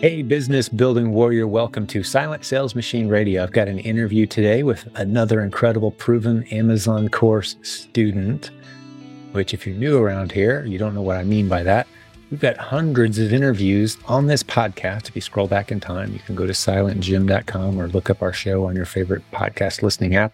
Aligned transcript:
Hey, 0.00 0.22
business 0.22 0.68
building 0.68 1.10
warrior, 1.10 1.48
welcome 1.48 1.84
to 1.88 2.04
Silent 2.04 2.44
Sales 2.44 2.76
Machine 2.76 3.08
Radio. 3.08 3.42
I've 3.42 3.50
got 3.50 3.66
an 3.66 3.80
interview 3.80 4.26
today 4.26 4.62
with 4.62 4.88
another 4.94 5.40
incredible 5.40 5.90
proven 5.90 6.44
Amazon 6.52 7.08
course 7.08 7.56
student, 7.62 8.52
which, 9.32 9.52
if 9.52 9.66
you're 9.66 9.74
new 9.74 9.98
around 9.98 10.30
here, 10.30 10.64
you 10.64 10.78
don't 10.78 10.94
know 10.94 11.02
what 11.02 11.16
I 11.16 11.24
mean 11.24 11.48
by 11.48 11.64
that. 11.64 11.88
We've 12.30 12.38
got 12.38 12.56
hundreds 12.58 13.18
of 13.18 13.32
interviews 13.32 13.98
on 14.06 14.28
this 14.28 14.44
podcast. 14.44 15.08
If 15.08 15.16
you 15.16 15.20
scroll 15.20 15.48
back 15.48 15.72
in 15.72 15.80
time, 15.80 16.12
you 16.12 16.20
can 16.20 16.36
go 16.36 16.46
to 16.46 16.52
silentjim.com 16.52 17.80
or 17.80 17.88
look 17.88 18.08
up 18.08 18.22
our 18.22 18.32
show 18.32 18.66
on 18.66 18.76
your 18.76 18.84
favorite 18.84 19.28
podcast 19.32 19.82
listening 19.82 20.14
app, 20.14 20.32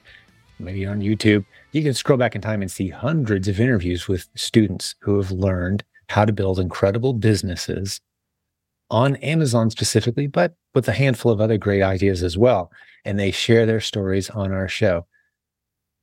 maybe 0.59 0.85
on 0.85 1.01
YouTube. 1.01 1.47
You 1.73 1.83
can 1.83 1.95
scroll 1.95 2.19
back 2.19 2.35
in 2.35 2.43
time 2.43 2.61
and 2.61 2.71
see 2.71 2.91
hundreds 2.91 3.49
of 3.49 3.59
interviews 3.59 4.09
with 4.09 4.29
students 4.35 4.95
who 4.99 5.17
have 5.17 5.31
learned 5.31 5.85
how 6.11 6.27
to 6.27 6.35
build 6.35 6.61
incredible 6.61 7.15
businesses 7.15 8.03
on 8.91 9.17
Amazon 9.17 9.71
specifically, 9.71 10.27
but 10.27 10.55
with 10.75 10.89
a 10.89 10.93
handful 10.93 11.33
of 11.33 11.41
other 11.41 11.59
great 11.59 11.83
ideas 11.83 12.23
as 12.23 12.37
well. 12.37 12.71
And 13.05 13.19
they 13.19 13.31
share 13.31 13.67
their 13.67 13.81
stories 13.81 14.31
on 14.31 14.53
our 14.53 14.69
show. 14.69 15.07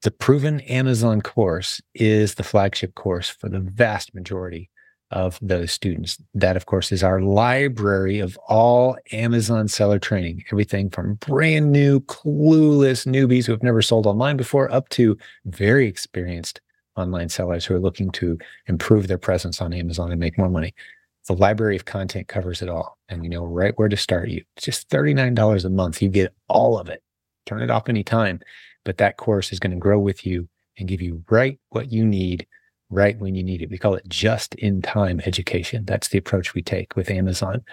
The 0.03 0.12
Proven 0.12 0.62
Amazon 0.62 1.22
course 1.22 1.81
is 1.94 2.36
the 2.36 2.44
flagship 2.44 2.95
course 2.95 3.30
for 3.30 3.49
the 3.49 3.59
vast 3.59 4.16
majority 4.16 4.70
of 5.12 5.38
those 5.41 5.72
students. 5.72 6.17
That, 6.34 6.55
of 6.55 6.66
course, 6.66 6.91
is 6.91 7.03
our 7.03 7.22
library 7.22 8.20
of 8.20 8.38
all 8.48 8.98
Amazon 9.11 9.67
seller 9.67 10.00
training, 10.00 10.44
everything 10.52 10.89
from 10.89 11.16
brand 11.16 11.72
new, 11.72 12.00
clueless 12.02 13.05
newbies 13.05 13.45
who 13.45 13.52
have 13.52 13.63
never 13.63 13.81
sold 13.81 14.08
online 14.08 14.38
before 14.38 14.72
up 14.72 14.89
to 14.89 15.17
very 15.45 15.88
experienced 15.88 16.61
online 16.95 17.30
sellers 17.30 17.66
who 17.66 17.75
are 17.75 17.80
looking 17.80 18.09
to 18.11 18.38
improve 18.67 19.08
their 19.08 19.17
presence 19.17 19.61
on 19.61 19.73
Amazon 19.73 20.11
and 20.11 20.20
make 20.20 20.38
more 20.38 20.50
money. 20.50 20.73
The 21.31 21.38
library 21.38 21.77
of 21.77 21.85
content 21.85 22.27
covers 22.27 22.62
it 22.62 22.67
all, 22.67 22.98
and 23.08 23.23
you 23.23 23.30
know 23.30 23.45
right 23.45 23.73
where 23.77 23.88
to 23.88 23.95
start 23.95 24.27
you. 24.27 24.44
Just 24.58 24.89
$39 24.89 25.63
a 25.63 25.70
month. 25.70 26.02
You 26.02 26.09
get 26.09 26.33
all 26.50 26.78
of 26.78 26.89
it. 26.89 27.02
Turn 27.45 27.61
it 27.61 27.72
off 27.72 27.88
anytime, 27.88 28.42
but 28.83 28.97
that 28.97 29.16
course 29.16 29.53
is 29.53 29.59
going 29.61 29.72
to 29.72 29.78
grow 29.78 29.97
with 29.97 30.25
you 30.25 30.50
and 30.78 30.89
give 30.89 31.02
you 31.02 31.23
right 31.30 31.58
what 31.70 31.89
you 31.89 32.05
need 32.05 32.45
right 32.89 33.17
when 33.17 33.33
you 33.33 33.44
need 33.44 33.61
it. 33.61 33.70
We 33.70 33.78
call 33.78 33.95
it 33.95 34.09
just 34.09 34.55
in 34.55 34.81
time 34.81 35.22
education. 35.25 35.86
That's 35.86 36.09
the 36.09 36.17
approach 36.17 36.53
we 36.53 36.61
take 36.61 36.97
with 36.97 37.09
Amazon. 37.09 37.64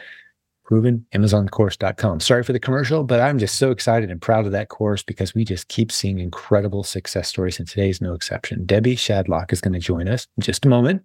Proven 0.64 1.04
Amazoncourse.com. 1.12 2.20
Sorry 2.20 2.44
for 2.44 2.52
the 2.52 2.60
commercial, 2.60 3.02
but 3.02 3.18
I'm 3.18 3.40
just 3.40 3.56
so 3.56 3.72
excited 3.72 4.08
and 4.08 4.22
proud 4.22 4.46
of 4.46 4.52
that 4.52 4.68
course 4.68 5.02
because 5.02 5.34
we 5.34 5.44
just 5.44 5.66
keep 5.66 5.90
seeing 5.90 6.20
incredible 6.20 6.84
success 6.84 7.26
stories, 7.26 7.58
and 7.58 7.66
today's 7.66 8.00
no 8.00 8.14
exception. 8.14 8.66
Debbie 8.66 8.94
Shadlock 8.94 9.52
is 9.52 9.60
going 9.60 9.74
to 9.74 9.80
join 9.80 10.06
us 10.06 10.28
in 10.36 10.42
just 10.42 10.64
a 10.64 10.68
moment. 10.68 11.02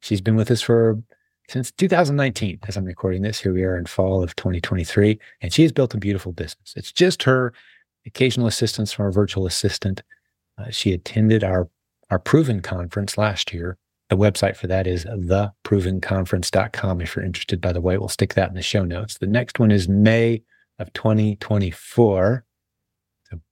She's 0.00 0.20
been 0.20 0.34
with 0.34 0.50
us 0.50 0.60
for 0.60 1.00
since 1.48 1.70
2019 1.72 2.60
as 2.68 2.76
I'm 2.76 2.84
recording 2.84 3.22
this. 3.22 3.40
Here 3.40 3.52
we 3.52 3.64
are 3.64 3.76
in 3.76 3.86
fall 3.86 4.22
of 4.22 4.36
2023, 4.36 5.18
and 5.40 5.52
she 5.52 5.62
has 5.62 5.72
built 5.72 5.94
a 5.94 5.98
beautiful 5.98 6.32
business. 6.32 6.74
It's 6.76 6.92
just 6.92 7.22
her 7.22 7.52
occasional 8.06 8.46
assistance 8.46 8.92
from 8.92 9.06
our 9.06 9.12
virtual 9.12 9.46
assistant. 9.46 10.02
Uh, 10.58 10.70
she 10.70 10.92
attended 10.92 11.42
our 11.42 11.68
our 12.10 12.18
Proven 12.18 12.60
conference 12.60 13.18
last 13.18 13.52
year. 13.52 13.76
The 14.08 14.16
website 14.16 14.56
for 14.56 14.66
that 14.66 14.86
is 14.86 15.04
theprovenconference.com. 15.04 17.00
If 17.02 17.14
you're 17.14 17.24
interested, 17.24 17.60
by 17.60 17.72
the 17.72 17.82
way, 17.82 17.98
we'll 17.98 18.08
stick 18.08 18.32
that 18.34 18.48
in 18.48 18.54
the 18.54 18.62
show 18.62 18.84
notes. 18.84 19.18
The 19.18 19.26
next 19.26 19.58
one 19.58 19.70
is 19.70 19.88
May 19.88 20.42
of 20.78 20.90
2024. 20.94 22.44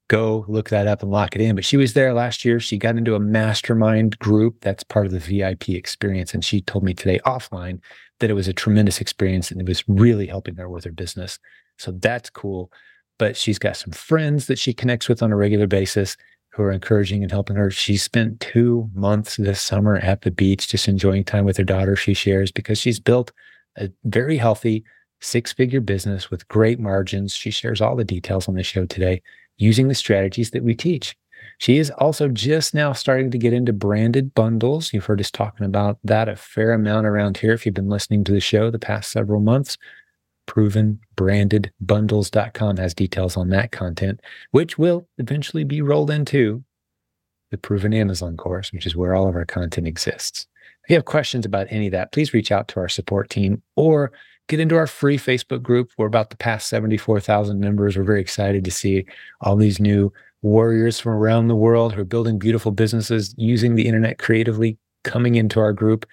Go 0.08 0.44
look 0.46 0.68
that 0.70 0.86
up 0.86 1.02
and 1.02 1.10
lock 1.10 1.34
it 1.34 1.42
in. 1.42 1.56
But 1.56 1.64
she 1.64 1.76
was 1.76 1.94
there 1.94 2.14
last 2.14 2.44
year. 2.44 2.60
She 2.60 2.78
got 2.78 2.96
into 2.96 3.16
a 3.16 3.20
mastermind 3.20 4.18
group 4.20 4.60
that's 4.60 4.84
part 4.84 5.06
of 5.06 5.12
the 5.12 5.18
VIP 5.18 5.70
experience. 5.70 6.32
And 6.32 6.44
she 6.44 6.60
told 6.60 6.84
me 6.84 6.94
today 6.94 7.18
offline 7.26 7.80
that 8.20 8.30
it 8.30 8.34
was 8.34 8.46
a 8.46 8.52
tremendous 8.52 9.00
experience 9.00 9.50
and 9.50 9.60
it 9.60 9.66
was 9.66 9.82
really 9.88 10.26
helping 10.26 10.56
her 10.56 10.68
with 10.68 10.84
her 10.84 10.92
business. 10.92 11.38
So 11.78 11.90
that's 11.90 12.30
cool. 12.30 12.70
But 13.18 13.36
she's 13.36 13.58
got 13.58 13.76
some 13.76 13.92
friends 13.92 14.46
that 14.46 14.58
she 14.58 14.72
connects 14.72 15.08
with 15.08 15.22
on 15.22 15.32
a 15.32 15.36
regular 15.36 15.66
basis 15.66 16.16
who 16.52 16.62
are 16.62 16.72
encouraging 16.72 17.22
and 17.22 17.30
helping 17.30 17.56
her. 17.56 17.70
She 17.70 17.96
spent 17.96 18.40
two 18.40 18.88
months 18.94 19.36
this 19.36 19.60
summer 19.60 19.96
at 19.96 20.22
the 20.22 20.30
beach, 20.30 20.68
just 20.68 20.88
enjoying 20.88 21.24
time 21.24 21.44
with 21.44 21.56
her 21.56 21.64
daughter. 21.64 21.96
She 21.96 22.14
shares 22.14 22.52
because 22.52 22.78
she's 22.78 23.00
built 23.00 23.32
a 23.76 23.90
very 24.04 24.36
healthy 24.38 24.84
six 25.20 25.52
figure 25.52 25.80
business 25.80 26.30
with 26.30 26.46
great 26.48 26.78
margins. 26.78 27.34
She 27.34 27.50
shares 27.50 27.80
all 27.80 27.96
the 27.96 28.04
details 28.04 28.48
on 28.48 28.54
the 28.54 28.62
show 28.62 28.86
today 28.86 29.22
using 29.58 29.88
the 29.88 29.94
strategies 29.94 30.50
that 30.50 30.64
we 30.64 30.74
teach. 30.74 31.16
She 31.58 31.78
is 31.78 31.90
also 31.90 32.28
just 32.28 32.74
now 32.74 32.92
starting 32.92 33.30
to 33.30 33.38
get 33.38 33.52
into 33.52 33.72
branded 33.72 34.34
bundles. 34.34 34.92
You've 34.92 35.06
heard 35.06 35.20
us 35.20 35.30
talking 35.30 35.64
about 35.64 35.98
that 36.04 36.28
a 36.28 36.36
fair 36.36 36.72
amount 36.72 37.06
around 37.06 37.38
here 37.38 37.52
if 37.52 37.64
you've 37.64 37.74
been 37.74 37.88
listening 37.88 38.24
to 38.24 38.32
the 38.32 38.40
show 38.40 38.70
the 38.70 38.78
past 38.78 39.10
several 39.10 39.40
months 39.40 39.78
provenbrandedbundles.com 40.46 42.76
has 42.76 42.94
details 42.94 43.36
on 43.36 43.48
that 43.50 43.72
content, 43.72 44.20
which 44.52 44.78
will 44.78 45.06
eventually 45.18 45.64
be 45.64 45.82
rolled 45.82 46.10
into 46.10 46.62
the 47.50 47.58
Proven 47.58 47.92
Amazon 47.92 48.36
course, 48.36 48.72
which 48.72 48.86
is 48.86 48.96
where 48.96 49.14
all 49.14 49.28
of 49.28 49.36
our 49.36 49.44
content 49.44 49.86
exists. 49.86 50.46
If 50.84 50.90
you 50.90 50.96
have 50.96 51.04
questions 51.04 51.44
about 51.44 51.66
any 51.70 51.86
of 51.86 51.92
that, 51.92 52.12
please 52.12 52.32
reach 52.32 52.50
out 52.52 52.68
to 52.68 52.80
our 52.80 52.88
support 52.88 53.28
team 53.28 53.62
or 53.74 54.12
get 54.48 54.60
into 54.60 54.76
our 54.76 54.86
free 54.86 55.18
Facebook 55.18 55.62
group. 55.62 55.90
We're 55.96 56.06
about 56.06 56.30
to 56.30 56.36
pass 56.36 56.64
74,000 56.66 57.58
members. 57.60 57.96
We're 57.96 58.04
very 58.04 58.20
excited 58.20 58.64
to 58.64 58.70
see 58.70 59.06
all 59.40 59.56
these 59.56 59.80
new 59.80 60.12
warriors 60.42 61.00
from 61.00 61.12
around 61.12 61.48
the 61.48 61.56
world 61.56 61.92
who 61.92 62.02
are 62.02 62.04
building 62.04 62.38
beautiful 62.38 62.70
businesses 62.70 63.34
using 63.36 63.74
the 63.74 63.86
internet 63.86 64.18
creatively 64.18 64.78
coming 65.02 65.34
into 65.34 65.60
our 65.60 65.72
group 65.72 66.06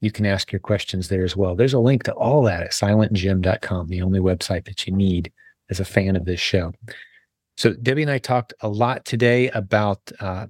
you 0.00 0.10
can 0.10 0.26
ask 0.26 0.52
your 0.52 0.60
questions 0.60 1.08
there 1.08 1.24
as 1.24 1.36
well. 1.36 1.54
There's 1.54 1.74
a 1.74 1.78
link 1.78 2.02
to 2.04 2.12
all 2.12 2.42
that 2.42 2.62
at 2.62 2.72
silentjim.com, 2.72 3.88
the 3.88 4.02
only 4.02 4.20
website 4.20 4.64
that 4.66 4.86
you 4.86 4.92
need 4.92 5.32
as 5.70 5.80
a 5.80 5.84
fan 5.84 6.16
of 6.16 6.24
this 6.24 6.40
show. 6.40 6.72
So, 7.56 7.72
Debbie 7.72 8.02
and 8.02 8.10
I 8.10 8.18
talked 8.18 8.52
a 8.60 8.68
lot 8.68 9.04
today 9.04 9.48
about 9.50 10.00
uh, 10.20 10.46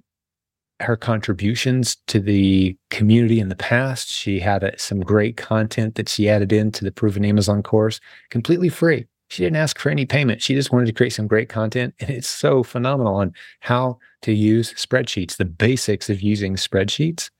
her 0.80 0.96
contributions 0.96 1.96
to 2.06 2.20
the 2.20 2.76
community 2.90 3.40
in 3.40 3.48
the 3.48 3.56
past. 3.56 4.08
She 4.08 4.40
had 4.40 4.62
a, 4.62 4.78
some 4.78 5.00
great 5.00 5.36
content 5.36 5.94
that 5.94 6.08
she 6.08 6.28
added 6.28 6.52
into 6.52 6.84
the 6.84 6.92
Proven 6.92 7.24
Amazon 7.24 7.62
course 7.62 8.00
completely 8.30 8.68
free. 8.68 9.06
She 9.28 9.42
didn't 9.42 9.56
ask 9.56 9.78
for 9.78 9.90
any 9.90 10.06
payment. 10.06 10.42
She 10.42 10.54
just 10.54 10.72
wanted 10.72 10.86
to 10.86 10.92
create 10.92 11.12
some 11.12 11.26
great 11.26 11.48
content. 11.48 11.94
And 11.98 12.10
it's 12.10 12.28
so 12.28 12.62
phenomenal 12.62 13.16
on 13.16 13.32
how 13.60 13.98
to 14.22 14.32
use 14.32 14.72
spreadsheets, 14.74 15.36
the 15.36 15.44
basics 15.44 16.08
of 16.10 16.22
using 16.22 16.56
spreadsheets 16.56 17.30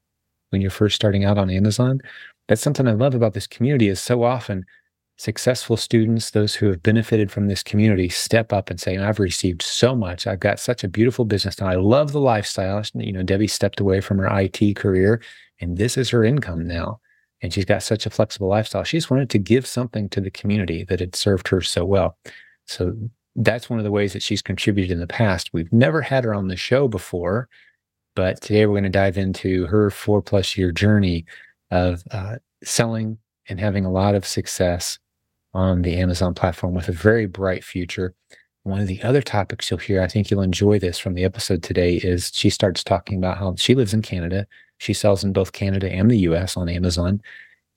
when 0.51 0.61
you're 0.61 0.71
first 0.71 0.97
starting 0.97 1.25
out 1.25 1.39
on 1.39 1.51
Amazon. 1.51 2.01
That's 2.49 2.63
something 2.63 2.89
I 2.89 2.93
love 2.93 3.15
about 3.15 3.35
this 3.35 3.47
community 3.47 3.89
is 3.89 4.01
so 4.01 4.23
often 4.23 4.65
successful 5.17 5.77
students, 5.77 6.31
those 6.31 6.55
who 6.55 6.67
have 6.67 6.83
benefited 6.83 7.31
from 7.33 7.49
this 7.49 7.63
community, 7.63 8.09
step 8.09 8.53
up 8.53 8.71
and 8.71 8.79
say, 8.79 8.99
I've 8.99 9.19
received 9.19 9.63
so 9.63 9.97
much. 9.97 10.27
I've 10.27 10.41
got 10.41 10.61
such 10.61 10.85
a 10.85 10.89
beautiful 10.89 11.25
business 11.25 11.61
now. 11.61 11.69
I 11.69 11.77
love 11.77 12.13
the 12.13 12.21
lifestyle. 12.21 12.83
You 12.95 13.13
know, 13.13 13.23
Debbie 13.23 13.47
stepped 13.47 13.81
away 13.81 14.01
from 14.01 14.19
her 14.19 14.41
IT 14.41 14.77
career 14.77 15.23
and 15.61 15.77
this 15.77 15.97
is 15.97 16.11
her 16.11 16.25
income 16.25 16.67
now. 16.67 17.01
And 17.43 17.53
she's 17.53 17.65
got 17.65 17.83
such 17.83 18.07
a 18.07 18.11
flexible 18.11 18.49
lifestyle. 18.49 18.85
She 18.85 18.97
just 18.97 19.11
wanted 19.11 19.31
to 19.31 19.39
give 19.39 19.67
something 19.67 20.09
to 20.11 20.21
the 20.21 20.31
community 20.31 20.85
that 20.85 21.01
had 21.01 21.15
served 21.15 21.49
her 21.49 21.61
so 21.61 21.85
well. 21.85 22.17
So 22.67 22.97
that's 23.37 23.69
one 23.69 23.79
of 23.79 23.85
the 23.85 23.91
ways 23.91 24.15
that 24.15 24.23
she's 24.23 24.43
contributed 24.43 24.91
in 24.91 25.01
the 25.01 25.07
past. 25.07 25.53
We've 25.53 25.73
never 25.73 26.01
had 26.01 26.25
her 26.25 26.35
on 26.35 26.49
the 26.49 26.57
show 26.57 26.89
before. 26.89 27.49
But 28.15 28.41
today 28.41 28.65
we're 28.65 28.73
going 28.73 28.85
to 28.85 28.91
dive 28.91 29.19
into 29.19 29.67
her 29.67 29.91
four 29.91 30.23
plus 30.23 30.57
year 30.57 30.73
journey 30.73 31.27
of 31.71 32.03
uh, 32.11 32.37
selling 32.65 33.19
and 33.49 33.61
having 33.61 33.85
a 33.85 33.93
lot 33.93 34.15
of 34.15 34.27
success 34.27 34.99
on 35.57 35.81
the 35.81 35.97
Amazon 35.97 36.35
platform 36.35 36.75
with 36.75 36.87
a 36.89 36.93
very 36.93 37.25
bright 37.25 37.65
future. 37.65 38.15
One 38.65 38.81
of 38.81 38.89
the 38.89 39.03
other 39.03 39.23
topics 39.23 39.71
you'll 39.71 39.81
hear, 39.81 40.03
I 40.03 40.07
think 40.07 40.31
you'll 40.31 40.43
enjoy 40.43 40.79
this 40.79 40.99
from 40.99 41.15
the 41.15 41.25
episode 41.25 41.63
today, 41.63 41.97
is 41.97 42.31
she 42.35 42.51
starts 42.51 42.85
talking 42.85 43.17
about 43.17 43.39
how 43.39 43.55
she 43.57 43.75
lives 43.75 43.95
in 43.95 44.03
Canada. 44.03 44.47
She 44.77 44.93
sells 44.93 45.25
in 45.25 45.33
both 45.33 45.53
Canada 45.53 45.91
and 45.91 46.11
the 46.11 46.19
US 46.19 46.59
on 46.59 46.69
Amazon. 46.69 47.23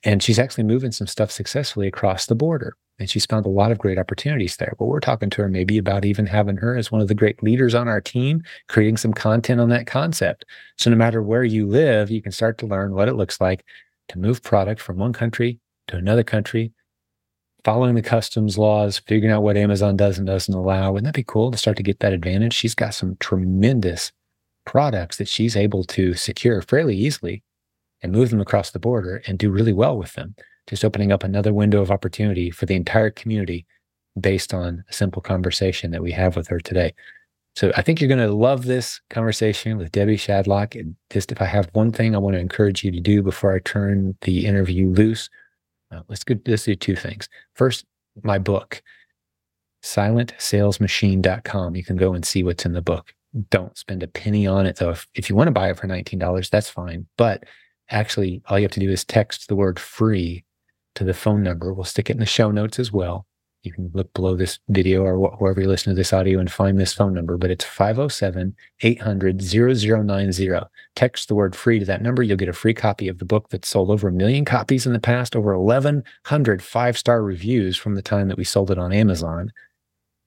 And 0.03 0.21
she's 0.21 0.39
actually 0.39 0.65
moving 0.65 0.91
some 0.91 1.07
stuff 1.07 1.31
successfully 1.31 1.87
across 1.87 2.25
the 2.25 2.35
border. 2.35 2.75
And 2.99 3.09
she's 3.09 3.25
found 3.25 3.45
a 3.45 3.49
lot 3.49 3.71
of 3.71 3.77
great 3.77 3.97
opportunities 3.97 4.57
there. 4.57 4.73
But 4.77 4.87
we're 4.87 4.99
talking 4.99 5.29
to 5.29 5.41
her 5.43 5.47
maybe 5.47 5.77
about 5.77 6.03
even 6.03 6.25
having 6.25 6.57
her 6.57 6.75
as 6.75 6.91
one 6.91 6.99
of 6.99 7.07
the 7.07 7.15
great 7.15 7.41
leaders 7.41 7.75
on 7.75 7.87
our 7.87 8.01
team, 8.01 8.43
creating 8.67 8.97
some 8.97 9.13
content 9.13 9.61
on 9.61 9.69
that 9.69 9.87
concept. 9.87 10.43
So 10.77 10.89
no 10.89 10.97
matter 10.97 11.23
where 11.23 11.45
you 11.45 11.65
live, 11.65 12.11
you 12.11 12.21
can 12.21 12.33
start 12.33 12.57
to 12.57 12.67
learn 12.67 12.93
what 12.93 13.07
it 13.07 13.15
looks 13.15 13.39
like 13.39 13.63
to 14.09 14.19
move 14.19 14.43
product 14.43 14.81
from 14.81 14.97
one 14.97 15.13
country 15.13 15.59
to 15.87 15.95
another 15.95 16.23
country, 16.23 16.73
following 17.63 17.95
the 17.95 18.01
customs 18.01 18.57
laws, 18.57 18.99
figuring 18.99 19.33
out 19.33 19.43
what 19.43 19.57
Amazon 19.57 19.97
does 19.97 20.17
and 20.17 20.27
doesn't 20.27 20.53
allow. 20.53 20.91
Wouldn't 20.91 21.05
that 21.05 21.17
be 21.17 21.23
cool 21.23 21.51
to 21.51 21.57
start 21.57 21.77
to 21.77 21.83
get 21.83 21.99
that 21.99 22.13
advantage? 22.13 22.53
She's 22.53 22.75
got 22.75 22.93
some 22.93 23.17
tremendous 23.19 24.11
products 24.65 25.17
that 25.17 25.27
she's 25.27 25.55
able 25.55 25.83
to 25.83 26.13
secure 26.13 26.61
fairly 26.61 26.95
easily 26.95 27.43
and 28.01 28.11
move 28.11 28.29
them 28.29 28.41
across 28.41 28.71
the 28.71 28.79
border 28.79 29.21
and 29.27 29.37
do 29.37 29.51
really 29.51 29.73
well 29.73 29.97
with 29.97 30.13
them. 30.13 30.35
Just 30.67 30.85
opening 30.85 31.11
up 31.11 31.23
another 31.23 31.53
window 31.53 31.81
of 31.81 31.91
opportunity 31.91 32.51
for 32.51 32.65
the 32.65 32.75
entire 32.75 33.09
community 33.09 33.65
based 34.19 34.53
on 34.53 34.83
a 34.89 34.93
simple 34.93 35.21
conversation 35.21 35.91
that 35.91 36.03
we 36.03 36.11
have 36.11 36.35
with 36.35 36.47
her 36.47 36.59
today. 36.59 36.93
So 37.55 37.71
I 37.75 37.81
think 37.81 37.99
you're 37.99 38.07
going 38.07 38.25
to 38.25 38.33
love 38.33 38.65
this 38.65 39.01
conversation 39.09 39.77
with 39.77 39.91
Debbie 39.91 40.17
Shadlock. 40.17 40.79
And 40.79 40.95
just 41.09 41.31
if 41.31 41.41
I 41.41 41.45
have 41.45 41.69
one 41.73 41.91
thing 41.91 42.15
I 42.15 42.19
want 42.19 42.35
to 42.35 42.39
encourage 42.39 42.83
you 42.83 42.91
to 42.91 42.99
do 42.99 43.21
before 43.21 43.53
I 43.53 43.59
turn 43.59 44.15
the 44.21 44.45
interview 44.45 44.89
loose, 44.89 45.29
uh, 45.91 46.01
let's 46.07 46.23
go, 46.23 46.35
let's 46.45 46.63
do 46.63 46.75
two 46.75 46.95
things. 46.95 47.29
First, 47.55 47.85
my 48.23 48.37
book, 48.37 48.81
silentsalesmachine.com. 49.83 51.75
You 51.75 51.83
can 51.83 51.95
go 51.95 52.13
and 52.13 52.25
see 52.25 52.43
what's 52.43 52.65
in 52.65 52.73
the 52.73 52.81
book. 52.81 53.13
Don't 53.49 53.77
spend 53.77 54.03
a 54.03 54.07
penny 54.07 54.47
on 54.47 54.65
it 54.65 54.77
though. 54.77 54.91
If, 54.91 55.07
if 55.13 55.29
you 55.29 55.35
want 55.35 55.47
to 55.47 55.51
buy 55.51 55.69
it 55.69 55.77
for 55.77 55.87
$19, 55.87 56.49
that's 56.49 56.69
fine. 56.69 57.07
But 57.17 57.43
actually, 57.89 58.41
all 58.47 58.57
you 58.59 58.63
have 58.63 58.71
to 58.71 58.79
do 58.79 58.89
is 58.89 59.05
text 59.05 59.47
the 59.47 59.55
word 59.55 59.79
free 59.79 60.43
to 60.95 61.03
the 61.03 61.13
phone 61.13 61.43
number. 61.43 61.73
We'll 61.73 61.85
stick 61.85 62.09
it 62.09 62.13
in 62.13 62.19
the 62.19 62.25
show 62.25 62.51
notes 62.51 62.79
as 62.79 62.91
well. 62.91 63.25
You 63.63 63.73
can 63.73 63.91
look 63.93 64.13
below 64.13 64.35
this 64.35 64.57
video 64.69 65.03
or 65.03 65.17
wh- 65.17 65.41
wherever 65.41 65.59
you 65.59 65.67
listen 65.67 65.91
to 65.91 65.95
this 65.95 66.13
audio 66.13 66.39
and 66.39 66.49
find 66.49 66.79
this 66.79 66.93
phone 66.93 67.13
number, 67.13 67.37
but 67.37 67.51
it's 67.51 67.65
507 67.65 68.55
800 68.81 69.41
0090. 69.41 70.59
Text 70.95 71.27
the 71.27 71.35
word 71.35 71.55
free 71.55 71.77
to 71.79 71.85
that 71.85 72.01
number. 72.01 72.23
You'll 72.23 72.37
get 72.37 72.47
a 72.47 72.53
free 72.53 72.73
copy 72.73 73.09
of 73.09 73.17
the 73.17 73.25
book 73.25 73.49
that 73.49 73.65
sold 73.65 73.91
over 73.91 74.07
a 74.07 74.13
million 74.13 74.45
copies 74.45 74.85
in 74.85 74.93
the 74.93 74.99
past, 74.99 75.35
over 75.35 75.57
1,100 75.59 76.63
five 76.63 76.97
star 76.97 77.21
reviews 77.21 77.75
from 77.75 77.95
the 77.95 78.01
time 78.01 78.29
that 78.29 78.37
we 78.37 78.45
sold 78.45 78.71
it 78.71 78.77
on 78.77 78.93
Amazon. 78.93 79.51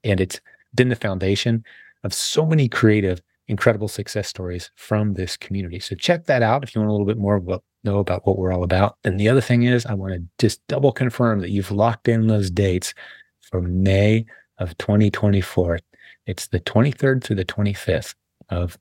And 0.03 0.21
it's 0.21 0.39
been 0.75 0.89
the 0.89 0.95
foundation 0.95 1.63
of 2.03 2.13
so 2.13 2.45
many 2.45 2.69
creative, 2.69 3.19
incredible 3.47 3.87
success 3.87 4.27
stories 4.27 4.69
from 4.75 5.13
this 5.13 5.37
community. 5.37 5.79
So 5.79 5.95
check 5.95 6.25
that 6.25 6.43
out 6.43 6.63
if 6.63 6.75
you 6.75 6.81
want 6.81 6.89
a 6.89 6.93
little 6.93 7.07
bit 7.07 7.17
more 7.17 7.37
about, 7.37 7.63
know 7.83 7.97
about 7.97 8.27
what 8.27 8.37
we're 8.37 8.53
all 8.53 8.63
about. 8.63 8.97
And 9.03 9.19
the 9.19 9.29
other 9.29 9.41
thing 9.41 9.63
is, 9.63 9.87
I 9.87 9.95
want 9.95 10.13
to 10.13 10.23
just 10.37 10.65
double 10.67 10.91
confirm 10.91 11.39
that 11.39 11.49
you've 11.49 11.71
locked 11.71 12.07
in 12.07 12.27
those 12.27 12.51
dates 12.51 12.93
for 13.53 13.61
May 13.61 14.25
of 14.57 14.75
2024. 14.79 15.77
It's 16.25 16.47
the 16.47 16.59
23rd 16.59 17.23
through 17.23 17.35
the 17.35 17.45
25th 17.45 18.15
of 18.49 18.79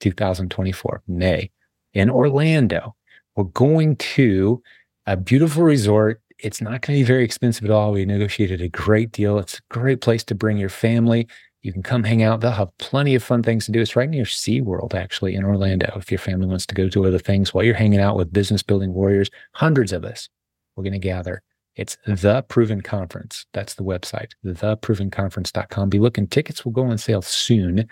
2024, 0.00 1.02
May 1.06 1.50
in 1.92 2.08
Orlando. 2.08 2.96
We're 3.34 3.44
going 3.44 3.96
to 3.96 4.62
a 5.04 5.18
beautiful 5.18 5.64
resort. 5.64 6.22
It's 6.38 6.62
not 6.62 6.80
going 6.80 6.96
to 6.96 7.00
be 7.00 7.02
very 7.02 7.24
expensive 7.24 7.66
at 7.66 7.70
all. 7.70 7.92
We 7.92 8.06
negotiated 8.06 8.62
a 8.62 8.70
great 8.70 9.12
deal. 9.12 9.38
It's 9.38 9.58
a 9.58 9.62
great 9.68 10.00
place 10.00 10.24
to 10.24 10.34
bring 10.34 10.56
your 10.56 10.70
family. 10.70 11.28
You 11.60 11.74
can 11.74 11.82
come 11.82 12.02
hang 12.02 12.22
out. 12.22 12.40
They'll 12.40 12.52
have 12.52 12.76
plenty 12.78 13.14
of 13.16 13.22
fun 13.22 13.42
things 13.42 13.66
to 13.66 13.72
do. 13.72 13.82
It's 13.82 13.96
right 13.96 14.08
near 14.08 14.24
SeaWorld, 14.24 14.94
actually, 14.94 15.34
in 15.34 15.44
Orlando. 15.44 15.92
If 15.94 16.10
your 16.10 16.20
family 16.20 16.46
wants 16.46 16.64
to 16.66 16.74
go 16.74 16.88
do 16.88 17.04
other 17.04 17.18
things 17.18 17.52
while 17.52 17.64
you're 17.64 17.74
hanging 17.74 18.00
out 18.00 18.16
with 18.16 18.32
business 18.32 18.62
building 18.62 18.94
warriors, 18.94 19.28
hundreds 19.52 19.92
of 19.92 20.06
us, 20.06 20.30
we're 20.74 20.84
going 20.84 20.94
to 20.94 20.98
gather. 20.98 21.42
It's 21.76 21.96
the 22.06 22.42
Proven 22.48 22.80
Conference. 22.80 23.46
That's 23.52 23.74
the 23.74 23.84
website, 23.84 24.32
theprovenconference.com. 24.44 25.90
Be 25.90 25.98
looking. 25.98 26.26
Tickets 26.26 26.64
will 26.64 26.72
go 26.72 26.84
on 26.84 26.98
sale 26.98 27.22
soon, 27.22 27.86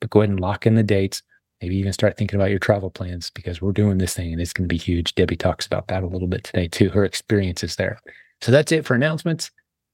but 0.00 0.10
go 0.10 0.20
ahead 0.20 0.30
and 0.30 0.40
lock 0.40 0.66
in 0.66 0.74
the 0.74 0.82
dates. 0.82 1.22
Maybe 1.62 1.76
even 1.76 1.92
start 1.92 2.16
thinking 2.16 2.38
about 2.38 2.50
your 2.50 2.58
travel 2.58 2.90
plans 2.90 3.30
because 3.30 3.60
we're 3.60 3.72
doing 3.72 3.98
this 3.98 4.14
thing 4.14 4.32
and 4.32 4.40
it's 4.40 4.52
going 4.52 4.68
to 4.68 4.72
be 4.72 4.78
huge. 4.78 5.14
Debbie 5.14 5.36
talks 5.36 5.66
about 5.66 5.88
that 5.88 6.04
a 6.04 6.06
little 6.06 6.28
bit 6.28 6.44
today 6.44 6.68
too. 6.68 6.88
Her 6.90 7.04
experiences 7.04 7.76
there. 7.76 7.98
So 8.40 8.52
that's 8.52 8.70
it 8.70 8.84
for 8.84 8.94
announcements 8.94 9.50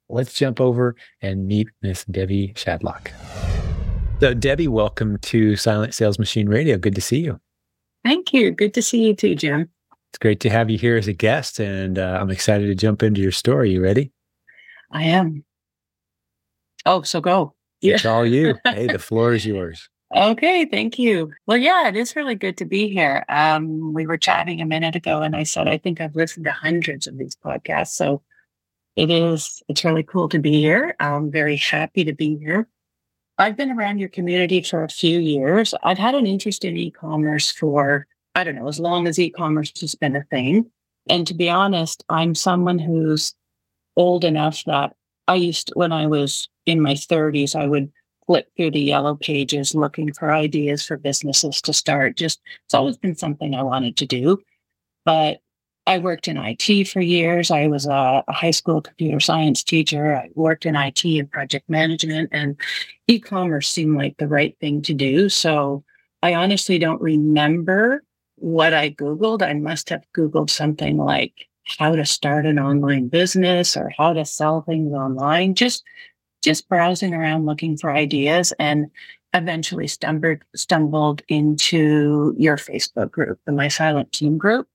let's 0.08 0.34
jump 0.34 0.60
over 0.60 0.96
and 1.22 1.46
meet 1.46 1.68
Miss 1.82 2.04
Debbie 2.04 2.52
Shadlock. 2.54 3.10
So, 4.20 4.34
Debbie, 4.34 4.68
welcome 4.68 5.18
to 5.18 5.56
Silent 5.56 5.94
Sales 5.94 6.18
Machine 6.18 6.48
Radio. 6.48 6.78
Good 6.78 6.94
to 6.94 7.00
see 7.00 7.20
you. 7.20 7.40
Thank 8.04 8.32
you. 8.32 8.50
Good 8.50 8.74
to 8.74 8.82
see 8.82 9.06
you 9.06 9.14
too, 9.14 9.34
Jim. 9.34 9.70
It's 10.14 10.18
great 10.20 10.38
to 10.42 10.50
have 10.50 10.70
you 10.70 10.78
here 10.78 10.96
as 10.96 11.08
a 11.08 11.12
guest, 11.12 11.58
and 11.58 11.98
uh, 11.98 12.18
I'm 12.20 12.30
excited 12.30 12.66
to 12.66 12.76
jump 12.76 13.02
into 13.02 13.20
your 13.20 13.32
story. 13.32 13.72
You 13.72 13.82
ready? 13.82 14.12
I 14.92 15.02
am. 15.02 15.44
Oh, 16.86 17.02
so 17.02 17.20
go. 17.20 17.56
It's 17.82 18.06
all 18.06 18.24
you. 18.24 18.54
hey, 18.64 18.86
the 18.86 19.00
floor 19.00 19.32
is 19.32 19.44
yours. 19.44 19.88
Okay, 20.14 20.66
thank 20.66 21.00
you. 21.00 21.32
Well, 21.48 21.56
yeah, 21.56 21.88
it 21.88 21.96
is 21.96 22.14
really 22.14 22.36
good 22.36 22.56
to 22.58 22.64
be 22.64 22.88
here. 22.88 23.24
Um, 23.28 23.92
we 23.92 24.06
were 24.06 24.16
chatting 24.16 24.60
a 24.60 24.66
minute 24.66 24.94
ago, 24.94 25.20
and 25.20 25.34
I 25.34 25.42
said 25.42 25.66
I 25.66 25.78
think 25.78 26.00
I've 26.00 26.14
listened 26.14 26.44
to 26.44 26.52
hundreds 26.52 27.08
of 27.08 27.18
these 27.18 27.34
podcasts. 27.34 27.94
So 27.94 28.22
it 28.94 29.10
is, 29.10 29.64
it's 29.68 29.84
really 29.84 30.04
cool 30.04 30.28
to 30.28 30.38
be 30.38 30.60
here. 30.60 30.94
I'm 31.00 31.32
very 31.32 31.56
happy 31.56 32.04
to 32.04 32.12
be 32.12 32.36
here. 32.36 32.68
I've 33.36 33.56
been 33.56 33.72
around 33.72 33.98
your 33.98 34.10
community 34.10 34.62
for 34.62 34.84
a 34.84 34.88
few 34.88 35.18
years. 35.18 35.74
I've 35.82 35.98
had 35.98 36.14
an 36.14 36.28
interest 36.28 36.64
in 36.64 36.76
e-commerce 36.76 37.50
for, 37.50 38.06
I 38.34 38.44
don't 38.44 38.56
know, 38.56 38.68
as 38.68 38.80
long 38.80 39.06
as 39.06 39.18
e-commerce 39.18 39.72
has 39.80 39.94
been 39.94 40.16
a 40.16 40.24
thing. 40.24 40.70
And 41.08 41.26
to 41.26 41.34
be 41.34 41.48
honest, 41.48 42.04
I'm 42.08 42.34
someone 42.34 42.78
who's 42.78 43.34
old 43.96 44.24
enough 44.24 44.64
that 44.64 44.94
I 45.28 45.36
used 45.36 45.68
to, 45.68 45.74
when 45.76 45.92
I 45.92 46.06
was 46.06 46.48
in 46.66 46.80
my 46.80 46.94
30s, 46.94 47.54
I 47.54 47.66
would 47.66 47.92
flip 48.26 48.48
through 48.56 48.72
the 48.72 48.80
yellow 48.80 49.14
pages 49.16 49.74
looking 49.74 50.12
for 50.12 50.32
ideas 50.32 50.84
for 50.84 50.96
businesses 50.96 51.60
to 51.62 51.72
start. 51.72 52.16
Just 52.16 52.40
it's 52.64 52.74
always 52.74 52.96
been 52.96 53.14
something 53.14 53.54
I 53.54 53.62
wanted 53.62 53.96
to 53.98 54.06
do. 54.06 54.40
But 55.04 55.40
I 55.86 55.98
worked 55.98 56.28
in 56.28 56.38
IT 56.38 56.88
for 56.88 57.00
years. 57.00 57.50
I 57.50 57.66
was 57.66 57.86
a, 57.86 58.24
a, 58.26 58.32
high 58.32 58.52
school 58.52 58.80
computer 58.80 59.20
science 59.20 59.62
teacher. 59.62 60.16
I 60.16 60.30
worked 60.34 60.64
in 60.64 60.76
IT 60.76 61.04
and 61.04 61.30
project 61.30 61.68
management, 61.68 62.30
and 62.32 62.58
e 63.06 63.18
commerce 63.18 63.68
seemed 63.68 63.96
like 63.96 64.16
the 64.16 64.28
right 64.28 64.56
thing 64.60 64.80
to 64.82 64.94
do. 64.94 65.28
So 65.28 65.84
I 66.22 66.34
honestly 66.34 66.78
don't 66.78 67.02
remember 67.02 68.02
what 68.36 68.74
I 68.74 68.90
Googled. 68.90 69.42
I 69.42 69.54
must 69.54 69.88
have 69.90 70.04
Googled 70.16 70.50
something 70.50 70.96
like 70.96 71.48
how 71.78 71.96
to 71.96 72.04
start 72.04 72.46
an 72.46 72.58
online 72.58 73.08
business 73.08 73.76
or 73.76 73.90
how 73.96 74.12
to 74.12 74.24
sell 74.24 74.62
things 74.62 74.92
online, 74.92 75.54
just 75.54 75.84
just 76.42 76.68
browsing 76.68 77.14
around 77.14 77.46
looking 77.46 77.76
for 77.76 77.90
ideas 77.90 78.52
and 78.58 78.86
eventually 79.32 79.88
stumbled 79.88 80.42
stumbled 80.54 81.22
into 81.28 82.34
your 82.36 82.56
Facebook 82.56 83.10
group, 83.10 83.40
the 83.46 83.52
My 83.52 83.68
Silent 83.68 84.12
Team 84.12 84.38
group. 84.38 84.68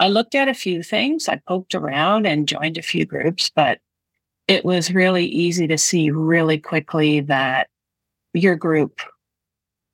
I 0.00 0.08
looked 0.08 0.34
at 0.34 0.48
a 0.48 0.54
few 0.54 0.82
things. 0.82 1.28
I 1.28 1.40
poked 1.46 1.74
around 1.74 2.26
and 2.26 2.48
joined 2.48 2.78
a 2.78 2.82
few 2.82 3.04
groups, 3.04 3.50
but 3.54 3.78
it 4.48 4.64
was 4.64 4.92
really 4.92 5.26
easy 5.26 5.68
to 5.68 5.78
see 5.78 6.10
really 6.10 6.58
quickly 6.58 7.20
that 7.20 7.68
your 8.34 8.56
group 8.56 9.00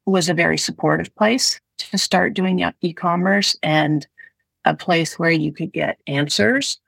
was 0.06 0.28
a 0.28 0.34
very 0.34 0.56
supportive 0.56 1.14
place 1.16 1.60
to 1.78 1.98
start 1.98 2.34
doing 2.34 2.64
e-commerce 2.80 3.56
and 3.62 4.06
a 4.64 4.74
place 4.74 5.18
where 5.18 5.30
you 5.30 5.52
could 5.52 5.72
get 5.72 5.98
answers 6.06 6.78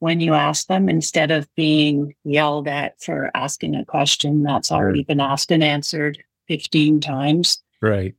when 0.00 0.20
you 0.20 0.34
ask 0.34 0.66
them 0.66 0.88
instead 0.88 1.30
of 1.30 1.48
being 1.54 2.14
yelled 2.24 2.66
at 2.66 3.00
for 3.00 3.30
asking 3.34 3.74
a 3.74 3.84
question 3.84 4.42
that's 4.42 4.72
already 4.72 5.04
been 5.04 5.20
asked 5.20 5.52
and 5.52 5.62
answered 5.62 6.18
15 6.48 7.00
times. 7.00 7.62
Right. 7.82 8.14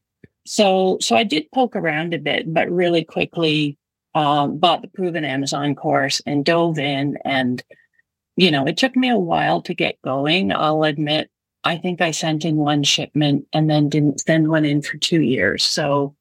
So 0.46 0.98
so 1.02 1.16
I 1.16 1.24
did 1.24 1.52
poke 1.52 1.76
around 1.76 2.14
a 2.14 2.20
bit, 2.20 2.52
but 2.52 2.70
really 2.70 3.04
quickly 3.04 3.78
um, 4.14 4.58
bought 4.58 4.82
the 4.82 4.88
proven 4.88 5.26
Amazon 5.26 5.76
course 5.76 6.22
and 6.26 6.46
dove 6.46 6.78
in. 6.78 7.18
And, 7.24 7.64
you 8.36 8.52
know, 8.52 8.66
it 8.66 8.78
took 8.78 8.96
me 8.96 9.10
a 9.10 9.18
while 9.18 9.62
to 9.64 9.74
get 9.74 10.02
going. 10.02 10.52
I'll 10.52 10.84
admit, 10.84 11.30
I 11.64 11.78
think 11.78 12.02
I 12.02 12.12
sent 12.12 12.44
in 12.46 12.58
one 12.58 12.84
shipment 12.84 13.48
and 13.54 13.70
then 13.70 13.90
didn't 13.90 14.22
send 14.22 14.50
one 14.50 14.66
in 14.66 14.82
for 14.82 14.98
two 14.98 15.22
years. 15.22 15.64
So, 15.64 16.16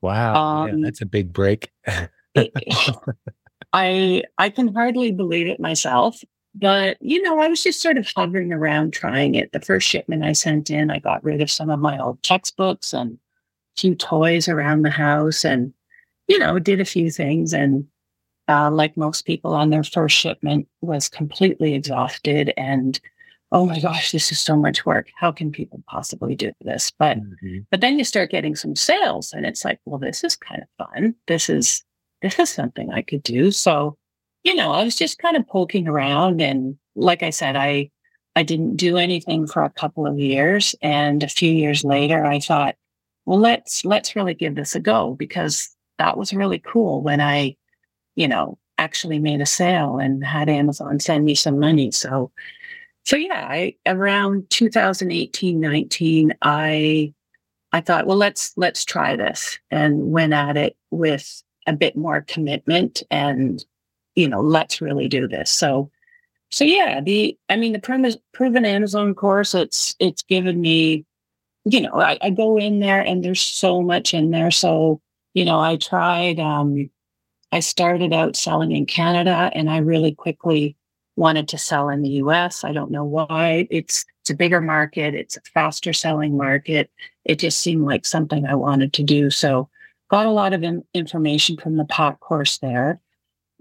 wow, 0.00 0.34
um, 0.34 0.68
yeah, 0.68 0.84
that's 0.84 1.00
a 1.00 1.06
big 1.06 1.32
break. 1.32 1.70
I 3.72 4.22
I 4.38 4.50
can 4.50 4.74
hardly 4.74 5.12
believe 5.12 5.46
it 5.46 5.60
myself. 5.60 6.22
But, 6.58 6.96
you 7.02 7.20
know, 7.20 7.38
I 7.38 7.48
was 7.48 7.62
just 7.62 7.82
sort 7.82 7.98
of 7.98 8.10
hovering 8.16 8.50
around 8.50 8.94
trying 8.94 9.34
it. 9.34 9.52
The 9.52 9.60
first 9.60 9.86
shipment 9.86 10.24
I 10.24 10.32
sent 10.32 10.70
in, 10.70 10.90
I 10.90 11.00
got 11.00 11.22
rid 11.22 11.42
of 11.42 11.50
some 11.50 11.68
of 11.68 11.80
my 11.80 11.98
old 11.98 12.22
textbooks 12.22 12.94
and 12.94 13.18
a 13.76 13.80
few 13.80 13.94
toys 13.94 14.48
around 14.48 14.80
the 14.80 14.90
house. 14.90 15.44
And 15.44 15.74
you 16.28 16.38
know, 16.38 16.58
did 16.58 16.80
a 16.80 16.86
few 16.86 17.10
things 17.10 17.52
and 17.52 17.86
uh, 18.48 18.70
like 18.70 18.96
most 18.96 19.26
people 19.26 19.54
on 19.54 19.70
their 19.70 19.84
first 19.84 20.16
shipment 20.16 20.68
was 20.80 21.08
completely 21.08 21.74
exhausted 21.74 22.52
and 22.56 23.00
oh 23.56 23.66
my 23.66 23.80
gosh 23.80 24.12
this 24.12 24.30
is 24.30 24.38
so 24.38 24.56
much 24.56 24.86
work 24.86 25.08
how 25.16 25.32
can 25.32 25.50
people 25.50 25.82
possibly 25.88 26.34
do 26.34 26.52
this 26.60 26.92
but 26.98 27.18
mm-hmm. 27.18 27.58
but 27.70 27.80
then 27.80 27.98
you 27.98 28.04
start 28.04 28.30
getting 28.30 28.54
some 28.54 28.76
sales 28.76 29.32
and 29.32 29.46
it's 29.46 29.64
like 29.64 29.80
well 29.84 29.98
this 29.98 30.22
is 30.22 30.36
kind 30.36 30.62
of 30.62 30.86
fun 30.86 31.14
this 31.26 31.48
is 31.48 31.84
this 32.22 32.38
is 32.38 32.50
something 32.50 32.92
i 32.92 33.02
could 33.02 33.22
do 33.22 33.50
so 33.50 33.96
you 34.44 34.54
know 34.54 34.72
i 34.72 34.84
was 34.84 34.96
just 34.96 35.18
kind 35.18 35.36
of 35.36 35.46
poking 35.48 35.88
around 35.88 36.40
and 36.40 36.76
like 36.94 37.22
i 37.22 37.30
said 37.30 37.56
i 37.56 37.90
i 38.36 38.42
didn't 38.42 38.76
do 38.76 38.96
anything 38.96 39.46
for 39.46 39.64
a 39.64 39.70
couple 39.70 40.06
of 40.06 40.18
years 40.18 40.74
and 40.82 41.22
a 41.22 41.28
few 41.28 41.50
years 41.50 41.82
later 41.82 42.24
i 42.24 42.38
thought 42.38 42.76
well 43.24 43.38
let's 43.38 43.84
let's 43.84 44.14
really 44.14 44.34
give 44.34 44.54
this 44.54 44.74
a 44.74 44.80
go 44.80 45.14
because 45.14 45.76
that 45.98 46.16
was 46.16 46.32
really 46.32 46.58
cool 46.58 47.02
when 47.02 47.20
I, 47.20 47.56
you 48.14 48.28
know, 48.28 48.58
actually 48.78 49.18
made 49.18 49.40
a 49.40 49.46
sale 49.46 49.98
and 49.98 50.24
had 50.24 50.48
Amazon 50.48 51.00
send 51.00 51.24
me 51.24 51.34
some 51.34 51.58
money. 51.58 51.90
So, 51.90 52.30
so 53.06 53.14
yeah, 53.14 53.46
I 53.48 53.76
around 53.86 54.50
2018, 54.50 55.60
19, 55.60 56.34
I, 56.42 57.14
I 57.72 57.80
thought, 57.80 58.06
well, 58.06 58.16
let's, 58.16 58.52
let's 58.56 58.84
try 58.84 59.14
this 59.14 59.60
and 59.70 60.10
went 60.10 60.32
at 60.32 60.56
it 60.56 60.76
with 60.90 61.40
a 61.68 61.72
bit 61.72 61.96
more 61.96 62.22
commitment 62.22 63.04
and, 63.08 63.64
you 64.16 64.28
know, 64.28 64.40
let's 64.40 64.80
really 64.80 65.06
do 65.06 65.28
this. 65.28 65.52
So, 65.52 65.88
so 66.50 66.64
yeah, 66.64 67.00
the, 67.00 67.38
I 67.48 67.54
mean, 67.54 67.74
the 67.74 68.18
proven 68.32 68.64
Amazon 68.64 69.14
course, 69.14 69.54
it's, 69.54 69.94
it's 70.00 70.22
given 70.22 70.60
me, 70.60 71.04
you 71.64 71.82
know, 71.82 72.00
I, 72.00 72.18
I 72.20 72.30
go 72.30 72.58
in 72.58 72.80
there 72.80 73.02
and 73.02 73.24
there's 73.24 73.40
so 73.40 73.82
much 73.82 74.14
in 74.14 74.32
there. 74.32 74.50
So, 74.50 75.00
you 75.32 75.44
know, 75.44 75.60
I 75.60 75.76
tried, 75.76 76.40
um, 76.40 76.90
I 77.52 77.60
started 77.60 78.12
out 78.12 78.34
selling 78.34 78.72
in 78.72 78.84
Canada 78.84 79.52
and 79.54 79.70
I 79.70 79.78
really 79.78 80.12
quickly 80.12 80.76
wanted 81.16 81.48
to 81.48 81.58
sell 81.58 81.88
in 81.88 82.02
the 82.02 82.10
US. 82.10 82.62
I 82.64 82.72
don't 82.72 82.90
know 82.90 83.04
why. 83.04 83.66
It's 83.70 84.04
it's 84.20 84.30
a 84.30 84.34
bigger 84.34 84.60
market, 84.60 85.14
it's 85.14 85.36
a 85.36 85.40
faster 85.54 85.92
selling 85.92 86.36
market. 86.36 86.90
It 87.24 87.38
just 87.38 87.58
seemed 87.58 87.84
like 87.84 88.04
something 88.04 88.46
I 88.46 88.54
wanted 88.54 88.92
to 88.94 89.02
do. 89.02 89.30
So 89.30 89.68
got 90.08 90.26
a 90.26 90.30
lot 90.30 90.52
of 90.52 90.62
in- 90.62 90.84
information 90.94 91.56
from 91.56 91.76
the 91.76 91.84
PAC 91.84 92.20
course 92.20 92.58
there. 92.58 93.00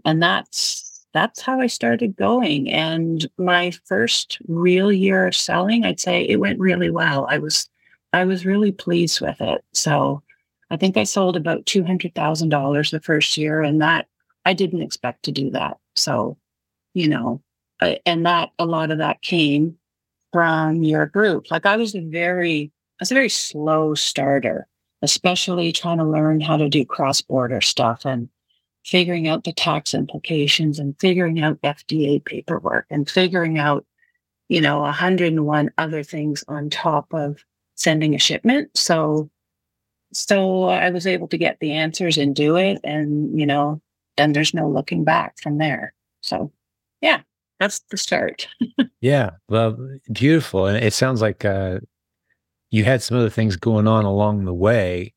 And 0.04 0.22
that's 0.22 1.06
that's 1.14 1.42
how 1.42 1.62
I 1.62 1.68
started 1.68 2.18
going. 2.18 2.70
And 2.70 3.26
my 3.38 3.72
first 3.86 4.38
real 4.48 4.92
year 4.92 5.28
of 5.28 5.36
selling, 5.36 5.86
I'd 5.86 6.00
say 6.00 6.24
it 6.24 6.42
went 6.42 6.60
really 6.60 6.90
well. 6.90 7.26
I 7.30 7.38
was 7.38 7.70
I 8.12 8.26
was 8.26 8.46
really 8.46 8.72
pleased 8.72 9.22
with 9.22 9.40
it. 9.42 9.64
So 9.74 10.24
I 10.70 10.78
think 10.78 10.98
I 10.98 11.04
sold 11.04 11.38
about 11.38 11.66
two 11.66 11.84
hundred 11.84 12.16
thousand 12.16 12.50
dollars 12.50 12.92
the 12.92 13.00
first 13.00 13.38
year, 13.38 13.62
and 13.62 13.82
that 13.82 14.08
I 14.46 14.54
didn't 14.54 14.82
expect 14.82 15.24
to 15.24 15.32
do 15.32 15.52
that. 15.52 15.78
So, 15.96 16.38
you 16.94 17.08
know, 17.08 17.42
Uh, 17.86 17.96
and 18.06 18.26
that 18.26 18.52
a 18.58 18.66
lot 18.66 18.92
of 18.92 18.98
that 18.98 19.22
came 19.22 19.78
from 20.34 20.84
your 20.84 21.06
group. 21.06 21.52
Like 21.52 21.66
I 21.66 21.78
was 21.78 21.94
a 21.96 22.02
very, 22.02 22.72
I 23.00 23.02
was 23.02 23.12
a 23.12 23.16
very 23.16 23.30
slow 23.30 23.94
starter, 23.94 24.68
especially 25.02 25.72
trying 25.72 26.00
to 26.00 26.04
learn 26.04 26.42
how 26.42 26.58
to 26.58 26.68
do 26.68 26.84
cross 26.84 27.22
border 27.22 27.62
stuff 27.62 28.06
and 28.06 28.30
figuring 28.84 29.28
out 29.28 29.44
the 29.44 29.54
tax 29.54 29.94
implications 29.94 30.80
and 30.80 31.00
figuring 31.00 31.42
out 31.42 31.62
FDA 31.62 32.24
paperwork 32.24 32.86
and 32.90 33.10
figuring 33.10 33.60
out, 33.60 33.86
you 34.50 34.62
know, 34.62 34.80
101 34.80 35.72
other 35.78 36.04
things 36.04 36.44
on 36.48 36.70
top 36.70 37.14
of 37.14 37.44
sending 37.76 38.16
a 38.16 38.20
shipment. 38.20 38.76
So, 38.76 39.30
so 40.12 40.64
I 40.66 40.90
was 40.90 41.06
able 41.06 41.28
to 41.28 41.38
get 41.38 41.60
the 41.60 41.74
answers 41.74 42.18
and 42.18 42.36
do 42.36 42.56
it. 42.56 42.80
And, 42.84 43.40
you 43.40 43.46
know, 43.46 43.82
then 44.18 44.34
there's 44.34 44.54
no 44.54 44.70
looking 44.70 45.04
back 45.04 45.40
from 45.40 45.58
there. 45.60 45.94
So, 46.22 46.52
yeah 47.02 47.22
that's 47.60 47.80
the 47.92 47.98
start. 47.98 48.48
yeah. 49.02 49.32
Well, 49.50 49.78
beautiful. 50.12 50.66
And 50.68 50.84
it 50.84 50.94
sounds 50.94 51.22
like 51.22 51.46
uh, 51.46 51.80
you 52.72 52.84
had 52.84 53.02
some 53.02 53.18
other 53.18 53.30
things 53.30 53.56
going 53.56 53.88
on 53.88 54.06
along 54.06 54.46
the 54.46 54.54
way 54.54 55.14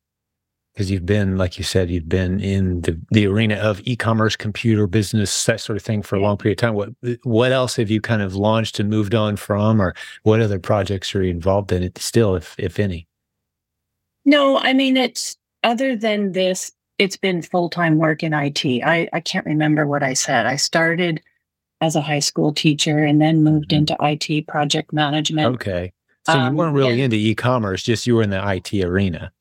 because 0.73 0.89
you've 0.89 1.05
been, 1.05 1.37
like 1.37 1.57
you 1.57 1.63
said, 1.65 1.89
you've 1.89 2.07
been 2.07 2.39
in 2.39 2.79
the, 2.81 2.97
the 3.11 3.27
arena 3.27 3.55
of 3.55 3.81
e-commerce, 3.83 4.37
computer 4.37 4.87
business, 4.87 5.45
that 5.45 5.59
sort 5.59 5.75
of 5.75 5.83
thing 5.83 6.01
for 6.01 6.15
a 6.15 6.21
long 6.21 6.37
period 6.37 6.57
of 6.57 6.61
time. 6.61 6.73
What 6.73 6.89
what 7.23 7.51
else 7.51 7.75
have 7.75 7.89
you 7.89 7.99
kind 7.99 8.21
of 8.21 8.35
launched 8.35 8.79
and 8.79 8.89
moved 8.89 9.13
on 9.13 9.35
from, 9.35 9.81
or 9.81 9.93
what 10.23 10.39
other 10.39 10.57
projects 10.57 11.13
are 11.13 11.21
you 11.21 11.31
involved 11.31 11.73
in 11.73 11.83
it 11.83 11.97
still, 11.97 12.35
if 12.35 12.55
if 12.57 12.79
any? 12.79 13.07
No, 14.23 14.57
I 14.59 14.71
mean 14.71 14.95
it's 14.95 15.35
other 15.65 15.97
than 15.97 16.31
this, 16.31 16.71
it's 16.97 17.17
been 17.17 17.41
full 17.41 17.69
time 17.69 17.97
work 17.97 18.23
in 18.23 18.33
IT. 18.33 18.65
I 18.65 19.09
I 19.11 19.19
can't 19.19 19.45
remember 19.45 19.85
what 19.85 20.01
I 20.01 20.13
said. 20.13 20.45
I 20.45 20.55
started 20.55 21.21
as 21.81 21.95
a 21.95 22.01
high 22.01 22.19
school 22.19 22.53
teacher 22.53 23.03
and 23.03 23.21
then 23.21 23.43
moved 23.43 23.69
mm-hmm. 23.69 23.91
into 23.91 23.97
IT 24.01 24.47
project 24.47 24.91
management. 24.93 25.55
Okay. 25.55 25.93
So 26.25 26.33
um, 26.33 26.53
you 26.53 26.57
weren't 26.57 26.75
really 26.75 27.01
into 27.01 27.15
e-commerce, 27.15 27.83
just 27.83 28.05
you 28.05 28.15
were 28.15 28.21
in 28.21 28.29
the 28.29 28.51
IT 28.53 28.73
arena. 28.83 29.31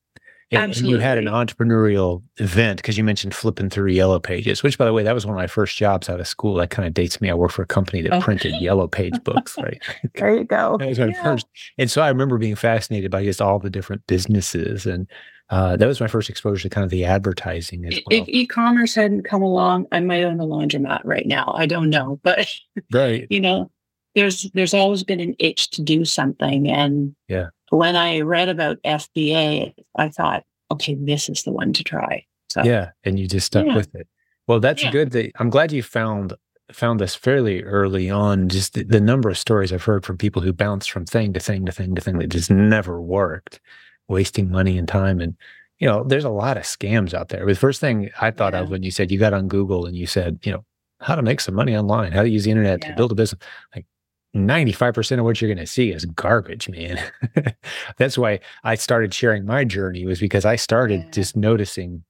And, 0.51 0.75
and 0.75 0.89
you 0.89 0.99
had 0.99 1.19
an 1.19 1.27
entrepreneurial 1.27 2.23
event 2.39 2.79
because 2.79 2.97
you 2.97 3.05
mentioned 3.05 3.35
flipping 3.35 3.69
through 3.69 3.91
yellow 3.91 4.19
pages, 4.19 4.63
which 4.63 4.79
by 4.79 4.87
the 4.87 4.95
way, 4.95 5.03
that 5.03 5.15
was 5.15 5.27
one 5.27 5.35
of 5.35 5.39
my 5.39 5.47
first 5.47 5.77
jobs 5.77 6.09
out 6.09 6.21
of 6.21 6.27
school. 6.27 6.55
That 6.55 6.71
kind 6.71 6.89
of 6.89 6.95
dates 6.95 7.21
me. 7.21 7.29
I 7.29 7.35
worked 7.35 7.53
for 7.53 7.63
a 7.63 7.67
company 7.67 8.01
that 8.03 8.23
printed 8.23 8.55
yellow 8.55 8.89
page 8.89 9.23
books, 9.25 9.59
right? 9.63 9.79
there 10.15 10.35
you 10.35 10.45
go. 10.45 10.79
that 10.79 10.89
was 10.89 10.99
my 10.99 11.09
yeah. 11.09 11.23
first. 11.23 11.47
And 11.77 11.91
so 11.91 12.01
I 12.01 12.09
remember 12.09 12.39
being 12.39 12.55
fascinated 12.55 13.11
by 13.11 13.25
just 13.25 13.43
all 13.43 13.59
the 13.59 13.69
different 13.69 14.07
businesses 14.07 14.87
and 14.87 15.07
uh, 15.51 15.77
that 15.77 15.87
was 15.87 16.01
my 16.01 16.09
first 16.09 16.29
exposure 16.29 16.63
to 16.63 16.69
kind 16.69 16.85
of 16.85 16.91
the 16.91 17.05
advertising 17.05 17.87
as 17.87 17.95
well. 17.95 18.21
If 18.21 18.29
e-commerce 18.29 18.95
hadn't 18.95 19.23
come 19.23 19.43
along, 19.43 19.87
I 19.93 20.01
might 20.01 20.23
own 20.23 20.41
a 20.41 20.45
laundromat 20.45 21.01
right 21.05 21.27
now. 21.27 21.55
I 21.57 21.67
don't 21.67 21.89
know, 21.89 22.21
but 22.23 22.47
right, 22.93 23.27
you 23.31 23.41
know, 23.41 23.71
there's 24.15 24.51
there's 24.53 24.75
always 24.75 25.05
been 25.05 25.21
an 25.21 25.35
itch 25.39 25.71
to 25.71 25.83
do 25.83 26.05
something, 26.05 26.69
and 26.69 27.15
yeah, 27.29 27.49
when 27.71 27.97
I 27.97 28.21
read 28.21 28.49
about 28.49 28.83
FBA, 28.83 29.75
I 29.97 30.09
thought, 30.11 30.45
okay, 30.71 30.95
this 30.95 31.29
is 31.29 31.45
the 31.45 31.53
one 31.53 31.73
to 31.75 31.85
try. 31.85 32.25
So 32.51 32.63
yeah, 32.63 32.91
and 33.05 33.19
you 33.19 33.27
just 33.27 33.47
stuck 33.47 33.67
yeah. 33.67 33.77
with 33.77 33.95
it. 33.95 34.07
Well, 34.47 34.61
that's 34.61 34.83
yeah. 34.83 34.91
good. 34.91 35.13
That 35.13 35.33
I'm 35.39 35.51
glad 35.51 35.73
you 35.73 35.83
found 35.83 36.35
found 36.73 37.01
this 37.01 37.15
fairly 37.15 37.63
early 37.63 38.11
on. 38.11 38.51
Just 38.51 38.75
the, 38.75 38.83
the 38.83 39.01
number 39.01 39.31
of 39.31 39.39
stories 39.39 39.73
I've 39.73 39.85
heard 39.85 40.05
from 40.05 40.19
people 40.19 40.43
who 40.43 40.53
bounce 40.53 40.87
from 40.87 41.07
thing 41.07 41.33
to 41.33 41.41
thing 41.41 41.65
to 41.65 41.73
thing 41.73 41.95
to 41.95 42.03
thing 42.03 42.19
that 42.19 42.29
just 42.29 42.51
never 42.51 43.01
worked 43.01 43.61
wasting 44.09 44.51
money 44.51 44.79
and 44.79 44.89
time. 44.89 45.21
And, 45.21 45.37
you 45.79 45.87
know, 45.87 46.05
there's 46.05 46.25
a 46.25 46.31
lot 46.31 46.57
of 46.57 46.65
scams 46.65 47.15
out 47.15 47.29
there. 47.29 47.47
The 47.47 47.55
first 47.55 47.81
thing 47.81 48.11
I 48.21 48.31
thought 48.31 48.55
yeah. 48.55 48.61
of 48.61 48.71
when 48.71 48.83
you 48.83 48.91
said 48.91 49.11
you 49.11 49.19
got 49.19 49.35
on 49.35 49.49
Google 49.49 49.87
and 49.87 49.97
you 49.97 50.07
said, 50.07 50.39
you 50.43 50.53
know, 50.53 50.65
how 51.01 51.15
to 51.15 51.23
make 51.23 51.41
some 51.41 51.55
money 51.55 51.77
online, 51.77 52.13
how 52.13 52.23
to 52.23 52.29
use 52.29 52.45
the 52.45 52.51
internet 52.51 52.81
yeah. 52.83 52.91
to 52.91 52.97
build 52.97 53.13
a 53.13 53.15
business, 53.15 53.41
like 53.75 53.87
95% 54.35 55.19
of 55.19 55.25
what 55.25 55.41
you're 55.41 55.53
going 55.53 55.65
to 55.65 55.71
see 55.71 55.91
is 55.91 56.05
garbage, 56.05 56.69
man. 56.69 57.01
That's 57.97 58.19
why 58.19 58.41
I 58.65 58.75
started 58.75 59.15
sharing 59.15 59.47
my 59.47 59.65
journey 59.65 60.05
was 60.07 60.21
because 60.21 60.45
I 60.45 60.57
started 60.57 61.03
yeah. 61.05 61.11
just 61.11 61.37
noticing, 61.37 62.05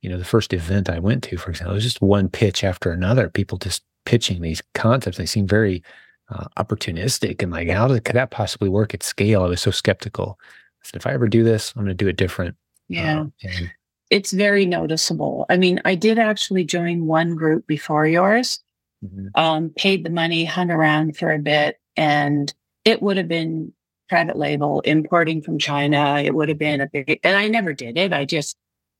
you 0.00 0.10
know, 0.10 0.18
the 0.18 0.24
first 0.24 0.52
event 0.52 0.88
I 0.88 0.98
went 0.98 1.22
to, 1.24 1.36
for 1.36 1.50
example, 1.50 1.72
it 1.72 1.76
was 1.76 1.84
just 1.84 2.02
one 2.02 2.28
pitch 2.28 2.64
after 2.64 2.90
another, 2.90 3.28
people 3.28 3.58
just 3.58 3.82
pitching 4.04 4.40
these 4.40 4.62
concepts. 4.74 5.16
They 5.16 5.26
seem 5.26 5.46
very 5.46 5.82
uh, 6.28 6.46
opportunistic 6.56 7.42
and 7.42 7.52
like, 7.52 7.68
how 7.68 7.88
did, 7.88 8.04
could 8.04 8.16
that 8.16 8.30
possibly 8.30 8.68
work 8.68 8.94
at 8.94 9.02
scale? 9.02 9.42
I 9.42 9.48
was 9.48 9.60
so 9.60 9.70
skeptical 9.70 10.38
said, 10.84 10.96
if 10.96 11.06
I 11.06 11.12
ever 11.12 11.28
do 11.28 11.42
this, 11.42 11.72
I'm 11.74 11.82
going 11.82 11.88
to 11.88 11.94
do 11.94 12.08
it 12.08 12.16
different. 12.16 12.56
Yeah. 12.88 13.20
Um, 13.20 13.32
and- 13.42 13.70
it's 14.10 14.32
very 14.32 14.66
noticeable. 14.66 15.46
I 15.48 15.56
mean, 15.56 15.80
I 15.84 15.94
did 15.94 16.18
actually 16.18 16.64
join 16.64 17.06
one 17.06 17.34
group 17.34 17.66
before 17.66 18.06
yours, 18.06 18.62
mm-hmm. 19.04 19.28
um, 19.34 19.70
paid 19.70 20.04
the 20.04 20.10
money, 20.10 20.44
hung 20.44 20.70
around 20.70 21.16
for 21.16 21.32
a 21.32 21.38
bit, 21.38 21.80
and 21.96 22.52
it 22.84 23.02
would 23.02 23.16
have 23.16 23.28
been 23.28 23.72
private 24.08 24.36
label 24.36 24.80
importing 24.82 25.42
from 25.42 25.58
China. 25.58 26.20
It 26.20 26.34
would 26.34 26.48
have 26.48 26.58
been 26.58 26.80
a 26.80 26.86
big, 26.86 27.18
and 27.24 27.36
I 27.36 27.48
never 27.48 27.72
did 27.72 27.96
it. 27.96 28.12
I 28.12 28.24
just 28.24 28.56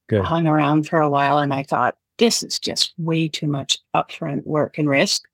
Good. 0.08 0.24
hung 0.24 0.46
around 0.46 0.88
for 0.88 1.00
a 1.00 1.10
while 1.10 1.38
and 1.38 1.52
I 1.52 1.62
thought, 1.62 1.96
this 2.18 2.42
is 2.42 2.58
just 2.58 2.94
way 2.98 3.28
too 3.28 3.46
much 3.46 3.78
upfront 3.94 4.44
work 4.44 4.78
and 4.78 4.88
risk 4.88 5.24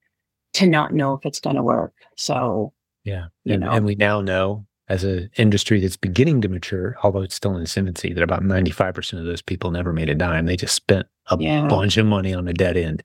to 0.53 0.67
not 0.67 0.93
know 0.93 1.13
if 1.13 1.25
it's 1.25 1.39
going 1.39 1.55
to 1.55 1.63
work. 1.63 1.93
So, 2.17 2.73
yeah. 3.03 3.27
You 3.45 3.53
and, 3.53 3.63
know. 3.63 3.71
and, 3.71 3.85
we 3.85 3.95
now 3.95 4.21
know 4.21 4.65
as 4.91 5.05
an 5.05 5.29
industry 5.37 5.79
that's 5.79 5.95
beginning 5.95 6.41
to 6.41 6.49
mature, 6.49 6.97
although 7.01 7.21
it's 7.21 7.35
still 7.35 7.55
in 7.55 7.61
its 7.61 7.77
infancy, 7.77 8.11
that 8.11 8.23
about 8.23 8.43
95% 8.43 9.19
of 9.19 9.25
those 9.25 9.41
people 9.41 9.71
never 9.71 9.93
made 9.93 10.09
a 10.09 10.15
dime. 10.15 10.45
They 10.45 10.57
just 10.57 10.75
spent 10.75 11.07
a 11.27 11.37
yeah. 11.39 11.65
bunch 11.67 11.95
of 11.95 12.05
money 12.05 12.33
on 12.33 12.47
a 12.47 12.53
dead 12.53 12.75
end 12.75 13.01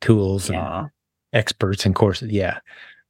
tools 0.00 0.48
yeah. 0.48 0.80
and 0.80 0.90
experts 1.34 1.84
and 1.84 1.94
courses. 1.94 2.30
Yeah. 2.30 2.58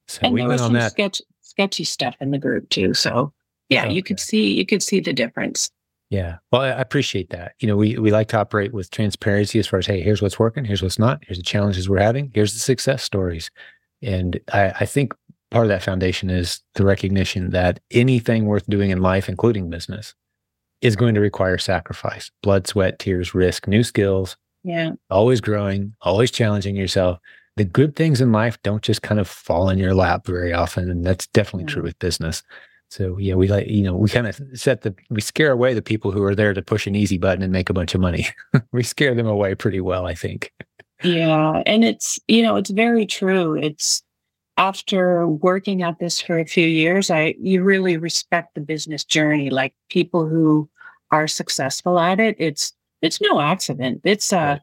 So 0.09 0.21
and 0.25 0.35
we 0.35 0.45
went 0.45 0.61
on 0.61 0.73
that. 0.73 0.91
Sketch, 0.91 1.23
sketchy 1.43 1.85
stuff 1.85 2.17
in 2.21 2.33
the 2.33 2.39
group 2.39 2.69
too. 2.71 2.93
So 2.93 3.33
yeah, 3.69 3.85
okay. 3.85 3.95
you 3.95 4.03
could 4.03 4.19
see, 4.19 4.53
you 4.53 4.67
could 4.67 4.83
see 4.83 4.99
the 4.99 5.13
difference. 5.13 5.71
Yeah. 6.11 6.39
Well, 6.51 6.63
I 6.63 6.69
appreciate 6.69 7.31
that. 7.31 7.53
You 7.61 7.69
know, 7.69 7.77
we, 7.77 7.99
we 7.99 8.11
like 8.11 8.29
to 8.29 8.39
operate 8.39 8.73
with 8.73 8.91
transparency 8.91 9.61
as 9.61 9.69
far 9.69 9.79
as, 9.79 9.87
hey, 9.87 10.01
here's 10.01 10.23
what's 10.23 10.39
working, 10.39 10.65
here's 10.65 10.83
what's 10.83 10.99
not, 10.99 11.23
here's 11.25 11.39
the 11.39 11.45
challenges 11.45 11.89
we're 11.89 11.99
having, 11.99 12.33
here's 12.35 12.55
the 12.55 12.59
success 12.59 13.05
stories. 13.05 13.51
And 14.03 14.41
I, 14.53 14.73
I 14.81 14.87
think 14.87 15.13
part 15.51 15.65
of 15.65 15.69
that 15.69 15.83
foundation 15.83 16.31
is 16.31 16.61
the 16.75 16.85
recognition 16.85 17.51
that 17.51 17.81
anything 17.91 18.47
worth 18.47 18.67
doing 18.69 18.91
in 18.91 19.01
life, 19.01 19.29
including 19.29 19.71
business, 19.71 20.15
is 20.81 20.97
going 20.97 21.15
to 21.15 21.21
require 21.21 21.59
sacrifice, 21.59 22.31
blood, 22.43 22.67
sweat, 22.67 22.99
tears, 22.99 23.35
risk, 23.35 23.67
new 23.67 23.83
skills. 23.83 24.37
Yeah. 24.63 24.93
Always 25.11 25.41
growing, 25.41 25.95
always 26.03 26.31
challenging 26.31 26.77
yourself. 26.77 27.19
The 27.57 27.65
good 27.65 27.97
things 27.97 28.21
in 28.21 28.31
life 28.31 28.61
don't 28.63 28.83
just 28.83 29.03
kind 29.03 29.21
of 29.21 29.27
fall 29.27 29.69
in 29.71 29.79
your 29.79 29.95
lap 29.95 30.27
very 30.27 30.53
often. 30.53 30.91
And 30.91 31.05
that's 31.05 31.27
definitely 31.29 31.65
yeah. 31.65 31.75
true 31.75 31.83
with 31.83 31.99
business. 31.99 32.43
So 32.91 33.19
yeah, 33.19 33.35
we 33.35 33.49
like, 33.49 33.67
you 33.67 33.83
know, 33.83 33.95
we 33.95 34.09
kind 34.09 34.27
of 34.27 34.41
set 34.55 34.83
the, 34.83 34.95
we 35.11 35.21
scare 35.21 35.53
away 35.53 35.75
the 35.75 35.83
people 35.83 36.13
who 36.13 36.23
are 36.23 36.35
there 36.35 36.55
to 36.55 36.63
push 36.63 36.87
an 36.87 36.95
easy 36.95 37.19
button 37.19 37.43
and 37.43 37.53
make 37.53 37.69
a 37.69 37.75
bunch 37.75 37.95
of 37.95 38.01
money. 38.01 38.29
we 38.73 38.83
scare 38.83 39.15
them 39.15 39.27
away 39.27 39.55
pretty 39.55 39.81
well, 39.81 40.07
I 40.07 40.15
think. 40.15 40.53
Yeah. 41.03 41.63
And 41.67 41.85
it's, 41.85 42.19
you 42.29 42.43
know, 42.43 42.57
it's 42.57 42.71
very 42.71 43.07
true. 43.07 43.57
It's, 43.57 44.03
after 44.59 45.27
working 45.29 45.83
at 45.83 46.01
this 46.01 46.21
for 46.21 46.39
a 46.39 46.45
few 46.47 46.67
years, 46.67 47.11
I 47.11 47.37
you 47.41 47.63
really 47.65 47.97
respect 47.97 48.55
the 48.55 48.61
business 48.61 49.05
journey. 49.05 49.51
Like 49.51 49.75
people 49.91 50.29
who 50.29 50.69
are 51.13 51.29
successful 51.29 51.99
at 51.99 52.21
it, 52.21 52.37
it's 52.41 52.75
it's 53.03 53.21
no 53.23 53.41
accident. 53.41 54.03
It's 54.05 54.33
uh, 54.33 54.59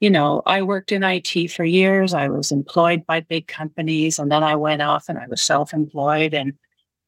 you 0.00 0.10
know, 0.10 0.42
I 0.46 0.62
worked 0.62 0.92
in 0.92 1.02
IT 1.04 1.50
for 1.52 1.64
years. 1.64 2.14
I 2.14 2.28
was 2.28 2.52
employed 2.52 3.04
by 3.06 3.20
big 3.20 3.48
companies, 3.48 4.18
and 4.18 4.32
then 4.32 4.44
I 4.44 4.56
went 4.56 4.82
off 4.82 5.08
and 5.08 5.18
I 5.18 5.26
was 5.28 5.42
self-employed, 5.42 6.32
and 6.34 6.54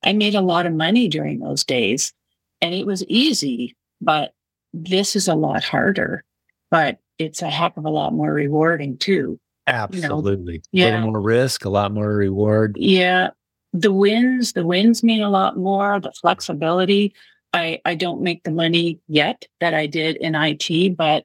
I 0.04 0.12
made 0.12 0.34
a 0.34 0.40
lot 0.42 0.66
of 0.66 0.74
money 0.74 1.08
during 1.08 1.40
those 1.40 1.64
days, 1.64 2.12
and 2.60 2.74
it 2.74 2.86
was 2.86 3.04
easy. 3.06 3.76
But 4.00 4.34
this 4.74 5.16
is 5.16 5.28
a 5.28 5.34
lot 5.36 5.64
harder, 5.64 6.24
but 6.70 6.98
it's 7.18 7.42
a 7.42 7.50
heck 7.50 7.76
of 7.76 7.84
a 7.86 7.90
lot 7.90 8.12
more 8.14 8.32
rewarding 8.34 8.98
too. 8.98 9.38
Absolutely. 9.66 10.62
You 10.72 10.84
know, 10.84 10.86
yeah. 10.86 10.94
A 10.94 10.94
little 10.96 11.12
more 11.12 11.20
risk, 11.20 11.64
a 11.64 11.70
lot 11.70 11.92
more 11.92 12.14
reward. 12.14 12.76
Yeah. 12.78 13.30
The 13.72 13.92
wins, 13.92 14.52
the 14.52 14.66
wins 14.66 15.02
mean 15.02 15.22
a 15.22 15.30
lot 15.30 15.56
more. 15.56 16.00
The 16.00 16.12
flexibility. 16.12 17.14
I, 17.54 17.80
I 17.84 17.94
don't 17.94 18.22
make 18.22 18.44
the 18.44 18.50
money 18.50 19.00
yet 19.08 19.46
that 19.60 19.74
I 19.74 19.86
did 19.86 20.16
in 20.16 20.34
IT, 20.34 20.96
but 20.96 21.24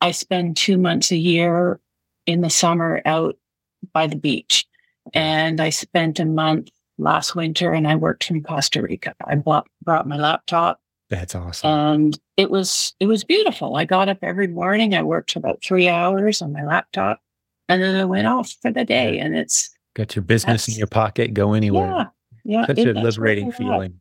I 0.00 0.10
spend 0.10 0.56
two 0.56 0.78
months 0.78 1.10
a 1.10 1.16
year 1.16 1.80
in 2.26 2.40
the 2.40 2.50
summer 2.50 3.02
out 3.04 3.36
by 3.92 4.06
the 4.06 4.16
beach. 4.16 4.66
And 5.14 5.60
I 5.60 5.70
spent 5.70 6.20
a 6.20 6.24
month 6.24 6.70
last 6.98 7.34
winter 7.34 7.72
and 7.72 7.88
I 7.88 7.96
worked 7.96 8.24
from 8.24 8.42
Costa 8.42 8.82
Rica. 8.82 9.14
I 9.26 9.34
bought, 9.36 9.66
brought 9.82 10.06
my 10.06 10.16
laptop. 10.16 10.80
That's 11.12 11.34
awesome. 11.34 11.68
And 11.70 12.20
it 12.38 12.50
was 12.50 12.94
it 12.98 13.04
was 13.04 13.22
beautiful. 13.22 13.76
I 13.76 13.84
got 13.84 14.08
up 14.08 14.18
every 14.22 14.46
morning. 14.46 14.94
I 14.94 15.02
worked 15.02 15.36
about 15.36 15.62
three 15.62 15.86
hours 15.86 16.40
on 16.40 16.54
my 16.54 16.64
laptop, 16.64 17.20
and 17.72 17.82
then 17.82 17.96
I 17.96 18.04
went 18.04 18.26
off 18.26 18.52
for 18.60 18.70
the 18.70 18.84
day. 18.84 19.18
And 19.18 19.36
it's 19.36 19.70
got 19.94 20.14
your 20.16 20.22
business 20.22 20.68
in 20.68 20.74
your 20.74 20.86
pocket. 20.86 21.34
Go 21.34 21.54
anywhere. 21.54 22.10
Yeah, 22.44 22.60
yeah. 22.60 22.66
Such 22.66 22.78
a 22.78 22.92
liberating 22.92 23.52
feeling. 23.52 24.00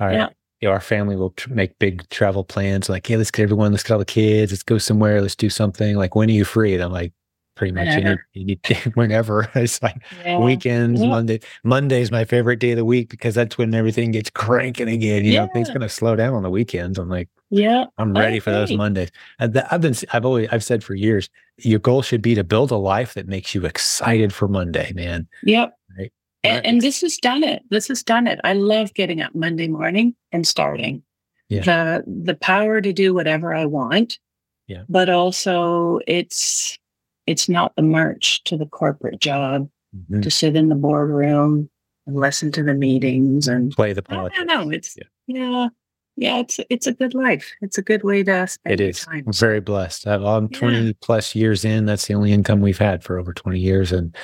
All 0.00 0.06
right. 0.06 0.14
Yeah. 0.14 0.28
You 0.60 0.68
know, 0.68 0.72
our 0.72 0.80
family 0.80 1.16
will 1.16 1.30
tr- 1.30 1.52
make 1.52 1.78
big 1.78 2.08
travel 2.08 2.44
plans. 2.44 2.88
Like, 2.88 3.06
hey, 3.06 3.16
let's 3.16 3.30
get 3.30 3.42
everyone. 3.42 3.72
Let's 3.72 3.82
get 3.82 3.92
all 3.92 3.98
the 3.98 4.04
kids. 4.04 4.52
Let's 4.52 4.62
go 4.62 4.78
somewhere. 4.78 5.20
Let's 5.20 5.36
do 5.36 5.50
something. 5.50 5.96
Like, 5.96 6.14
when 6.14 6.28
are 6.28 6.32
you 6.32 6.44
free? 6.44 6.74
And 6.74 6.82
I'm 6.82 6.92
like, 6.92 7.12
pretty 7.54 7.72
much 7.72 7.88
whenever. 7.88 8.26
Any, 8.34 8.58
any, 8.68 8.80
whenever. 8.94 9.50
it's 9.54 9.82
like 9.82 10.02
yeah. 10.24 10.38
weekends, 10.38 11.00
yeah. 11.00 11.08
Monday. 11.08 11.40
Monday's 11.62 12.10
my 12.10 12.24
favorite 12.24 12.58
day 12.58 12.72
of 12.72 12.76
the 12.76 12.84
week 12.84 13.08
because 13.08 13.34
that's 13.34 13.56
when 13.58 13.74
everything 13.74 14.10
gets 14.10 14.30
cranking 14.30 14.88
again. 14.88 15.24
You 15.24 15.32
yeah. 15.32 15.44
know, 15.44 15.50
things 15.52 15.70
gonna 15.70 15.88
slow 15.88 16.16
down 16.16 16.34
on 16.34 16.42
the 16.42 16.50
weekends. 16.50 16.98
I'm 16.98 17.08
like, 17.08 17.28
yeah, 17.50 17.84
I'm 17.98 18.12
ready 18.12 18.40
for 18.40 18.50
those 18.50 18.72
Mondays. 18.72 19.10
And 19.38 19.56
I've 19.70 19.80
been, 19.80 19.94
I've 20.12 20.24
always, 20.24 20.48
I've 20.50 20.64
said 20.64 20.82
for 20.82 20.94
years, 20.94 21.28
your 21.58 21.78
goal 21.78 22.02
should 22.02 22.22
be 22.22 22.34
to 22.34 22.44
build 22.44 22.70
a 22.70 22.76
life 22.76 23.14
that 23.14 23.28
makes 23.28 23.54
you 23.54 23.64
excited 23.64 24.32
for 24.32 24.48
Monday, 24.48 24.92
man. 24.94 25.28
Yep. 25.44 25.76
Right. 25.96 26.12
And, 26.42 26.66
and 26.66 26.80
this 26.80 27.00
has 27.02 27.16
done 27.16 27.44
it. 27.44 27.62
This 27.70 27.88
has 27.88 28.02
done 28.02 28.26
it. 28.26 28.40
I 28.44 28.54
love 28.54 28.92
getting 28.94 29.20
up 29.20 29.34
Monday 29.34 29.68
morning 29.68 30.14
and 30.32 30.46
starting. 30.46 31.02
Yeah. 31.48 31.62
The 31.62 32.04
the 32.06 32.34
power 32.34 32.80
to 32.80 32.92
do 32.92 33.14
whatever 33.14 33.54
I 33.54 33.66
want. 33.66 34.18
Yeah. 34.66 34.82
But 34.88 35.08
also 35.08 36.00
it's 36.06 36.78
it's 37.26 37.48
not 37.48 37.74
the 37.76 37.82
march 37.82 38.42
to 38.44 38.56
the 38.56 38.66
corporate 38.66 39.20
job 39.20 39.68
mm-hmm. 39.94 40.20
to 40.20 40.30
sit 40.30 40.56
in 40.56 40.68
the 40.68 40.74
boardroom 40.74 41.68
and 42.06 42.16
listen 42.16 42.52
to 42.52 42.62
the 42.62 42.74
meetings 42.74 43.48
and 43.48 43.72
play 43.72 43.92
the 43.92 44.02
politics. 44.02 44.40
Know. 44.44 44.70
It's 44.70 44.96
yeah. 45.26 45.36
yeah. 45.38 45.68
yeah. 46.16 46.38
it's 46.38 46.60
it's 46.68 46.86
a 46.86 46.92
good 46.92 47.14
life. 47.14 47.50
It's 47.60 47.78
a 47.78 47.82
good 47.82 48.02
way 48.02 48.22
to 48.24 48.46
spend 48.46 48.80
it 48.80 48.84
is. 48.84 49.00
time. 49.00 49.24
I'm 49.26 49.32
very 49.32 49.60
blessed. 49.60 50.06
I'm 50.06 50.48
20 50.48 50.78
yeah. 50.78 50.92
plus 51.00 51.34
years 51.34 51.64
in. 51.64 51.86
That's 51.86 52.06
the 52.06 52.14
only 52.14 52.32
income 52.32 52.60
we've 52.60 52.78
had 52.78 53.02
for 53.02 53.18
over 53.18 53.32
20 53.32 53.58
years. 53.58 53.92
And 53.92 54.14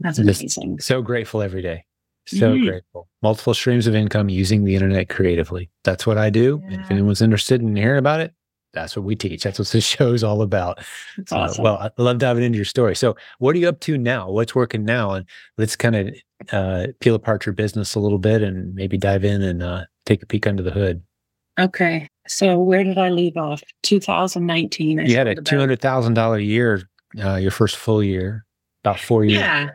that's 0.00 0.18
amazing. 0.18 0.80
So 0.80 1.02
grateful 1.02 1.42
every 1.42 1.62
day. 1.62 1.84
So 2.26 2.52
mm-hmm. 2.52 2.66
grateful. 2.66 3.08
Multiple 3.22 3.54
streams 3.54 3.86
of 3.86 3.94
income 3.94 4.28
using 4.28 4.64
the 4.64 4.74
internet 4.74 5.08
creatively. 5.08 5.70
That's 5.84 6.06
what 6.06 6.18
I 6.18 6.28
do. 6.28 6.62
Yeah. 6.68 6.80
If 6.80 6.90
anyone's 6.90 7.22
interested 7.22 7.62
in 7.62 7.74
hearing 7.74 7.98
about 7.98 8.20
it, 8.20 8.34
that's 8.72 8.96
what 8.96 9.04
we 9.04 9.16
teach. 9.16 9.42
That's 9.42 9.58
what 9.58 9.68
this 9.68 9.84
show 9.96 10.12
is 10.12 10.24
all 10.24 10.42
about. 10.42 10.78
That's 11.16 11.32
awesome. 11.32 11.60
Uh, 11.60 11.64
well, 11.64 11.76
I 11.78 12.02
love 12.02 12.18
diving 12.18 12.44
into 12.44 12.56
your 12.56 12.64
story. 12.64 12.94
So, 12.94 13.16
what 13.38 13.54
are 13.54 13.58
you 13.58 13.68
up 13.68 13.80
to 13.80 13.98
now? 13.98 14.30
What's 14.30 14.54
working 14.54 14.84
now? 14.84 15.12
And 15.12 15.26
let's 15.56 15.76
kind 15.76 15.96
of 15.96 16.14
uh, 16.52 16.88
peel 17.00 17.14
apart 17.14 17.46
your 17.46 17.52
business 17.52 17.94
a 17.94 18.00
little 18.00 18.18
bit 18.18 18.42
and 18.42 18.74
maybe 18.74 18.96
dive 18.96 19.24
in 19.24 19.42
and 19.42 19.62
uh, 19.62 19.84
take 20.06 20.22
a 20.22 20.26
peek 20.26 20.46
under 20.46 20.62
the 20.62 20.70
hood. 20.70 21.02
Okay. 21.58 22.08
So, 22.26 22.58
where 22.58 22.84
did 22.84 22.98
I 22.98 23.08
leave 23.08 23.36
off? 23.36 23.62
2019. 23.82 25.00
I 25.00 25.04
you 25.04 25.16
had 25.16 25.26
a 25.26 25.34
$200,000 25.34 26.46
year, 26.46 26.82
uh, 27.22 27.36
your 27.36 27.50
first 27.50 27.76
full 27.76 28.02
year, 28.02 28.44
about 28.84 29.00
four 29.00 29.24
years. 29.24 29.40
Yeah. 29.40 29.70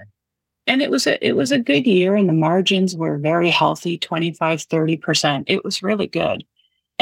And 0.66 0.82
it 0.82 0.90
was 0.90 1.08
a 1.08 1.26
it 1.26 1.36
was 1.36 1.52
a 1.52 1.60
good 1.60 1.86
year 1.86 2.16
and 2.16 2.30
the 2.30 2.34
margins 2.34 2.96
were 2.96 3.18
very 3.18 3.50
healthy, 3.50 3.98
25, 3.98 4.66
30%. 4.66 5.44
It 5.48 5.66
was 5.66 5.84
really 5.84 6.08
good. 6.08 6.46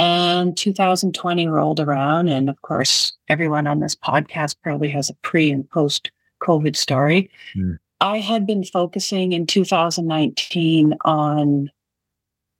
And 0.01 0.57
2020 0.57 1.47
rolled 1.47 1.79
around. 1.79 2.27
And 2.27 2.49
of 2.49 2.59
course, 2.63 3.13
everyone 3.29 3.67
on 3.67 3.81
this 3.81 3.95
podcast 3.95 4.55
probably 4.63 4.89
has 4.89 5.11
a 5.11 5.13
pre 5.21 5.51
and 5.51 5.69
post 5.69 6.09
COVID 6.41 6.75
story. 6.75 7.29
Mm. 7.55 7.77
I 7.99 8.17
had 8.17 8.47
been 8.47 8.63
focusing 8.63 9.31
in 9.31 9.45
2019 9.45 10.95
on, 11.05 11.69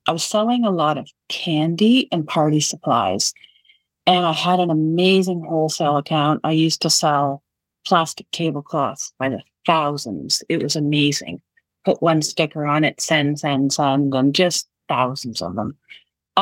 I 0.08 0.12
was 0.12 0.24
selling 0.24 0.66
a 0.66 0.70
lot 0.70 1.00
of 1.00 1.10
candy 1.30 2.08
and 2.12 2.28
party 2.28 2.60
supplies. 2.60 3.34
And 4.06 4.24
I 4.24 4.34
had 4.34 4.60
an 4.60 4.70
amazing 4.70 5.44
wholesale 5.44 5.98
account. 5.98 6.42
I 6.44 6.52
used 6.52 6.84
to 6.84 6.92
sell 6.92 7.42
plastic 7.88 8.30
tablecloths 8.32 9.14
by 9.18 9.30
the 9.30 9.42
thousands. 9.66 10.44
It 10.48 10.62
was 10.62 10.76
amazing. 10.76 11.42
Put 11.86 12.04
one 12.04 12.22
sticker 12.22 12.68
on 12.68 12.84
it, 12.84 13.02
send, 13.02 13.40
send, 13.40 13.74
send, 13.74 14.14
and 14.14 14.36
just 14.36 14.68
thousands 14.88 15.42
of 15.42 15.56
them 15.56 15.76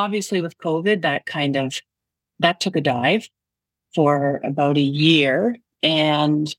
obviously 0.00 0.40
with 0.40 0.58
COVID, 0.58 1.02
that 1.02 1.26
kind 1.26 1.56
of 1.56 1.80
that 2.38 2.58
took 2.58 2.74
a 2.74 2.80
dive 2.80 3.28
for 3.94 4.40
about 4.42 4.78
a 4.78 4.92
year. 5.04 5.56
And 5.82 6.54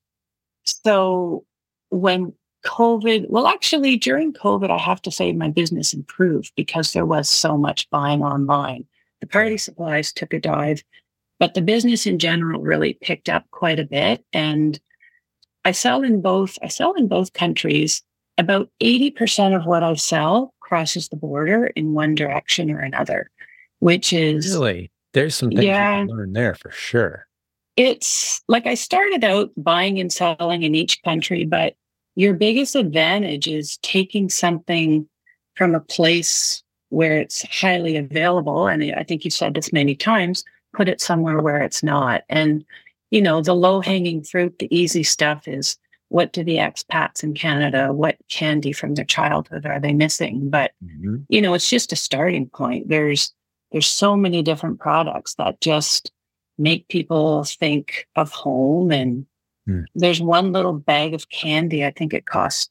so 0.64 1.44
when 1.90 2.34
COVID, 2.66 3.30
well, 3.30 3.48
actually 3.48 3.98
during 3.98 4.32
COVID, 4.34 4.70
I 4.70 4.78
have 4.78 5.02
to 5.04 5.12
say 5.12 5.32
my 5.32 5.50
business 5.50 5.94
improved 5.94 6.52
because 6.56 6.94
there 6.94 7.06
was 7.06 7.28
so 7.28 7.58
much 7.58 7.90
buying 7.90 8.22
online. 8.22 8.86
The 9.22 9.28
party 9.28 9.58
supplies 9.58 10.14
took 10.14 10.34
a 10.34 10.40
dive, 10.40 10.84
but 11.40 11.56
the 11.56 11.62
business 11.62 12.06
in 12.06 12.20
general 12.20 12.62
really 12.62 12.94
picked 13.02 13.30
up 13.30 13.50
quite 13.50 13.80
a 13.80 13.86
bit. 13.86 14.24
And 14.34 14.80
I 15.66 15.72
sell 15.72 16.04
in 16.04 16.22
both, 16.22 16.60
I 16.62 16.68
sell 16.68 16.94
in 16.94 17.08
both 17.08 17.34
countries. 17.34 18.04
About 18.38 18.70
80% 18.82 19.56
of 19.56 19.66
what 19.66 19.84
I 19.84 19.94
sell 19.96 20.51
crosses 20.72 21.10
the 21.10 21.18
border 21.18 21.66
in 21.66 21.92
one 21.92 22.16
direction 22.16 22.72
or 22.72 22.80
another, 22.80 23.30
which 23.80 24.14
is 24.14 24.54
really 24.54 24.90
there's 25.12 25.36
some 25.36 25.50
things 25.50 25.66
yeah, 25.66 26.00
you 26.00 26.08
can 26.08 26.16
learn 26.16 26.32
there 26.32 26.56
for 26.56 26.72
sure. 26.72 27.28
It's 27.76 28.42
like 28.48 28.66
I 28.66 28.76
started 28.76 29.26
out 29.26 29.52
buying 29.58 30.00
and 30.00 30.14
selling 30.14 30.64
in 30.64 30.74
each 30.74 31.04
country, 31.04 31.44
but 31.44 31.76
your 32.16 32.34
biggest 32.34 32.78
advantage 32.78 33.50
is 33.50 33.80
taking 33.84 34.30
something 34.30 35.10
from 35.56 35.76
a 35.76 35.82
place 35.82 36.64
where 36.88 37.18
it's 37.18 37.42
highly 37.60 37.98
available. 37.98 38.68
And 38.68 38.82
I 38.96 39.04
think 39.04 39.26
you've 39.26 39.34
said 39.34 39.56
this 39.56 39.74
many 39.74 39.94
times, 39.94 40.46
put 40.74 40.88
it 40.88 41.02
somewhere 41.02 41.42
where 41.42 41.62
it's 41.62 41.84
not. 41.84 42.24
And, 42.30 42.64
you 43.10 43.22
know, 43.22 43.42
the 43.42 43.56
low 43.56 43.82
hanging 43.82 44.24
fruit, 44.24 44.58
the 44.60 44.74
easy 44.74 45.04
stuff 45.04 45.50
is 45.50 45.78
what 46.12 46.34
do 46.34 46.43
the 46.43 46.58
expats 46.58 47.24
in 47.24 47.34
Canada, 47.34 47.93
what 47.93 48.17
candy 48.28 48.74
from 48.74 48.95
their 48.95 49.06
childhood 49.06 49.65
are 49.65 49.80
they 49.80 49.93
missing? 49.93 50.50
But 50.50 50.71
mm-hmm. 50.84 51.17
you 51.30 51.41
know, 51.41 51.54
it's 51.54 51.69
just 51.69 51.93
a 51.93 51.95
starting 51.95 52.50
point. 52.50 52.89
There's 52.89 53.34
there's 53.71 53.88
so 53.88 54.17
many 54.17 54.43
different 54.43 54.80
products 54.80 55.36
that 55.36 55.62
just 55.62 56.12
make 56.58 56.88
people 56.89 57.45
think 57.45 58.08
of 58.17 58.30
home. 58.32 58.91
And 58.91 59.26
mm. 59.67 59.86
there's 59.95 60.21
one 60.21 60.52
little 60.52 60.74
bag 60.74 61.13
of 61.13 61.30
candy. 61.30 61.86
I 61.86 61.91
think 61.91 62.13
it 62.13 62.26
costs 62.26 62.69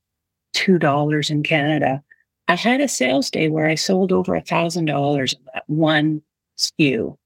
two 0.53 0.79
dollars 0.79 1.31
in 1.31 1.42
Canada. 1.42 2.03
I 2.46 2.57
had 2.57 2.83
a 2.83 2.88
sales 2.88 3.31
day 3.31 3.48
where 3.48 3.66
I 3.66 3.74
sold 3.74 4.12
over 4.12 4.35
a 4.35 4.42
thousand 4.42 4.85
dollars 4.85 5.33
of 5.33 5.40
that 5.55 5.64
one 5.66 6.20
SKU. 6.59 7.16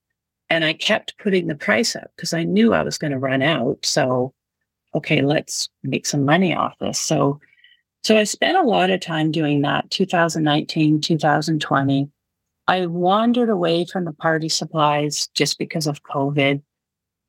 And 0.48 0.64
I 0.64 0.74
kept 0.74 1.18
putting 1.18 1.48
the 1.48 1.56
price 1.56 1.96
up 1.96 2.12
because 2.14 2.32
I 2.32 2.44
knew 2.44 2.72
I 2.72 2.82
was 2.82 2.98
going 2.98 3.10
to 3.10 3.18
run 3.18 3.42
out. 3.42 3.84
So 3.84 4.32
okay, 4.94 5.22
let's 5.22 5.68
make 5.82 6.06
some 6.06 6.24
money 6.24 6.54
off 6.54 6.74
this. 6.80 7.00
So, 7.00 7.40
so 8.02 8.16
I 8.16 8.24
spent 8.24 8.56
a 8.56 8.62
lot 8.62 8.90
of 8.90 9.00
time 9.00 9.30
doing 9.30 9.62
that 9.62 9.90
2019, 9.90 11.00
2020. 11.00 12.10
I 12.66 12.86
wandered 12.86 13.50
away 13.50 13.84
from 13.84 14.04
the 14.04 14.12
party 14.12 14.48
supplies 14.48 15.28
just 15.34 15.58
because 15.58 15.86
of 15.86 16.02
COVID. 16.02 16.62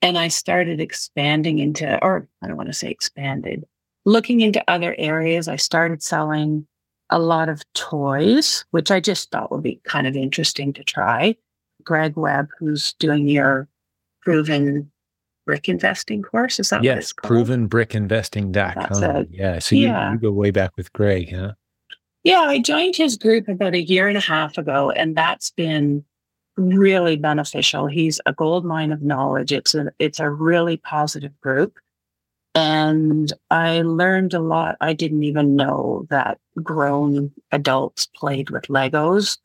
And 0.01 0.17
I 0.17 0.27
started 0.27 0.79
expanding 0.79 1.59
into, 1.59 2.01
or 2.03 2.27
I 2.41 2.47
don't 2.47 2.57
want 2.57 2.69
to 2.69 2.73
say 2.73 2.89
expanded, 2.89 3.65
looking 4.05 4.41
into 4.41 4.63
other 4.67 4.95
areas. 4.97 5.47
I 5.47 5.55
started 5.55 6.03
selling 6.03 6.67
a 7.09 7.19
lot 7.19 7.49
of 7.49 7.63
toys, 7.73 8.65
which 8.71 8.91
I 8.91 8.99
just 8.99 9.31
thought 9.31 9.51
would 9.51 9.63
be 9.63 9.79
kind 9.83 10.07
of 10.07 10.15
interesting 10.15 10.73
to 10.73 10.83
try. 10.83 11.35
Greg 11.83 12.15
Webb, 12.15 12.49
who's 12.59 12.93
doing 12.93 13.27
your 13.27 13.67
proven 14.21 14.91
brick 15.45 15.69
investing 15.69 16.21
course. 16.21 16.59
Is 16.59 16.69
that 16.69 16.83
yes, 16.83 17.13
provenbrickinvesting.com. 17.13 19.27
Yeah. 19.29 19.59
So 19.59 19.75
you, 19.75 19.87
yeah. 19.87 20.09
So 20.09 20.13
you 20.13 20.19
go 20.19 20.31
way 20.31 20.51
back 20.51 20.75
with 20.75 20.91
Greg, 20.93 21.33
huh? 21.33 21.53
Yeah, 22.23 22.41
I 22.41 22.59
joined 22.59 22.95
his 22.95 23.17
group 23.17 23.47
about 23.47 23.75
a 23.75 23.81
year 23.81 24.07
and 24.07 24.17
a 24.17 24.21
half 24.21 24.57
ago, 24.57 24.89
and 24.89 25.15
that's 25.15 25.51
been 25.51 26.03
really 26.57 27.17
beneficial. 27.17 27.87
He's 27.87 28.19
a 28.25 28.33
gold 28.33 28.65
mine 28.65 28.91
of 28.91 29.01
knowledge. 29.01 29.51
It's 29.51 29.75
a 29.75 29.91
it's 29.99 30.19
a 30.19 30.29
really 30.29 30.77
positive 30.77 31.39
group. 31.41 31.77
And 32.55 33.33
I 33.51 33.81
learned 33.81 34.33
a 34.33 34.39
lot. 34.39 34.77
I 34.79 34.93
didn't 34.93 35.23
even 35.23 35.57
know 35.57 36.07
that 36.09 36.39
grown 36.63 37.33
adults 37.51 38.07
played 38.15 38.49
with 38.49 38.67
Legos 38.67 39.37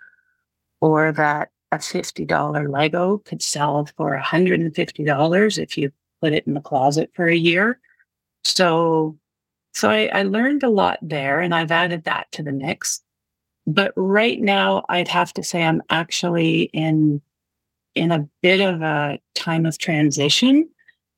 or 0.80 1.10
that 1.12 1.50
a 1.72 1.78
$50 1.78 2.70
Lego 2.70 3.18
could 3.18 3.42
sell 3.42 3.88
for 3.96 4.18
$150 4.18 5.58
if 5.58 5.78
you 5.78 5.92
put 6.20 6.32
it 6.32 6.46
in 6.46 6.54
the 6.54 6.60
closet 6.60 7.10
for 7.14 7.26
a 7.26 7.36
year. 7.36 7.78
So, 8.44 9.16
so 9.72 9.88
I, 9.88 10.10
I 10.12 10.22
learned 10.24 10.62
a 10.62 10.68
lot 10.68 10.98
there 11.00 11.40
and 11.40 11.54
I've 11.54 11.70
added 11.70 12.04
that 12.04 12.30
to 12.32 12.42
the 12.42 12.52
mix. 12.52 13.02
But 13.66 13.92
right 13.96 14.40
now, 14.40 14.84
I'd 14.88 15.08
have 15.08 15.32
to 15.34 15.44
say 15.44 15.62
I'm 15.62 15.82
actually 15.90 16.62
in, 16.72 17.20
in 17.94 18.10
a 18.10 18.28
bit 18.42 18.60
of 18.60 18.82
a 18.82 19.20
time 19.34 19.66
of 19.66 19.78
transition 19.78 20.68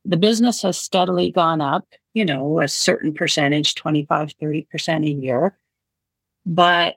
the 0.05 0.17
business 0.17 0.63
has 0.63 0.79
steadily 0.79 1.31
gone 1.31 1.61
up, 1.61 1.87
you 2.15 2.25
know, 2.25 2.61
a 2.61 2.69
certain 2.69 3.15
percentage, 3.15 3.75
25, 3.75 4.35
30% 4.41 5.07
a 5.07 5.11
year. 5.11 5.57
But 6.45 6.97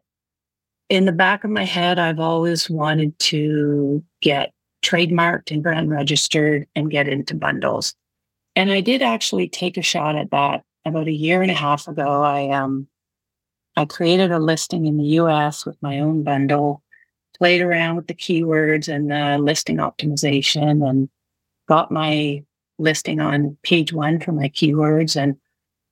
in 0.89 1.06
the 1.06 1.12
back 1.12 1.43
of 1.43 1.50
my 1.50 1.63
head, 1.63 2.00
I've 2.00 2.19
always 2.19 2.69
wanted 2.69 3.17
to 3.19 4.04
get 4.21 4.54
trademarked 4.84 5.52
and 5.52 5.63
brand 5.63 5.89
registered 5.89 6.67
and 6.76 6.91
get 6.91 7.08
into 7.08 7.34
bundles. 7.34 7.95
And 8.56 8.71
I 8.71 8.82
did 8.82 9.02
actually 9.02 9.50
take 9.50 9.78
a 9.78 9.82
shot 9.82 10.15
at 10.15 10.32
that 10.32 10.63
about 10.86 11.08
a 11.08 11.12
year 11.12 11.41
and 11.41 11.52
a 11.52 11.56
half 11.56 11.88
ago. 11.88 12.21
I 12.21 12.50
um 12.50 12.88
I 13.76 13.86
created 13.86 14.32
a 14.32 14.39
listing 14.39 14.86
in 14.86 14.98
the 14.98 15.19
US 15.19 15.65
with 15.65 15.76
my 15.82 16.00
own 16.00 16.24
bundle, 16.24 16.84
played 17.38 17.62
around 17.62 17.95
with 17.95 18.08
the 18.08 18.13
keywords 18.13 18.88
and 18.88 19.10
the 19.10 19.38
listing 19.43 19.78
optimization 19.78 20.88
and 20.88 21.10
got 21.67 21.91
my 21.91 22.43
listing 22.78 23.19
on 23.19 23.58
page 23.63 23.91
one 23.91 24.19
for 24.19 24.32
my 24.32 24.50
keywords. 24.50 25.19
And 25.19 25.36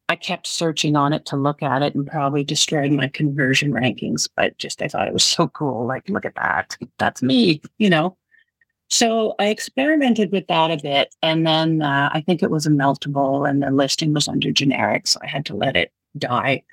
I 0.09 0.15
kept 0.15 0.47
searching 0.47 0.95
on 0.95 1.13
it 1.13 1.25
to 1.27 1.37
look 1.37 1.63
at 1.63 1.81
it 1.81 1.95
and 1.95 2.05
probably 2.05 2.43
destroyed 2.43 2.91
my 2.91 3.07
conversion 3.07 3.71
rankings. 3.71 4.29
But 4.35 4.57
just 4.57 4.81
I 4.81 4.87
thought 4.87 5.07
it 5.07 5.13
was 5.13 5.23
so 5.23 5.47
cool. 5.47 5.85
Like, 5.85 6.07
look 6.09 6.25
at 6.25 6.35
that. 6.35 6.77
That's 6.99 7.23
me, 7.23 7.61
you 7.77 7.89
know. 7.89 8.17
So 8.89 9.33
I 9.39 9.47
experimented 9.47 10.31
with 10.31 10.45
that 10.47 10.69
a 10.69 10.77
bit. 10.77 11.15
And 11.21 11.47
then 11.47 11.81
uh, 11.81 12.09
I 12.13 12.21
think 12.21 12.43
it 12.43 12.51
was 12.51 12.67
a 12.67 12.69
meltable 12.69 13.49
and 13.49 13.63
the 13.63 13.71
listing 13.71 14.13
was 14.13 14.27
under 14.27 14.51
generic. 14.51 15.07
So 15.07 15.19
I 15.23 15.27
had 15.27 15.45
to 15.47 15.55
let 15.55 15.75
it 15.75 15.91
die. 16.17 16.63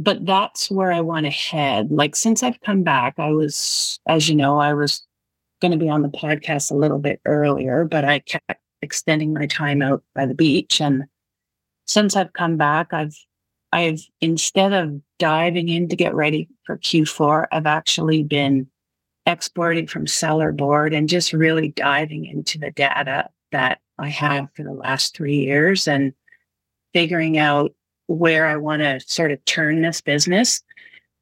But 0.00 0.24
that's 0.24 0.70
where 0.70 0.90
I 0.90 1.02
want 1.02 1.26
to 1.26 1.30
head. 1.30 1.92
Like, 1.92 2.16
since 2.16 2.42
I've 2.42 2.60
come 2.62 2.82
back, 2.82 3.14
I 3.18 3.30
was, 3.30 4.00
as 4.08 4.28
you 4.28 4.34
know, 4.34 4.58
I 4.58 4.72
was 4.72 5.06
going 5.60 5.72
to 5.72 5.78
be 5.78 5.90
on 5.90 6.00
the 6.02 6.08
podcast 6.08 6.70
a 6.70 6.76
little 6.76 6.98
bit 6.98 7.20
earlier, 7.26 7.84
but 7.84 8.04
I 8.04 8.20
kept 8.20 8.60
extending 8.80 9.34
my 9.34 9.46
time 9.46 9.82
out 9.82 10.02
by 10.14 10.24
the 10.24 10.34
beach. 10.34 10.80
And 10.80 11.04
since 11.90 12.14
I've 12.14 12.32
come 12.32 12.56
back, 12.56 12.92
I've 12.92 13.16
I've 13.72 14.00
instead 14.20 14.72
of 14.72 15.00
diving 15.18 15.68
in 15.68 15.88
to 15.88 15.96
get 15.96 16.14
ready 16.14 16.48
for 16.64 16.78
Q4, 16.78 17.46
I've 17.52 17.66
actually 17.66 18.22
been 18.22 18.68
exporting 19.26 19.86
from 19.86 20.06
Sellerboard 20.06 20.96
and 20.96 21.08
just 21.08 21.32
really 21.32 21.68
diving 21.70 22.24
into 22.26 22.58
the 22.58 22.70
data 22.70 23.28
that 23.52 23.80
I 23.98 24.08
have 24.08 24.48
for 24.54 24.62
the 24.62 24.72
last 24.72 25.16
three 25.16 25.36
years 25.36 25.86
and 25.86 26.12
figuring 26.92 27.38
out 27.38 27.72
where 28.06 28.46
I 28.46 28.56
want 28.56 28.82
to 28.82 29.00
sort 29.00 29.30
of 29.32 29.44
turn 29.44 29.82
this 29.82 30.00
business. 30.00 30.62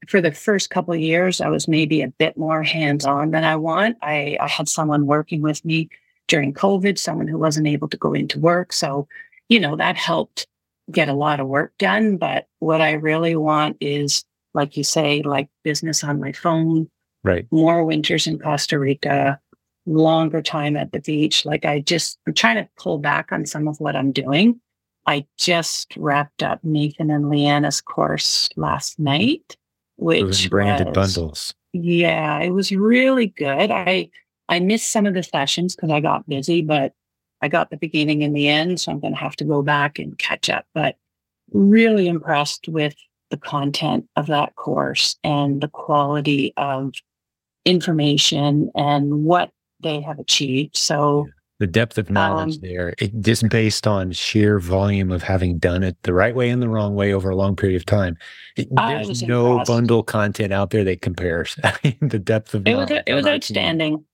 For 0.07 0.21
the 0.21 0.33
first 0.33 0.71
couple 0.71 0.95
years, 0.95 1.41
I 1.41 1.49
was 1.49 1.67
maybe 1.67 2.03
a 2.03 2.09
bit 2.09 2.37
more 2.37 2.63
hands-on 2.63 3.31
than 3.31 3.45
I 3.45 3.57
want. 3.57 3.97
I, 4.01 4.39
I 4.41 4.49
had 4.49 4.69
someone 4.69 5.07
working 5.07 5.43
with 5.43 5.65
me 5.65 5.89
during 6.29 6.55
COVID, 6.55 6.99
someone 6.99 7.27
who 7.27 7.39
wasn't 7.39 7.67
able 7.67 7.89
to 7.89 7.97
go 7.97 8.13
into 8.13 8.39
work. 8.39 8.73
So, 8.73 9.09
you 9.49 9.59
know, 9.59 9.77
that 9.77 9.97
helped 9.97 10.47
get 10.91 11.09
a 11.09 11.15
lot 11.15 11.41
of 11.41 11.49
work 11.49 11.73
done. 11.79 12.17
But 12.17 12.47
what 12.59 12.81
I 12.81 12.93
really 12.93 13.37
want 13.37 13.77
is, 13.81 14.25
like 14.55 14.77
you 14.77 14.85
say, 14.85 15.23
like 15.23 15.49
business 15.65 16.03
on 16.03 16.21
my 16.21 16.33
phone, 16.33 16.89
right? 17.25 17.47
More 17.51 17.85
winters 17.85 18.27
in 18.27 18.39
Costa 18.39 18.79
Rica, 18.79 19.39
longer 19.87 20.43
time 20.43 20.77
at 20.77 20.93
the 20.93 21.01
beach. 21.01 21.45
Like 21.45 21.65
I 21.65 21.81
just, 21.81 22.19
I'm 22.27 22.35
trying 22.35 22.57
to 22.57 22.69
pull 22.77 22.99
back 22.99 23.33
on 23.33 23.47
some 23.47 23.69
of 23.69 23.81
what 23.81 23.97
I'm 23.97 24.13
doing. 24.13 24.61
I 25.07 25.27
just 25.39 25.97
wrapped 25.97 26.43
up 26.43 26.61
Nathan 26.63 27.11
and 27.11 27.27
Leanna's 27.27 27.81
course 27.81 28.49
last 28.57 28.99
night, 28.99 29.57
which 29.97 30.51
branded 30.51 30.89
was, 30.89 30.95
bundles. 30.95 31.55
Yeah, 31.73 32.41
it 32.41 32.51
was 32.51 32.71
really 32.73 33.29
good. 33.29 33.71
I 33.71 34.11
I 34.51 34.61
missed 34.61 34.91
some 34.91 35.07
of 35.07 35.15
the 35.15 35.23
sessions 35.23 35.75
because 35.75 35.91
I 35.91 36.01
got 36.01 36.29
busy, 36.29 36.63
but 36.63 36.93
I 37.41 37.49
got 37.49 37.71
the 37.71 37.77
beginning 37.77 38.23
and 38.23 38.35
the 38.35 38.49
end. 38.49 38.81
So 38.81 38.93
I'm 38.93 39.01
going 39.01 39.15
to 39.15 39.21
have 39.21 39.37
to 39.37 39.45
go 39.45 39.63
back 39.63 39.99
and 39.99 40.19
catch 40.19 40.51
up. 40.51 40.67
But 40.75 40.97
really 41.53 42.09
impressed 42.09 42.69
with 42.69 42.95
the 43.31 43.37
content 43.37 44.07
of 44.17 44.27
that 44.27 44.55
course 44.57 45.17
and 45.23 45.61
the 45.61 45.69
quality 45.69 46.53
of 46.57 46.93
information 47.65 48.71
and 48.75 49.25
what 49.25 49.51
they 49.83 50.01
have 50.01 50.19
achieved. 50.19 50.77
So 50.77 51.27
the 51.59 51.67
depth 51.67 51.99
of 51.99 52.11
knowledge 52.11 52.57
um, 52.57 52.61
there, 52.63 52.95
it, 52.99 53.21
just 53.21 53.49
based 53.49 53.87
on 53.87 54.13
sheer 54.13 54.59
volume 54.59 55.11
of 55.11 55.23
having 55.23 55.59
done 55.59 55.83
it 55.83 55.97
the 56.03 56.15
right 56.15 56.35
way 56.35 56.51
and 56.51 56.63
the 56.63 56.69
wrong 56.69 56.95
way 56.95 57.13
over 57.13 57.31
a 57.31 57.37
long 57.37 57.57
period 57.57 57.77
of 57.77 57.85
time. 57.85 58.17
It, 58.57 58.69
there's 58.75 59.23
no 59.23 59.53
impressed. 59.53 59.69
bundle 59.69 60.03
content 60.03 60.53
out 60.53 60.71
there 60.71 60.85
that 60.85 61.03
compares. 61.03 61.57
the 62.01 62.21
depth 62.23 62.55
of 62.55 62.67
it 62.67 62.75
was 62.75 62.91
it 62.91 63.15
was 63.15 63.27
outstanding 63.27 64.05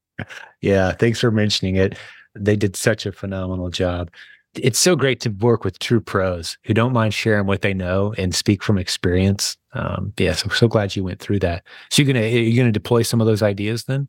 yeah, 0.61 0.93
thanks 0.93 1.21
for 1.21 1.31
mentioning 1.31 1.77
it. 1.77 1.99
They 2.35 2.57
did 2.57 2.77
such 2.77 3.07
a 3.07 3.13
phenomenal 3.13 3.71
job. 3.71 4.11
It's 4.55 4.79
so 4.79 4.95
great 4.95 5.21
to 5.21 5.31
work 5.31 5.65
with 5.65 5.81
true 5.81 6.01
pros 6.01 6.57
who 6.63 6.75
don't 6.75 6.93
mind 6.93 7.13
sharing 7.13 7.47
what 7.47 7.63
they 7.63 7.75
know 7.75 8.15
and 8.17 8.35
speak 8.35 8.63
from 8.63 8.79
experience. 8.79 9.57
Um, 9.73 10.13
yeah, 10.17 10.35
so 10.35 10.49
so 10.51 10.69
glad 10.69 10.95
you 10.95 11.03
went 11.03 11.21
through 11.21 11.41
that. 11.41 11.65
So 11.91 12.03
you're 12.03 12.13
gonna 12.13 12.27
you're 12.27 12.63
gonna 12.63 12.73
deploy 12.73 13.03
some 13.03 13.21
of 13.21 13.27
those 13.27 13.43
ideas 13.43 13.85
then. 13.85 14.09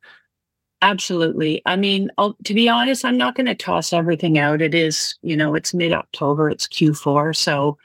Absolutely. 0.82 1.64
I 1.66 1.78
mean, 1.78 2.12
I'll, 2.18 2.36
to 2.44 2.54
be 2.54 2.70
honest, 2.70 3.06
I'm 3.06 3.18
not 3.18 3.36
going 3.36 3.48
to 3.48 3.56
toss 3.56 3.94
everything 3.94 4.38
out. 4.38 4.62
It 4.62 4.76
is, 4.76 5.16
you 5.24 5.36
know, 5.36 5.56
it's 5.56 5.74
mid 5.74 5.92
October, 5.94 6.50
it's 6.50 6.68
Q4. 6.68 7.36
So 7.36 7.78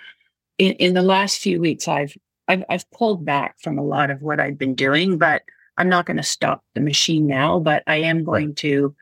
in, 0.59 0.73
in 0.75 0.93
the 0.93 1.03
last 1.03 1.39
few 1.39 1.61
weeks, 1.61 1.89
I've, 1.89 2.15
I've, 2.49 2.63
I've 2.69 2.91
pulled 2.91 3.25
back 3.25 3.57
from 3.59 3.79
a 3.79 3.85
lot 3.85 4.11
of 4.11 4.21
what 4.21 4.39
I've 4.39 4.59
been 4.59 4.75
doing, 4.75 5.17
but 5.17 5.43
I'm 5.79 5.89
not 5.89 6.05
going 6.05 6.19
to 6.19 6.23
stop 6.23 6.63
the 6.75 6.81
machine 6.83 7.27
now, 7.27 7.59
but 7.59 7.83
I 7.87 7.97
am 7.97 8.23
going 8.23 8.55
to, 8.57 8.95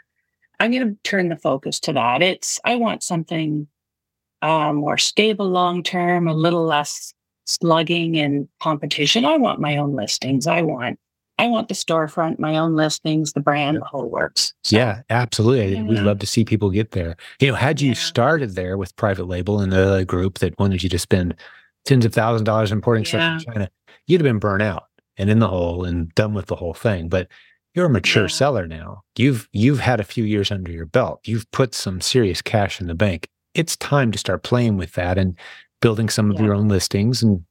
I'm 0.61 0.71
going 0.71 0.89
to 0.89 0.99
turn 1.03 1.29
the 1.29 1.37
focus 1.37 1.81
to 1.81 1.93
that. 1.93 2.23
It's, 2.23 2.61
I 2.65 2.77
want 2.77 3.03
something 3.03 3.69
uh, 4.43 4.73
more 4.73 4.99
stable 4.99 5.49
long 5.49 5.83
term, 5.83 6.29
a 6.29 6.35
little 6.35 6.65
less 6.65 7.13
slugging 7.47 8.17
and 8.17 8.49
competition. 8.61 9.25
I 9.25 9.37
want 9.37 9.61
my 9.61 9.77
own 9.77 9.95
listings. 9.95 10.47
I 10.47 10.63
want, 10.63 10.99
I 11.39 11.47
want 11.47 11.69
the 11.69 11.75
storefront, 11.75 12.39
my 12.39 12.57
own 12.57 12.75
listings, 12.75 13.33
the 13.33 13.41
brand, 13.41 13.77
the 13.77 13.85
whole 13.85 14.09
works. 14.09 14.53
So, 14.65 14.77
yeah, 14.77 15.03
absolutely. 15.09 15.77
Yeah. 15.77 15.83
We'd 15.85 16.01
love 16.01 16.19
to 16.19 16.27
see 16.27 16.45
people 16.45 16.71
get 16.71 16.91
there. 16.91 17.17
You 17.41 17.49
know, 17.49 17.55
had 17.55 17.81
you 17.81 17.91
yeah. 17.91 17.95
started 17.95 18.55
there 18.55 18.77
with 18.77 18.97
private 18.97 19.29
label 19.29 19.61
and 19.61 19.73
a 19.73 20.05
group 20.05 20.39
that 20.39 20.59
wanted 20.59 20.83
you 20.83 20.89
to 20.89 20.99
spend 20.99 21.35
tens 21.85 22.05
of 22.05 22.13
thousands 22.13 22.43
of 22.43 22.47
dollars 22.47 22.73
importing 22.73 23.05
yeah. 23.05 23.09
stuff 23.39 23.45
from 23.45 23.55
China, 23.55 23.71
you'd 24.07 24.21
have 24.21 24.25
been 24.25 24.41
burnt 24.41 24.63
out 24.63 24.85
and 25.17 25.31
in 25.31 25.39
the 25.39 25.49
hole 25.49 25.85
and 25.85 26.15
done 26.15 26.35
with 26.35 26.47
the 26.47 26.57
whole 26.57 26.75
thing. 26.75 27.09
But 27.09 27.29
you're 27.75 27.87
a 27.87 27.91
mature 27.91 28.25
yeah. 28.25 28.29
seller 28.29 28.67
now. 28.67 29.03
You've 29.17 29.49
you've 29.53 29.81
had 29.81 30.01
a 30.01 30.05
few 30.05 30.25
years 30.25 30.51
under 30.51 30.73
your 30.73 30.87
belt. 30.87 31.21
You've 31.25 31.51
put 31.51 31.75
some 31.75 32.01
serious 32.01 32.43
cash 32.43 32.81
in 32.81 32.87
the 32.87 32.95
bank. 32.95 33.29
It's 33.55 33.77
time 33.77 34.13
to 34.13 34.19
start 34.19 34.43
playing 34.43 34.77
with 34.77 34.93
that 34.93 35.19
and 35.19 35.37
building 35.81 36.09
some 36.09 36.31
of 36.31 36.39
yeah. 36.39 36.47
your 36.47 36.55
own 36.55 36.69
listings 36.69 37.23
and 37.23 37.45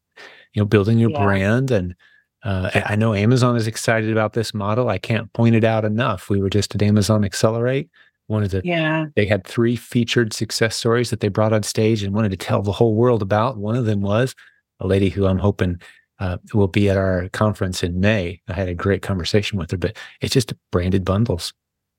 you 0.53 0.61
know 0.61 0.65
building 0.65 0.97
your 0.97 1.11
yeah. 1.11 1.23
brand 1.23 1.71
and 1.71 1.95
uh, 2.43 2.69
I 2.85 2.95
know 2.95 3.13
Amazon 3.13 3.55
is 3.55 3.67
excited 3.67 4.11
about 4.11 4.33
this 4.33 4.53
model. 4.53 4.89
I 4.89 4.99
can't 4.99 5.31
point 5.33 5.55
it 5.55 5.63
out 5.63 5.83
enough. 5.83 6.29
We 6.29 6.41
were 6.41 6.49
just 6.49 6.73
at 6.75 6.81
Amazon 6.81 7.25
Accelerate. 7.25 7.89
One 8.27 8.43
of 8.43 8.51
the 8.51 8.61
yeah, 8.63 9.05
they 9.15 9.25
had 9.25 9.45
three 9.45 9.75
featured 9.75 10.33
success 10.33 10.75
stories 10.75 11.09
that 11.09 11.21
they 11.21 11.29
brought 11.29 11.53
on 11.53 11.63
stage 11.63 12.03
and 12.03 12.13
wanted 12.13 12.31
to 12.31 12.37
tell 12.37 12.61
the 12.61 12.73
whole 12.73 12.93
world 12.93 13.21
about. 13.21 13.57
One 13.57 13.75
of 13.75 13.85
them 13.85 14.01
was 14.01 14.35
a 14.79 14.87
lady 14.87 15.09
who 15.09 15.25
I'm 15.25 15.39
hoping 15.39 15.81
uh, 16.19 16.37
will 16.53 16.67
be 16.67 16.89
at 16.89 16.97
our 16.97 17.29
conference 17.29 17.83
in 17.83 17.99
May. 17.99 18.41
I 18.47 18.53
had 18.53 18.69
a 18.69 18.73
great 18.73 19.01
conversation 19.01 19.59
with 19.59 19.71
her, 19.71 19.77
but 19.77 19.95
it's 20.21 20.33
just 20.33 20.53
branded 20.71 21.05
bundles. 21.05 21.53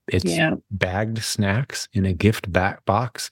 It's 0.08 0.24
yeah. 0.24 0.54
bagged 0.70 1.22
snacks 1.22 1.88
in 1.92 2.06
a 2.06 2.12
gift 2.12 2.50
back 2.50 2.84
box. 2.84 3.30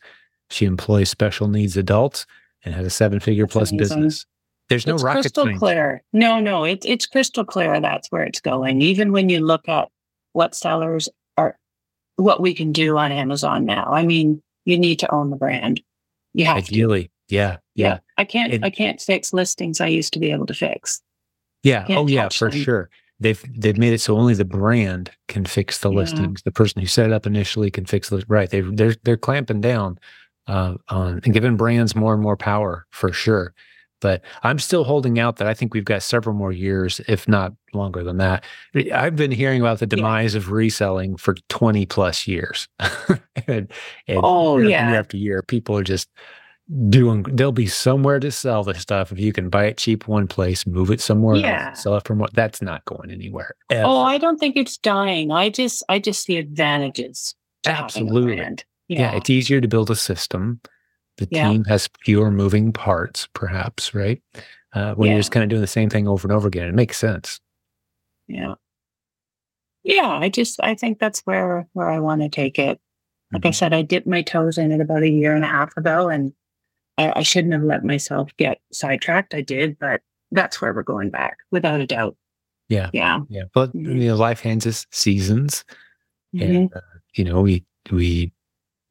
She 0.50 0.64
employs 0.64 1.08
special 1.08 1.48
needs 1.48 1.76
adults 1.76 2.26
and 2.64 2.74
has 2.74 2.86
a 2.86 2.90
seven 2.90 3.20
figure 3.20 3.46
plus 3.46 3.70
amazing. 3.70 3.96
business. 3.96 4.26
There's 4.68 4.86
no 4.86 4.94
it's 4.94 5.02
rocket 5.02 5.20
crystal 5.22 5.44
science. 5.44 5.58
clear. 5.58 6.02
No, 6.12 6.40
no, 6.40 6.64
it's 6.64 6.84
it's 6.84 7.06
crystal 7.06 7.44
clear. 7.44 7.80
That's 7.80 8.08
where 8.10 8.24
it's 8.24 8.40
going. 8.40 8.82
Even 8.82 9.12
when 9.12 9.28
you 9.28 9.40
look 9.40 9.68
at 9.68 9.88
what 10.32 10.54
sellers 10.54 11.08
are, 11.36 11.56
what 12.16 12.40
we 12.40 12.52
can 12.52 12.72
do 12.72 12.98
on 12.98 13.12
Amazon 13.12 13.64
now. 13.64 13.86
I 13.90 14.04
mean, 14.04 14.42
you 14.64 14.78
need 14.78 14.98
to 15.00 15.14
own 15.14 15.30
the 15.30 15.36
brand. 15.36 15.80
You 16.34 16.46
have 16.46 16.56
ideally. 16.58 17.04
To. 17.04 17.10
Yeah, 17.28 17.58
yeah. 17.74 17.86
yeah. 17.86 17.98
I 18.18 18.24
can't 18.24 18.52
it, 18.52 18.64
I 18.64 18.70
can't 18.70 19.00
fix 19.00 19.32
listings 19.32 19.80
I 19.80 19.88
used 19.88 20.12
to 20.12 20.18
be 20.18 20.30
able 20.30 20.46
to 20.46 20.54
fix. 20.54 21.00
Yeah. 21.62 21.84
Oh 21.88 22.06
yeah, 22.06 22.28
for 22.28 22.50
them. 22.50 22.60
sure. 22.60 22.90
They've 23.18 23.42
they've 23.56 23.78
made 23.78 23.92
it 23.92 24.00
so 24.00 24.16
only 24.16 24.34
the 24.34 24.44
brand 24.44 25.10
can 25.28 25.44
fix 25.44 25.78
the 25.78 25.90
yeah. 25.90 25.98
listings. 25.98 26.42
The 26.42 26.52
person 26.52 26.80
who 26.80 26.86
set 26.86 27.06
it 27.06 27.12
up 27.12 27.26
initially 27.26 27.70
can 27.70 27.86
fix 27.86 28.08
the 28.08 28.24
right. 28.28 28.50
They 28.50 28.60
they're 28.60 28.94
they're 29.02 29.16
clamping 29.16 29.60
down 29.60 29.98
uh, 30.46 30.74
on 30.88 31.20
and 31.24 31.32
giving 31.32 31.56
brands 31.56 31.96
more 31.96 32.14
and 32.14 32.22
more 32.22 32.36
power 32.36 32.86
for 32.90 33.12
sure. 33.12 33.54
But 34.00 34.22
I'm 34.42 34.58
still 34.58 34.84
holding 34.84 35.18
out 35.18 35.36
that 35.36 35.48
I 35.48 35.54
think 35.54 35.72
we've 35.72 35.84
got 35.84 36.02
several 36.02 36.36
more 36.36 36.52
years, 36.52 37.00
if 37.08 37.26
not 37.26 37.54
longer 37.72 38.04
than 38.04 38.18
that. 38.18 38.44
I've 38.92 39.16
been 39.16 39.30
hearing 39.30 39.60
about 39.62 39.78
the 39.78 39.86
demise 39.86 40.34
yeah. 40.34 40.40
of 40.40 40.52
reselling 40.52 41.16
for 41.16 41.34
20 41.48 41.86
plus 41.86 42.26
years. 42.26 42.68
and, 43.48 43.72
and 44.06 44.20
oh, 44.22 44.58
year, 44.58 44.68
yeah. 44.68 44.90
year 44.90 45.00
after 45.00 45.16
year, 45.16 45.42
people 45.42 45.78
are 45.78 45.82
just 45.82 46.10
doing 46.88 47.22
there'll 47.30 47.52
be 47.52 47.66
somewhere 47.66 48.18
to 48.18 48.30
sell 48.32 48.64
the 48.64 48.74
stuff 48.74 49.12
if 49.12 49.20
you 49.20 49.32
can 49.32 49.48
buy 49.48 49.66
it 49.66 49.76
cheap 49.76 50.08
one 50.08 50.26
place 50.26 50.66
move 50.66 50.90
it 50.90 51.00
somewhere 51.00 51.36
yeah. 51.36 51.68
else 51.68 51.84
sell 51.84 51.96
it 51.96 52.04
from 52.04 52.18
what 52.18 52.34
that's 52.34 52.60
not 52.60 52.84
going 52.86 53.08
anywhere 53.08 53.54
ever. 53.70 53.84
oh 53.86 54.00
i 54.02 54.18
don't 54.18 54.38
think 54.38 54.56
it's 54.56 54.76
dying 54.76 55.30
i 55.30 55.48
just 55.48 55.84
i 55.88 55.96
just 56.00 56.24
see 56.24 56.36
advantages 56.38 57.36
absolutely 57.66 58.36
yeah. 58.36 58.50
Yeah. 58.88 59.16
it's 59.16 59.30
easier 59.30 59.60
to 59.60 59.66
build 59.68 59.90
a 59.90 59.96
system. 59.96 60.60
The 61.18 61.26
Yeah. 61.30 61.50
team 61.50 61.64
has 61.64 61.88
fewer 62.04 62.30
moving 62.30 62.72
parts, 62.72 63.26
perhaps, 63.32 63.94
right? 63.94 64.22
Uh, 64.72 64.94
when 64.94 65.10
you're 65.10 65.18
just 65.18 65.32
kind 65.32 65.42
of 65.42 65.48
doing 65.50 65.60
the 65.62 65.66
same 65.66 65.88
thing 65.90 66.06
over 66.06 66.28
and 66.28 66.32
over 66.36 66.46
again, 66.46 66.68
it 66.68 66.74
makes 66.74 66.96
sense. 66.98 67.40
Yeah. 68.28 68.54
Yeah. 69.82 70.08
I 70.20 70.28
just, 70.28 70.60
I 70.62 70.74
think 70.76 70.98
that's 71.00 71.20
where, 71.20 71.66
where 71.72 71.88
I 71.88 71.98
want 71.98 72.20
to 72.22 72.28
take 72.28 72.58
it. 72.60 72.78
Like 73.32 73.46
I 73.46 73.48
Mhm. 73.48 73.54
said, 73.54 73.72
I 73.72 73.82
dipped 73.82 74.06
my 74.06 74.22
toes 74.22 74.56
in 74.58 74.70
it 74.70 74.80
about 74.80 75.02
a 75.02 75.08
year 75.10 75.34
and 75.34 75.44
a 75.44 75.48
half 75.48 75.76
ago 75.76 76.08
and 76.08 76.32
I, 76.98 77.12
I 77.16 77.22
shouldn't 77.22 77.52
have 77.54 77.62
let 77.62 77.84
myself 77.84 78.30
get 78.36 78.60
sidetracked. 78.72 79.34
I 79.34 79.40
did, 79.42 79.78
but 79.78 80.00
that's 80.30 80.60
where 80.60 80.72
we're 80.72 80.82
going 80.82 81.10
back 81.10 81.36
without 81.50 81.80
a 81.80 81.86
doubt. 81.86 82.16
Yeah. 82.68 82.90
Yeah. 82.92 83.20
Yeah, 83.28 83.44
but 83.54 83.74
you 83.74 83.94
know, 83.94 84.16
life 84.16 84.40
hands 84.40 84.66
us 84.66 84.86
seasons, 84.90 85.64
Mhm. 86.34 86.42
and 86.42 86.74
uh, 86.74 86.80
you 87.14 87.24
know, 87.24 87.40
we 87.42 87.64
we 87.90 88.32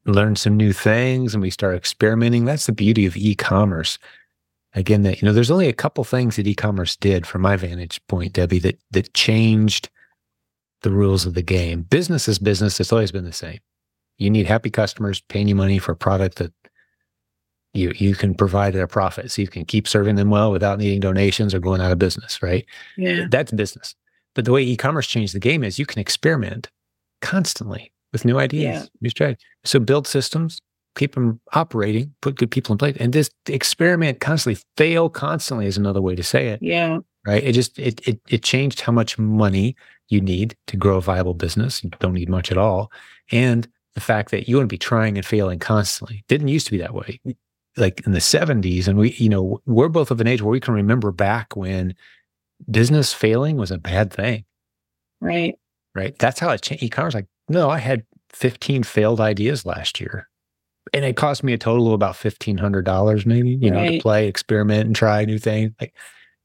learn 0.06 0.36
some 0.36 0.56
new 0.56 0.72
things 0.72 1.34
and 1.34 1.42
we 1.42 1.50
start 1.50 1.74
experimenting. 1.76 2.44
That's 2.44 2.66
the 2.66 2.72
beauty 2.72 3.06
of 3.06 3.16
e-commerce. 3.16 3.98
Again, 4.74 5.02
that 5.02 5.20
you 5.20 5.26
know, 5.26 5.32
there's 5.32 5.50
only 5.50 5.68
a 5.68 5.72
couple 5.74 6.04
things 6.04 6.36
that 6.36 6.46
e-commerce 6.46 6.96
did, 6.96 7.26
from 7.26 7.42
my 7.42 7.56
vantage 7.56 8.00
point, 8.08 8.32
Debbie, 8.32 8.58
that 8.60 8.78
that 8.92 9.12
changed 9.14 9.88
the 10.82 10.90
rules 10.90 11.26
of 11.26 11.34
the 11.34 11.42
game. 11.42 11.82
Business 11.82 12.28
is 12.28 12.38
business; 12.38 12.80
it's 12.80 12.92
always 12.92 13.12
been 13.12 13.24
the 13.24 13.32
same. 13.32 13.58
You 14.18 14.30
need 14.30 14.46
happy 14.46 14.70
customers 14.70 15.20
paying 15.28 15.48
you 15.48 15.54
money 15.54 15.78
for 15.78 15.92
a 15.92 15.96
product 15.96 16.36
that 16.38 16.52
you 17.76 17.92
you 17.96 18.14
can 18.14 18.34
provide 18.34 18.74
at 18.76 18.82
a 18.82 18.86
profit, 18.88 19.30
so 19.30 19.42
you 19.42 19.48
can 19.48 19.64
keep 19.64 19.86
serving 19.86 20.16
them 20.16 20.30
well 20.30 20.50
without 20.52 20.78
needing 20.78 21.00
donations 21.00 21.54
or 21.54 21.58
going 21.60 21.80
out 21.80 21.92
of 21.92 21.98
business, 21.98 22.42
right? 22.42 22.64
Yeah. 22.96 23.26
That's 23.30 23.52
business. 23.52 23.94
But 24.34 24.44
the 24.44 24.52
way 24.52 24.62
e-commerce 24.62 25.06
changed 25.06 25.34
the 25.34 25.40
game 25.40 25.64
is 25.64 25.78
you 25.78 25.86
can 25.86 26.00
experiment 26.00 26.68
constantly 27.22 27.92
with 28.12 28.24
new 28.24 28.38
ideas, 28.38 28.82
Yeah. 28.82 28.86
new 29.00 29.10
strategy. 29.10 29.40
So 29.64 29.78
build 29.78 30.06
systems, 30.06 30.60
keep 30.94 31.14
them 31.14 31.40
operating, 31.52 32.14
put 32.20 32.36
good 32.36 32.50
people 32.50 32.72
in 32.72 32.78
place, 32.78 32.96
and 32.98 33.12
just 33.12 33.32
experiment 33.48 34.20
constantly. 34.20 34.62
Fail 34.76 35.08
constantly 35.08 35.66
is 35.66 35.76
another 35.76 36.00
way 36.02 36.14
to 36.14 36.22
say 36.22 36.48
it, 36.48 36.62
Yeah. 36.62 36.98
right? 37.26 37.42
It 37.42 37.52
just 37.52 37.78
it 37.78 38.06
it 38.06 38.20
it 38.28 38.42
changed 38.42 38.80
how 38.82 38.92
much 38.92 39.18
money 39.18 39.74
you 40.08 40.20
need 40.20 40.54
to 40.68 40.76
grow 40.76 40.98
a 40.98 41.00
viable 41.00 41.34
business. 41.34 41.82
You 41.82 41.90
don't 41.98 42.14
need 42.14 42.28
much 42.28 42.50
at 42.52 42.58
all, 42.58 42.90
and 43.32 43.66
the 43.94 44.00
fact 44.00 44.30
that 44.30 44.46
you 44.48 44.56
want 44.56 44.68
to 44.68 44.72
be 44.72 44.78
trying 44.78 45.16
and 45.16 45.24
failing 45.26 45.58
constantly 45.58 46.22
didn't 46.28 46.48
used 46.48 46.66
to 46.66 46.72
be 46.72 46.78
that 46.78 46.92
way. 46.94 47.18
Like 47.76 48.00
in 48.06 48.12
the 48.12 48.20
70s, 48.20 48.88
and 48.88 48.98
we, 48.98 49.12
you 49.12 49.28
know, 49.28 49.60
we're 49.66 49.88
both 49.88 50.10
of 50.10 50.20
an 50.20 50.26
age 50.26 50.40
where 50.42 50.50
we 50.50 50.60
can 50.60 50.72
remember 50.74 51.12
back 51.12 51.54
when 51.56 51.94
business 52.70 53.12
failing 53.12 53.56
was 53.56 53.70
a 53.70 53.78
bad 53.78 54.12
thing, 54.12 54.44
Right. 55.20 55.58
right? 55.94 56.18
That's 56.18 56.40
how 56.40 56.50
it 56.50 56.62
changed. 56.62 56.82
E-commerce, 56.84 57.14
like, 57.14 57.26
no, 57.48 57.68
I 57.68 57.78
had 57.78 58.04
15 58.30 58.82
failed 58.82 59.20
ideas 59.20 59.66
last 59.66 60.00
year. 60.00 60.28
And 60.94 61.04
it 61.04 61.16
cost 61.16 61.42
me 61.44 61.52
a 61.52 61.58
total 61.58 61.88
of 61.88 61.92
about 61.92 62.14
$1,500 62.14 63.26
maybe, 63.26 63.50
you 63.60 63.70
know, 63.70 63.86
to 63.90 64.00
play, 64.00 64.28
experiment 64.28 64.86
and 64.86 64.96
try 64.96 65.24
new 65.24 65.38
things. 65.38 65.72
Like, 65.80 65.94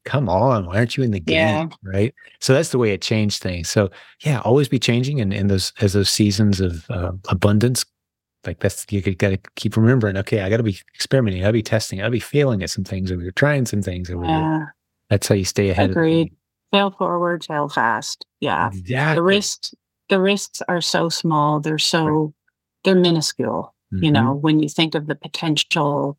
come 0.04 0.28
on, 0.28 0.66
why 0.66 0.78
aren't 0.78 0.98
you 0.98 1.04
in 1.04 1.12
the 1.12 1.20
game? 1.20 1.38
Yeah. 1.38 1.68
Right. 1.84 2.14
So 2.40 2.54
that's 2.54 2.70
the 2.70 2.80
way 2.80 2.92
it 2.92 3.02
changed 3.04 3.42
things. 3.42 3.70
So 3.70 3.90
yeah, 4.26 4.42
always 4.42 4.68
be 4.68 4.80
changing. 4.80 5.22
And 5.22 5.32
in 5.32 5.48
those, 5.48 5.72
as 5.80 5.94
those 5.94 6.10
seasons 6.10 6.60
of 6.60 6.90
uh, 6.90 7.12
abundance, 7.30 7.86
like 8.46 8.60
that's, 8.60 8.86
you 8.90 9.02
got 9.16 9.30
to 9.30 9.38
keep 9.56 9.78
remembering, 9.78 10.18
okay, 10.18 10.42
I 10.42 10.50
got 10.50 10.58
to 10.58 10.64
be 10.64 10.78
experimenting. 10.96 11.42
I 11.42 11.46
got 11.46 11.50
to 11.50 11.54
be 11.54 11.64
testing. 11.64 12.00
I 12.00 12.04
got 12.04 12.08
to 12.08 12.12
be 12.12 12.20
failing 12.20 12.64
at 12.64 12.70
some 12.70 12.84
things 12.84 13.12
and 13.12 13.22
we 13.22 13.28
are 13.28 13.32
trying 13.32 13.66
some 13.66 13.82
things 13.82 14.08
here. 14.08 14.24
Yeah. 14.24 14.66
That's 15.10 15.28
how 15.28 15.36
you 15.36 15.46
stay 15.46 15.70
ahead. 15.70 15.92
Agreed. 15.92 16.34
Fail 16.72 16.92
forward, 16.92 17.44
fail 17.44 17.68
fast. 17.70 18.26
Yeah. 18.40 18.70
exactly. 18.70 19.16
The 19.16 19.22
risks, 19.24 19.76
the 20.10 20.20
risks 20.20 20.62
are 20.70 20.82
so 20.82 21.10
small. 21.10 21.60
They're 21.60 21.78
so, 21.78 22.34
they're 22.84 22.96
minuscule. 22.96 23.76
You 23.92 24.10
Mhm. 24.10 24.14
know, 24.14 24.34
when 24.36 24.60
you 24.62 24.70
think 24.70 24.96
of 24.96 25.08
the 25.08 25.16
potential, 25.16 26.18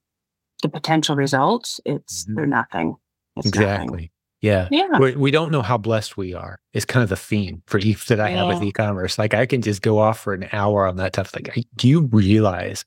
the 0.62 0.68
potential 0.68 1.16
results, 1.16 1.80
it's, 1.86 2.26
Mhm. 2.26 2.34
they're 2.36 2.46
nothing. 2.46 2.96
It's 3.36 3.54
nothing. 3.54 4.10
Yeah. 4.42 4.68
Yeah. 4.70 4.98
We're, 4.98 5.16
we 5.16 5.30
don't 5.30 5.50
know 5.52 5.62
how 5.62 5.78
blessed 5.78 6.16
we 6.16 6.34
are. 6.34 6.58
It's 6.72 6.84
kind 6.84 7.02
of 7.02 7.08
the 7.08 7.16
theme 7.16 7.62
for 7.66 7.78
e- 7.78 7.96
that 8.08 8.18
I 8.20 8.30
have 8.30 8.48
with 8.48 8.62
e-commerce. 8.62 9.16
Like 9.18 9.34
I 9.34 9.46
can 9.46 9.62
just 9.62 9.82
go 9.82 9.98
off 9.98 10.18
for 10.18 10.34
an 10.34 10.48
hour 10.52 10.86
on 10.86 10.96
that 10.96 11.14
stuff. 11.14 11.32
Like, 11.34 11.64
do 11.76 11.88
you 11.88 12.02
realize 12.12 12.84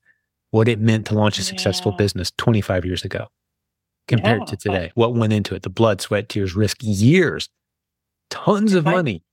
what 0.52 0.68
it 0.68 0.80
meant 0.80 1.08
to 1.08 1.16
launch 1.16 1.40
a 1.40 1.44
successful 1.44 1.92
Yeah. 1.94 1.98
business 1.98 2.32
25 2.38 2.84
years 2.86 3.04
ago 3.06 3.28
compared 4.10 4.42
Yeah. 4.42 4.46
to 4.46 4.58
today? 4.58 4.92
What 4.96 5.16
went 5.16 5.32
into 5.34 5.56
it? 5.56 5.64
The 5.64 5.70
blood, 5.70 6.02
sweat, 6.02 6.28
tears, 6.30 6.56
risk, 6.56 6.78
years, 6.82 7.48
tons 8.30 8.74
of 8.74 8.86
I- 8.86 8.92
money. 8.92 9.24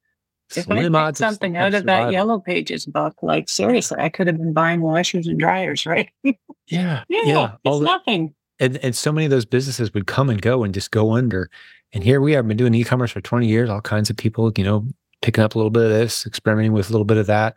If 0.55 0.71
I 0.71 0.87
picked 0.89 1.17
something 1.17 1.57
out 1.57 1.73
of 1.73 1.87
that 1.87 2.13
yellow 2.13 2.39
pages 2.39 2.85
book, 2.85 3.15
like 3.23 3.49
seriously, 3.49 3.97
I 3.99 4.11
could 4.11 4.27
have 4.27 4.37
been 4.37 4.53
buying 4.53 4.83
washers 4.83 5.27
and 5.27 5.39
dryers, 5.41 5.87
right? 5.87 6.11
Yeah. 6.23 6.33
yeah, 6.69 7.03
Yeah. 7.09 7.45
it's 7.55 7.61
All 7.65 7.79
the- 7.81 7.87
nothing. 7.87 8.35
and, 8.61 8.77
and 8.77 8.95
so 8.95 9.11
many 9.13 9.25
of 9.25 9.31
those 9.31 9.47
businesses 9.47 9.95
would 9.95 10.07
come 10.07 10.29
and 10.29 10.43
go 10.43 10.63
and 10.63 10.75
just 10.75 10.91
go 10.91 11.13
under. 11.17 11.49
And 11.93 12.03
here 12.03 12.21
we 12.21 12.33
have 12.33 12.47
been 12.49 12.57
doing 12.57 12.75
e-commerce 12.75 13.11
for 13.11 13.21
20 13.21 13.47
years, 13.47 13.69
all 13.69 13.81
kinds 13.81 14.09
of 14.11 14.17
people, 14.17 14.51
you 14.57 14.65
know, 14.65 14.87
picking 15.21 15.45
up 15.45 15.55
a 15.55 15.59
little 15.59 15.71
bit 15.71 15.83
of 15.85 15.91
this, 15.91 16.27
experimenting 16.27 16.73
with 16.73 16.89
a 16.89 16.93
little 16.93 17.05
bit 17.05 17.19
of 17.19 17.27
that, 17.27 17.55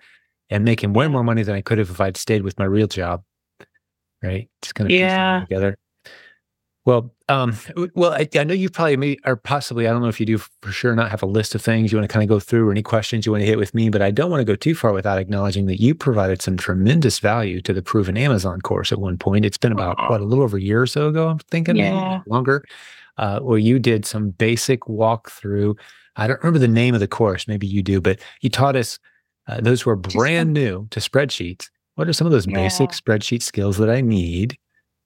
and 0.50 0.64
making 0.66 0.94
way 0.94 1.08
more 1.08 1.24
money 1.24 1.42
than 1.44 1.56
I 1.56 1.62
could 1.62 1.78
have 1.78 1.90
if 1.90 2.02
I'd 2.02 2.18
stayed 2.18 2.44
with 2.44 2.58
my 2.60 2.66
real 2.66 2.88
job. 2.88 3.24
Right. 4.22 4.50
Just 4.62 4.76
kind 4.76 4.88
of 4.88 4.92
Yeah. 4.92 5.42
together. 5.42 5.78
Well, 6.86 7.12
um, 7.30 7.56
well, 7.96 8.12
I, 8.14 8.30
I 8.36 8.44
know 8.44 8.54
you 8.54 8.70
probably 8.70 8.96
may, 8.98 9.18
or 9.26 9.36
possibly, 9.38 9.88
I 9.88 9.92
don't 9.92 10.04
know 10.04 10.08
if 10.08 10.20
you 10.20 10.26
do 10.28 10.38
for 10.38 10.72
sure 10.72 10.96
not 10.96 11.10
have 11.10 11.24
a 11.24 11.26
list 11.26 11.56
of 11.56 11.62
things 11.64 11.92
you 11.92 11.98
want 11.98 12.08
to 12.08 12.14
kind 12.14 12.22
of 12.22 12.30
go 12.30 12.40
through 12.40 12.68
or 12.68 12.72
any 12.72 12.84
questions 12.84 13.26
you 13.26 13.32
want 13.32 13.42
to 13.42 13.48
hit 13.48 13.58
with 13.58 13.74
me, 13.74 13.90
but 13.90 14.04
I 14.04 14.12
don't 14.12 14.30
want 14.30 14.42
to 14.42 14.46
go 14.46 14.56
too 14.56 14.76
far 14.76 14.94
without 14.94 15.18
acknowledging 15.18 15.66
that 15.66 15.82
you 15.82 15.96
provided 15.96 16.44
some 16.44 16.58
tremendous 16.58 17.18
value 17.18 17.60
to 17.62 17.74
the 17.74 17.82
Proven 17.82 18.18
Amazon 18.18 18.62
course 18.62 18.92
at 18.92 19.00
one 19.00 19.18
point. 19.18 19.46
It's 19.46 19.58
been 19.58 19.72
about 19.72 19.98
what 20.12 20.22
a 20.22 20.26
little 20.26 20.44
over 20.44 20.58
a 20.58 20.62
year 20.62 20.80
or 20.80 20.86
so 20.86 21.08
ago, 21.08 21.30
I'm 21.30 21.40
thinking, 21.40 21.78
Yeah. 21.78 22.22
longer, 22.28 22.64
uh, 23.18 23.40
where 23.40 23.58
you 23.58 23.80
did 23.80 24.06
some 24.06 24.30
basic 24.32 24.82
walkthrough. 24.82 25.78
I 26.16 26.28
don't 26.28 26.40
remember 26.42 26.60
the 26.60 26.68
name 26.68 26.94
of 26.94 27.00
the 27.00 27.08
course, 27.08 27.48
maybe 27.48 27.68
you 27.68 27.84
do, 27.84 28.00
but 28.02 28.20
you 28.42 28.50
taught 28.50 28.76
us 28.76 29.00
uh, 29.48 29.62
those 29.62 29.82
who 29.82 29.90
are 29.90 29.96
brand 29.96 30.54
new 30.54 30.88
to 30.92 31.00
spreadsheets. 31.00 31.70
What 31.96 32.08
are 32.08 32.14
some 32.14 32.28
of 32.28 32.32
those 32.32 32.46
basic 32.46 32.90
spreadsheet 32.90 33.42
skills 33.42 33.78
that 33.78 33.90
I 33.90 34.02
need 34.02 34.58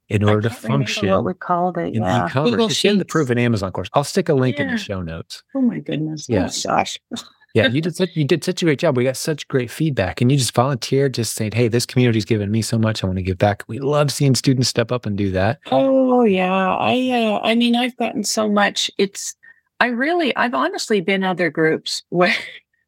in 0.08 0.24
order 0.24 0.42
to 0.42 0.50
can't 0.50 0.64
remember 0.64 0.86
function? 0.86 1.10
What 1.10 1.26
we 1.26 1.34
called 1.36 1.78
it? 1.78 1.94
in 1.94 2.02
Yeah. 2.02 2.26
e-commerce. 2.28 2.52
Google 2.52 2.66
it's 2.68 2.86
in 2.86 2.98
the 2.98 3.06
proven 3.06 3.38
Amazon 3.38 3.72
course. 3.72 3.90
I'll 3.94 4.04
stick 4.04 4.30
a 4.30 4.34
link 4.34 4.58
in 4.60 4.70
the 4.72 4.78
show 4.78 5.02
notes. 5.02 5.44
Oh 5.56 5.62
my 5.62 5.80
goodness. 5.80 6.28
Yeah. 6.30 6.50
Oh 6.52 6.68
gosh. 6.68 7.00
Yeah, 7.56 7.68
you 7.68 7.82
did 7.82 7.96
such 7.96 8.16
you 8.16 8.26
did 8.26 8.44
such 8.44 8.62
a 8.62 8.66
great 8.66 8.80
job. 8.80 8.96
We 8.96 9.04
got 9.04 9.18
such 9.18 9.48
great 9.48 9.72
feedback, 9.72 10.22
and 10.22 10.32
you 10.32 10.38
just 10.38 10.54
volunteered, 10.54 11.16
just 11.16 11.34
saying, 11.34 11.54
"Hey, 11.54 11.68
this 11.68 11.86
community's 11.86 12.26
given 12.26 12.52
me 12.52 12.62
so 12.62 12.78
much. 12.78 13.04
I 13.04 13.08
want 13.08 13.18
to 13.18 13.24
give 13.24 13.38
back." 13.40 13.64
We 13.68 13.80
love 13.80 14.12
seeing 14.12 14.36
students 14.36 14.70
step 14.70 14.92
up 14.92 15.06
and 15.06 15.18
do 15.18 15.32
that. 15.32 15.60
Oh 15.72 16.24
yeah. 16.24 16.76
I 16.76 17.10
uh, 17.10 17.40
I 17.44 17.56
mean 17.56 17.76
I've 17.76 17.98
gotten 17.98 18.24
so 18.24 18.48
much. 18.50 18.92
It's 18.98 19.36
I 19.80 19.88
really 19.88 20.36
I've 20.36 20.54
honestly 20.54 21.02
been 21.02 21.24
other 21.24 21.50
groups 21.50 22.04
where 22.10 22.36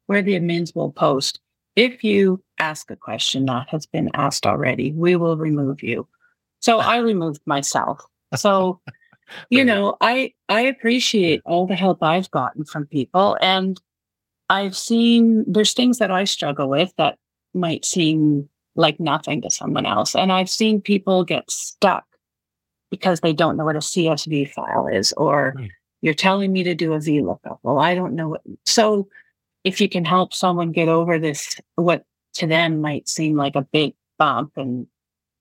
where 0.06 0.22
the 0.22 0.38
admins 0.38 0.74
will 0.74 0.92
post 0.92 1.40
if 1.76 2.04
you 2.04 2.42
ask 2.58 2.90
a 2.90 2.96
question 2.96 3.46
that 3.46 3.68
has 3.70 3.86
been 3.86 4.10
asked 4.14 4.46
already, 4.46 4.92
we 4.92 5.16
will 5.16 5.36
remove 5.36 5.82
you. 5.82 6.06
So 6.60 6.78
I 6.78 6.96
removed 6.98 7.40
myself. 7.46 8.04
So 8.36 8.80
you 9.50 9.64
know, 9.64 9.96
I 10.00 10.34
I 10.48 10.62
appreciate 10.62 11.40
all 11.44 11.66
the 11.66 11.74
help 11.74 12.02
I've 12.02 12.30
gotten 12.30 12.64
from 12.64 12.86
people 12.86 13.36
and 13.40 13.80
I've 14.48 14.76
seen 14.76 15.44
there's 15.46 15.72
things 15.72 15.98
that 15.98 16.10
I 16.10 16.24
struggle 16.24 16.68
with 16.68 16.92
that 16.96 17.18
might 17.54 17.84
seem 17.84 18.48
like 18.74 18.98
nothing 19.00 19.42
to 19.42 19.50
someone 19.50 19.86
else. 19.86 20.14
And 20.14 20.32
I've 20.32 20.50
seen 20.50 20.80
people 20.80 21.24
get 21.24 21.50
stuck 21.50 22.04
because 22.90 23.20
they 23.20 23.32
don't 23.32 23.56
know 23.56 23.64
what 23.64 23.76
a 23.76 23.80
CSV 23.80 24.50
file 24.50 24.86
is, 24.86 25.12
or 25.14 25.54
Right. 25.56 25.70
you're 26.02 26.14
telling 26.14 26.52
me 26.52 26.62
to 26.64 26.74
do 26.74 26.92
a 26.92 26.98
VLOOKUP. 26.98 27.58
Well, 27.62 27.78
I 27.78 27.94
don't 27.94 28.14
know 28.14 28.28
what. 28.30 28.42
So 28.66 29.08
if 29.64 29.80
you 29.80 29.88
can 29.88 30.04
help 30.04 30.34
someone 30.34 30.72
get 30.72 30.88
over 30.88 31.18
this, 31.18 31.58
what 31.76 32.04
to 32.34 32.46
them 32.46 32.80
might 32.80 33.08
seem 33.08 33.36
like 33.36 33.54
a 33.56 33.62
big 33.72 33.94
bump, 34.18 34.52
and 34.56 34.86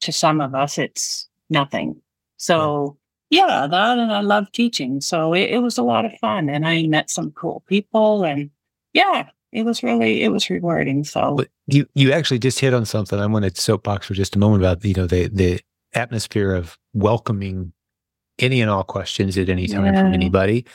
to 0.01 0.11
some 0.11 0.41
of 0.41 0.55
us, 0.55 0.77
it's 0.77 1.27
nothing. 1.49 2.01
So 2.37 2.97
yeah, 3.29 3.67
that 3.67 3.97
and 3.97 4.11
I 4.11 4.21
love 4.21 4.51
teaching. 4.51 4.99
So 5.01 5.33
it, 5.33 5.51
it 5.51 5.59
was 5.59 5.77
a 5.77 5.83
lot 5.83 6.05
of 6.05 6.17
fun, 6.19 6.49
and 6.49 6.67
I 6.67 6.83
met 6.83 7.09
some 7.09 7.31
cool 7.31 7.63
people, 7.67 8.23
and 8.23 8.49
yeah, 8.93 9.29
it 9.51 9.63
was 9.63 9.83
really 9.83 10.23
it 10.23 10.29
was 10.29 10.49
rewarding. 10.49 11.03
So 11.03 11.35
But 11.35 11.49
you 11.67 11.85
you 11.93 12.11
actually 12.11 12.39
just 12.39 12.59
hit 12.59 12.73
on 12.73 12.85
something. 12.85 13.19
I 13.19 13.25
want 13.25 13.45
to 13.45 13.61
soapbox 13.61 14.07
for 14.07 14.13
just 14.13 14.35
a 14.35 14.39
moment 14.39 14.63
about 14.63 14.83
you 14.83 14.93
know 14.93 15.07
the 15.07 15.27
the 15.27 15.59
atmosphere 15.93 16.53
of 16.53 16.77
welcoming 16.93 17.73
any 18.39 18.61
and 18.61 18.69
all 18.69 18.83
questions 18.83 19.37
at 19.37 19.49
any 19.49 19.67
time 19.67 19.93
from 19.93 20.13
anybody. 20.13 20.65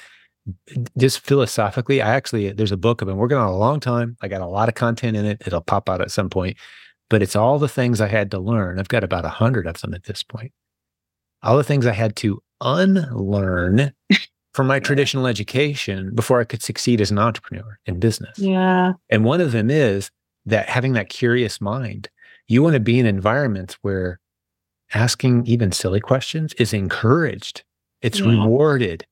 Just 0.96 1.20
philosophically, 1.20 2.00
I 2.00 2.14
actually 2.14 2.52
there's 2.52 2.72
a 2.72 2.76
book 2.76 3.02
I've 3.02 3.08
been 3.08 3.16
working 3.16 3.38
on 3.38 3.48
a 3.48 3.56
long 3.56 3.80
time. 3.80 4.16
I 4.20 4.28
got 4.28 4.42
a 4.42 4.46
lot 4.46 4.68
of 4.68 4.74
content 4.74 5.16
in 5.16 5.24
it. 5.24 5.42
It'll 5.46 5.60
pop 5.60 5.88
out 5.88 6.00
at 6.00 6.10
some 6.10 6.30
point, 6.30 6.56
but 7.10 7.22
it's 7.22 7.34
all 7.34 7.58
the 7.58 7.68
things 7.68 8.00
I 8.00 8.08
had 8.08 8.30
to 8.32 8.38
learn. 8.38 8.78
I've 8.78 8.88
got 8.88 9.04
about 9.04 9.24
a 9.24 9.30
hundred 9.30 9.66
of 9.66 9.80
them 9.80 9.94
at 9.94 10.04
this 10.04 10.22
point. 10.22 10.52
All 11.42 11.56
the 11.56 11.64
things 11.64 11.86
I 11.86 11.92
had 11.92 12.14
to 12.16 12.40
unlearn 12.60 13.92
from 14.56 14.66
my 14.66 14.76
Yeah. 14.76 14.80
traditional 14.80 15.26
education 15.26 16.14
before 16.14 16.40
I 16.40 16.44
could 16.44 16.62
succeed 16.62 17.00
as 17.02 17.10
an 17.10 17.18
entrepreneur 17.18 17.78
in 17.84 18.00
business. 18.00 18.38
yeah, 18.38 18.94
And 19.10 19.22
one 19.24 19.40
of 19.42 19.52
them 19.52 19.70
is 19.70 20.10
that 20.46 20.68
having 20.70 20.94
that 20.94 21.10
curious 21.10 21.60
mind. 21.60 22.08
You 22.48 22.62
want 22.62 22.72
to 22.74 22.80
be 22.80 22.98
in 22.98 23.04
environments 23.06 23.74
where 23.82 24.18
asking 24.94 25.46
even 25.46 25.72
silly 25.72 26.00
questions 26.00 26.54
is 26.54 26.72
encouraged, 26.72 27.64
it's 28.00 28.20
Yeah. 28.20 28.28
rewarded, 28.30 29.04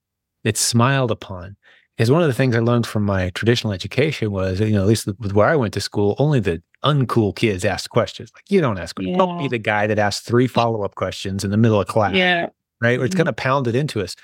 it's 0.44 0.60
smiled 0.60 1.10
upon. 1.10 1.56
Because 1.96 2.10
one 2.10 2.22
of 2.22 2.28
the 2.28 2.34
things 2.34 2.56
I 2.56 2.60
learned 2.60 2.86
from 2.86 3.04
my 3.04 3.30
traditional 3.30 3.72
education 3.72 4.32
was, 4.32 4.60
you 4.60 4.70
know, 4.70 4.82
at 4.82 4.88
least 4.88 5.06
with 5.18 5.32
where 5.32 5.48
I 5.48 5.56
went 5.56 5.74
to 5.74 5.80
school, 5.80 6.16
only 6.18 6.40
the 6.40 6.62
uncool 6.84 7.34
kids 7.36 7.64
asked 7.64 7.90
questions. 7.90 8.30
Like, 8.34 8.44
you 8.50 8.60
don't 8.60 8.78
ask 8.78 8.96
questions. 8.96 9.16
Don't 9.18 9.38
be 9.38 9.48
the 9.48 9.58
guy 9.58 9.86
that 9.86 9.98
asks 9.98 10.26
three 10.26 10.46
follow 10.46 10.82
up 10.84 10.94
questions 10.96 11.44
in 11.44 11.50
the 11.50 11.56
middle 11.56 11.80
of 11.80 11.86
class, 11.86 12.14
Yeah. 12.14 12.48
right? 12.80 12.98
Or 12.98 13.04
it's 13.04 13.14
Mhm. 13.14 13.18
kind 13.18 13.28
of 13.28 13.36
pounded 13.36 13.74
into 13.76 14.00
us. 14.00 14.16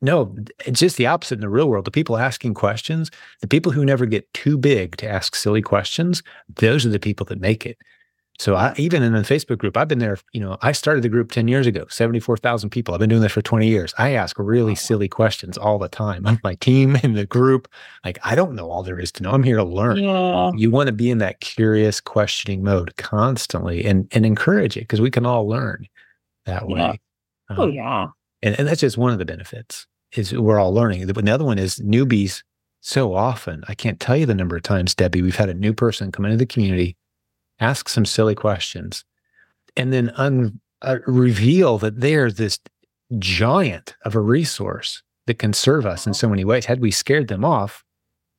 No, 0.00 0.34
it's 0.66 0.80
just 0.80 0.96
the 0.96 1.06
opposite 1.06 1.34
in 1.36 1.40
the 1.40 1.48
real 1.48 1.68
world. 1.68 1.84
The 1.84 1.90
people 1.90 2.16
asking 2.18 2.54
questions, 2.54 3.10
the 3.40 3.48
people 3.48 3.72
who 3.72 3.84
never 3.84 4.06
get 4.06 4.32
too 4.34 4.56
big 4.58 4.96
to 4.98 5.08
ask 5.08 5.34
silly 5.34 5.62
questions, 5.62 6.22
those 6.56 6.84
are 6.86 6.90
the 6.90 6.98
people 6.98 7.26
that 7.26 7.40
make 7.40 7.66
it. 7.66 7.78
So 8.40 8.56
I, 8.56 8.74
even 8.76 9.04
in 9.04 9.12
the 9.12 9.20
Facebook 9.20 9.58
group, 9.58 9.76
I've 9.76 9.86
been 9.86 10.00
there, 10.00 10.18
you 10.32 10.40
know, 10.40 10.56
I 10.60 10.72
started 10.72 11.04
the 11.04 11.08
group 11.08 11.30
10 11.30 11.46
years 11.46 11.68
ago, 11.68 11.86
74,000 11.88 12.68
people. 12.70 12.92
I've 12.92 12.98
been 12.98 13.08
doing 13.08 13.22
this 13.22 13.30
for 13.30 13.42
20 13.42 13.68
years. 13.68 13.94
I 13.96 14.10
ask 14.14 14.36
really 14.40 14.72
Wow. 14.72 14.74
silly 14.74 15.08
questions 15.08 15.56
all 15.56 15.78
the 15.78 15.88
time. 15.88 16.26
I'm 16.26 16.40
my 16.42 16.56
team 16.56 16.96
in 17.04 17.12
the 17.12 17.26
group. 17.26 17.68
Like, 18.04 18.18
I 18.24 18.34
don't 18.34 18.56
know 18.56 18.68
all 18.68 18.82
there 18.82 18.98
is 18.98 19.12
to 19.12 19.22
know. 19.22 19.30
I'm 19.30 19.44
here 19.44 19.58
to 19.58 19.64
learn. 19.64 19.98
Yeah. 19.98 20.50
You 20.56 20.70
want 20.72 20.88
to 20.88 20.92
be 20.92 21.10
in 21.10 21.18
that 21.18 21.38
curious 21.40 22.00
questioning 22.00 22.64
mode 22.64 22.96
constantly 22.96 23.84
and, 23.84 24.08
and 24.12 24.26
encourage 24.26 24.76
it 24.76 24.80
because 24.80 25.00
we 25.00 25.12
can 25.12 25.24
all 25.24 25.46
learn 25.46 25.86
that 26.46 26.68
Yeah. 26.68 26.90
way. 26.90 27.00
Oh, 27.50 27.62
Um, 27.64 27.72
yeah. 27.72 28.06
And, 28.44 28.58
and 28.58 28.68
that's 28.68 28.80
just 28.80 28.96
one 28.96 29.12
of 29.12 29.18
the 29.18 29.24
benefits 29.24 29.86
is 30.12 30.32
we're 30.32 30.60
all 30.60 30.72
learning. 30.72 31.06
The, 31.08 31.12
the 31.12 31.32
other 31.34 31.44
one 31.44 31.58
is 31.58 31.80
newbies. 31.80 32.42
So 32.80 33.14
often, 33.14 33.64
I 33.66 33.74
can't 33.74 33.98
tell 33.98 34.16
you 34.16 34.26
the 34.26 34.34
number 34.34 34.56
of 34.56 34.62
times, 34.62 34.94
Debbie, 34.94 35.22
we've 35.22 35.34
had 35.36 35.48
a 35.48 35.54
new 35.54 35.72
person 35.72 36.12
come 36.12 36.26
into 36.26 36.36
the 36.36 36.46
community, 36.46 36.96
ask 37.58 37.88
some 37.88 38.04
silly 38.04 38.34
questions, 38.34 39.04
and 39.76 39.92
then 39.92 40.10
un, 40.16 40.60
uh, 40.82 40.98
reveal 41.06 41.78
that 41.78 41.98
they're 42.00 42.30
this 42.30 42.60
giant 43.18 43.96
of 44.04 44.14
a 44.14 44.20
resource 44.20 45.02
that 45.26 45.38
can 45.38 45.52
serve 45.54 45.86
us 45.86 46.06
in 46.06 46.12
so 46.14 46.28
many 46.28 46.44
ways. 46.44 46.66
Had 46.66 46.80
we 46.80 46.90
scared 46.90 47.28
them 47.28 47.44
off, 47.44 47.82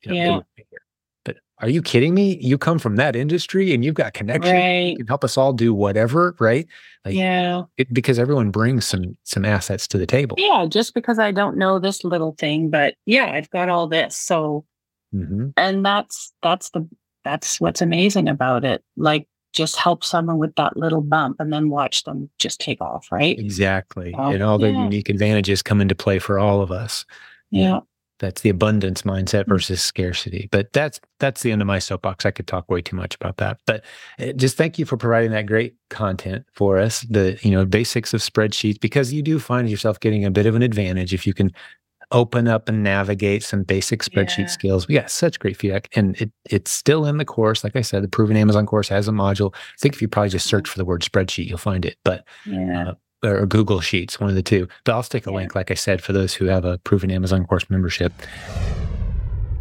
you 0.04 0.12
know, 0.12 0.16
they 0.16 0.22
Yeah. 0.22 0.28
wouldn't 0.30 0.56
be 0.56 0.66
here. 0.70 0.82
But 1.26 1.38
are 1.60 1.70
you 1.70 1.82
kidding 1.82 2.14
me? 2.14 2.38
You 2.42 2.58
come 2.58 2.80
from 2.80 2.98
that 2.98 3.16
industry 3.16 3.74
and 3.74 3.84
you've 3.86 3.96
got 3.96 4.14
connections. 4.14 4.52
Right. 4.52 4.90
You 4.92 4.98
can 4.98 5.08
help 5.08 5.24
us 5.24 5.38
all 5.38 5.54
do 5.54 5.74
whatever, 5.74 6.36
right? 6.40 6.68
Like, 7.06 7.16
Yeah. 7.16 7.64
it, 7.78 7.94
because 7.94 8.20
everyone 8.20 8.52
brings 8.52 8.86
some 8.86 9.16
some 9.24 9.46
assets 9.46 9.88
to 9.90 9.98
the 9.98 10.06
table. 10.06 10.36
Yeah. 10.38 10.66
Just 10.68 10.94
because 10.94 11.18
I 11.18 11.32
don't 11.32 11.58
know 11.58 11.80
this 11.80 12.04
little 12.04 12.34
thing, 12.38 12.70
but 12.70 12.96
yeah, 13.06 13.32
I've 13.32 13.50
got 13.52 13.70
all 13.70 13.88
this. 13.88 14.16
So, 14.18 14.66
hmm 15.14 15.50
and 15.56 15.86
that's, 15.86 16.34
that's 16.44 16.72
the, 16.72 16.88
that's 17.24 17.62
what's 17.62 17.82
amazing 17.82 18.28
about 18.28 18.66
it. 18.66 18.84
Like, 18.98 19.28
just 19.54 19.78
help 19.78 20.04
someone 20.04 20.38
with 20.38 20.54
that 20.56 20.76
little 20.76 21.00
bump 21.00 21.38
and 21.40 21.54
then 21.54 21.70
watch 21.70 22.04
them 22.04 22.30
just 22.38 22.60
take 22.60 22.82
off. 22.82 23.10
Right. 23.10 23.40
Exactly. 23.40 24.14
And 24.14 24.44
all 24.44 24.58
the 24.58 24.70
yeah. 24.72 24.84
unique 24.84 25.08
advantages 25.08 25.62
come 25.62 25.80
into 25.80 25.96
play 25.96 26.20
for 26.20 26.38
all 26.38 26.62
of 26.62 26.72
us. 26.72 27.06
Yeah. 27.52 27.80
That's 28.20 28.42
the 28.42 28.50
abundance 28.50 29.02
mindset 29.02 29.44
Mm. 29.46 29.50
versus 29.50 29.82
scarcity. 29.82 30.48
But 30.52 30.72
that's 30.74 31.00
that's 31.20 31.42
the 31.42 31.52
end 31.52 31.62
of 31.62 31.68
my 31.68 31.80
soapbox. 31.80 32.26
I 32.26 32.32
could 32.32 32.48
talk 32.48 32.70
way 32.72 32.82
too 32.82 32.96
much 32.96 33.16
about 33.16 33.38
that. 33.38 33.60
But 33.66 33.84
uh, 34.20 34.32
just 34.34 34.56
thank 34.58 34.80
you 34.80 34.86
for 34.86 34.96
providing 34.98 35.32
that 35.32 35.46
great 35.48 35.76
content 35.90 36.46
for 36.54 36.78
us. 36.78 37.02
The 37.10 37.38
you 37.42 37.52
know 37.52 37.66
basics 37.66 38.14
of 38.14 38.22
spreadsheets 38.22 38.80
because 38.80 39.12
you 39.12 39.22
do 39.22 39.38
find 39.40 39.70
yourself 39.70 40.00
getting 40.00 40.24
a 40.26 40.32
bit 40.32 40.46
of 40.46 40.56
an 40.56 40.62
advantage 40.62 41.14
if 41.14 41.28
you 41.28 41.34
can 41.34 41.52
open 42.12 42.48
up 42.48 42.70
and 42.70 42.84
navigate 42.84 43.42
some 43.44 43.64
basic 43.64 44.04
spreadsheet 44.04 44.38
Yeah. 44.38 44.46
skills. 44.46 44.88
We 44.88 44.94
got 44.94 45.10
such 45.10 45.40
great 45.40 45.58
feedback, 45.58 45.90
and 45.96 46.16
it 46.22 46.32
it's 46.50 46.72
still 46.72 47.06
in 47.06 47.18
the 47.18 47.26
course. 47.26 47.64
Like 47.64 47.76
I 47.76 47.82
said, 47.82 48.04
the 48.04 48.08
Proven 48.08 48.38
Amazon 48.38 48.66
course 48.68 48.88
has 48.90 49.08
a 49.08 49.12
module. 49.12 49.54
I 49.56 49.60
think 49.82 49.96
if 49.96 50.02
you 50.02 50.08
probably 50.08 50.30
just 50.30 50.48
search 50.48 50.70
for 50.70 50.78
the 50.78 50.86
word 50.86 51.02
spreadsheet, 51.02 51.48
you'll 51.48 51.58
find 51.58 51.84
it. 51.84 51.98
But 52.06 52.24
Yeah. 52.46 52.92
Or 53.24 53.46
Google 53.46 53.82
Sheets, 53.82 54.20
one 54.20 54.30
of 54.30 54.36
the 54.36 54.44
two. 54.44 54.68
But 54.84 54.94
I'll 54.94 55.04
stick 55.04 55.26
a 55.26 55.32
Yeah. 55.32 55.38
link, 55.38 55.56
like 55.56 55.72
I 55.72 55.76
said, 55.76 56.02
for 56.02 56.14
those 56.14 56.36
who 56.36 56.46
have 56.46 56.66
a 56.66 56.78
proven 56.80 57.10
Amazon 57.12 57.46
course 57.46 57.70
membership. 57.70 58.14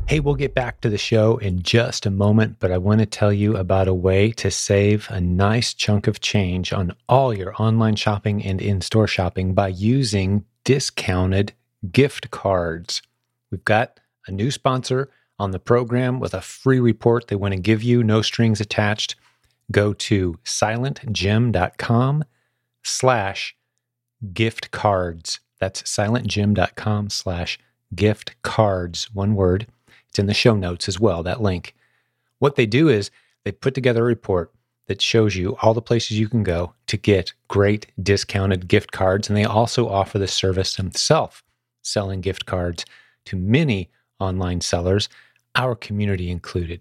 Hey, 0.06 0.20
we'll 0.20 0.34
get 0.34 0.54
back 0.54 0.82
to 0.82 0.90
the 0.90 0.98
show 0.98 1.38
in 1.38 1.62
just 1.62 2.04
a 2.04 2.10
moment, 2.10 2.56
but 2.60 2.70
I 2.70 2.76
want 2.76 3.00
to 3.00 3.06
tell 3.06 3.32
you 3.32 3.56
about 3.56 3.88
a 3.88 3.94
way 3.94 4.32
to 4.32 4.50
save 4.50 5.08
a 5.10 5.18
nice 5.18 5.72
chunk 5.72 6.06
of 6.06 6.20
change 6.20 6.74
on 6.74 6.92
all 7.08 7.32
your 7.32 7.54
online 7.58 7.96
shopping 7.96 8.44
and 8.44 8.60
in 8.60 8.82
store 8.82 9.06
shopping 9.06 9.54
by 9.54 9.68
using 9.68 10.44
discounted 10.64 11.54
gift 11.90 12.30
cards. 12.30 13.00
We've 13.50 13.64
got 13.64 13.98
a 14.26 14.30
new 14.32 14.50
sponsor 14.50 15.08
on 15.38 15.52
the 15.52 15.58
program 15.58 16.20
with 16.20 16.34
a 16.34 16.42
free 16.42 16.80
report 16.80 17.28
they 17.28 17.36
want 17.36 17.54
to 17.54 17.60
give 17.60 17.82
you, 17.82 18.04
no 18.04 18.20
strings 18.20 18.60
attached. 18.60 19.16
Go 19.72 19.94
to 19.94 20.38
silentjim.com 20.44 22.24
slash 22.84 23.56
gift 24.32 24.70
cards. 24.70 25.40
That's 25.58 25.82
silentjim.com 25.82 27.10
slash 27.10 27.58
gift 27.94 28.34
cards, 28.42 29.12
one 29.12 29.34
word. 29.34 29.66
It's 30.08 30.18
in 30.18 30.26
the 30.26 30.34
show 30.34 30.54
notes 30.54 30.88
as 30.88 31.00
well, 31.00 31.22
that 31.22 31.42
link. 31.42 31.74
What 32.38 32.56
they 32.56 32.66
do 32.66 32.88
is 32.88 33.10
they 33.44 33.52
put 33.52 33.74
together 33.74 34.02
a 34.02 34.06
report 34.06 34.52
that 34.86 35.00
shows 35.00 35.34
you 35.34 35.56
all 35.62 35.74
the 35.74 35.82
places 35.82 36.18
you 36.18 36.28
can 36.28 36.42
go 36.42 36.74
to 36.86 36.96
get 36.96 37.32
great 37.48 37.86
discounted 38.02 38.68
gift 38.68 38.92
cards. 38.92 39.28
And 39.28 39.36
they 39.36 39.44
also 39.44 39.88
offer 39.88 40.18
the 40.18 40.28
service 40.28 40.76
themselves, 40.76 41.42
selling 41.82 42.20
gift 42.20 42.46
cards 42.46 42.84
to 43.26 43.36
many 43.36 43.90
online 44.20 44.60
sellers, 44.60 45.08
our 45.54 45.74
community 45.74 46.30
included. 46.30 46.80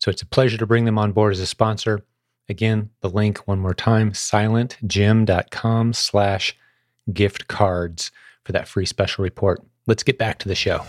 So 0.00 0.10
it's 0.10 0.22
a 0.22 0.26
pleasure 0.26 0.58
to 0.58 0.66
bring 0.66 0.84
them 0.84 0.98
on 0.98 1.12
board 1.12 1.32
as 1.32 1.40
a 1.40 1.46
sponsor. 1.46 2.02
Again, 2.48 2.90
the 3.00 3.10
link 3.10 3.38
one 3.48 3.58
more 3.58 3.74
time, 3.74 4.12
silentjim.com 4.12 5.92
slash 5.92 6.56
gift 7.12 7.48
cards 7.48 8.10
for 8.44 8.52
that 8.52 8.68
free 8.68 8.86
special 8.86 9.22
report. 9.24 9.60
Let's 9.86 10.02
get 10.02 10.18
back 10.18 10.38
to 10.40 10.48
the 10.48 10.54
show. 10.54 10.84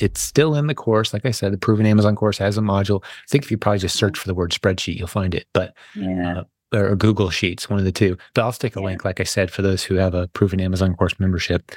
It's 0.00 0.20
still 0.20 0.56
in 0.56 0.66
the 0.66 0.74
course. 0.74 1.12
Like 1.12 1.24
I 1.24 1.30
said, 1.30 1.52
the 1.52 1.58
Proven 1.58 1.86
Amazon 1.86 2.16
course 2.16 2.38
has 2.38 2.58
a 2.58 2.60
module. 2.60 3.04
I 3.04 3.08
think 3.28 3.44
if 3.44 3.50
you 3.50 3.56
probably 3.58 3.78
just 3.78 3.96
search 3.96 4.18
for 4.18 4.26
the 4.26 4.34
word 4.34 4.50
spreadsheet, 4.50 4.96
you'll 4.96 5.06
find 5.06 5.34
it. 5.34 5.46
But 5.52 5.74
Yeah. 5.94 6.42
or 6.74 6.96
Google 6.96 7.30
Sheets, 7.30 7.70
one 7.70 7.78
of 7.78 7.84
the 7.84 7.92
two. 7.92 8.16
But 8.34 8.42
I'll 8.42 8.50
stick 8.52 8.74
a 8.74 8.80
Yeah. 8.80 8.86
link, 8.86 9.04
like 9.04 9.20
I 9.20 9.24
said, 9.24 9.52
for 9.52 9.62
those 9.62 9.84
who 9.84 9.94
have 9.94 10.14
a 10.14 10.26
proven 10.28 10.60
Amazon 10.60 10.94
course 10.96 11.20
membership. 11.20 11.70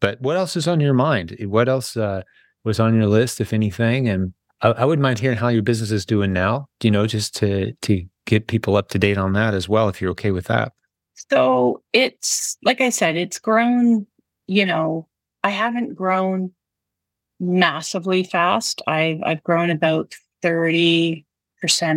But 0.00 0.20
what 0.20 0.36
else 0.36 0.56
is 0.56 0.66
on 0.66 0.80
your 0.80 0.94
mind? 0.94 1.36
What 1.46 1.68
else 1.68 1.96
uh, 1.96 2.22
was 2.64 2.80
on 2.80 2.94
your 2.96 3.06
list, 3.06 3.40
if 3.40 3.52
anything? 3.52 4.08
And 4.08 4.32
I, 4.62 4.68
I 4.68 4.84
wouldn't 4.84 5.02
mind 5.02 5.18
hearing 5.18 5.38
how 5.38 5.48
your 5.48 5.62
business 5.62 5.90
is 5.90 6.06
doing 6.06 6.32
now. 6.32 6.68
You 6.82 6.90
know, 6.90 7.06
just 7.06 7.34
to 7.36 7.72
to 7.72 8.04
get 8.26 8.46
people 8.48 8.76
up 8.76 8.88
to 8.90 8.98
date 8.98 9.18
on 9.18 9.32
that 9.34 9.54
as 9.54 9.68
well, 9.68 9.88
if 9.88 10.00
you're 10.00 10.10
okay 10.10 10.30
with 10.30 10.46
that. 10.46 10.72
So 11.30 11.82
it's 11.92 12.56
like 12.62 12.80
I 12.80 12.90
said, 12.90 13.16
it's 13.16 13.38
grown, 13.38 14.06
you 14.46 14.66
know, 14.66 15.08
I 15.42 15.50
haven't 15.50 15.94
grown 15.94 16.52
massively 17.40 18.24
fast. 18.24 18.82
I've 18.86 19.20
I've 19.22 19.42
grown 19.42 19.70
about 19.70 20.14
30% 20.42 21.24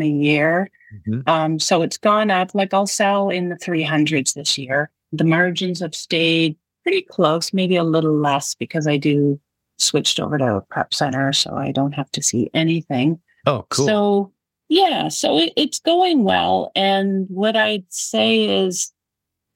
a 0.02 0.08
year. 0.08 0.70
Mhm. 1.08 1.28
Um, 1.28 1.60
so 1.60 1.82
it's 1.82 1.98
gone 1.98 2.32
up. 2.32 2.56
Like 2.56 2.74
I'll 2.74 2.88
sell 2.88 3.30
in 3.30 3.50
the 3.50 3.56
300s 3.58 4.34
this 4.34 4.58
year. 4.58 4.90
The 5.12 5.24
margins 5.24 5.82
have 5.82 5.96
stayed 5.96 6.56
pretty 6.84 7.02
close, 7.04 7.54
maybe 7.54 7.76
a 7.76 7.84
little 7.84 8.16
less 8.16 8.56
because 8.56 8.88
I 8.88 8.98
do 8.98 9.40
switched 9.80 10.20
over 10.20 10.38
to 10.38 10.58
a 10.58 10.62
prep 10.62 10.94
center, 10.94 11.34
so 11.34 11.56
I 11.56 11.72
don't 11.72 11.94
have 11.94 12.12
to 12.12 12.22
see 12.22 12.50
anything. 12.54 13.20
Oh, 13.46 13.66
cool. 13.70 13.86
So 13.88 14.34
yeah, 14.70 15.08
so 15.08 15.40
it, 15.40 15.54
it's 15.56 15.80
going 15.80 16.24
well. 16.24 16.72
And 16.76 17.26
what 17.30 17.56
I'd 17.56 17.86
say 17.90 18.64
is, 18.64 18.94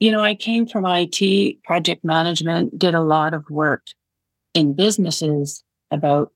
you 0.00 0.10
know, 0.10 0.20
I 0.20 0.34
came 0.34 0.66
from 0.66 0.84
IT, 0.86 1.62
project 1.62 2.04
management, 2.04 2.78
did 2.78 2.94
a 2.94 3.00
lot 3.00 3.32
of 3.32 3.48
work 3.48 3.86
in 4.52 4.74
businesses 4.74 5.62
about 5.90 6.32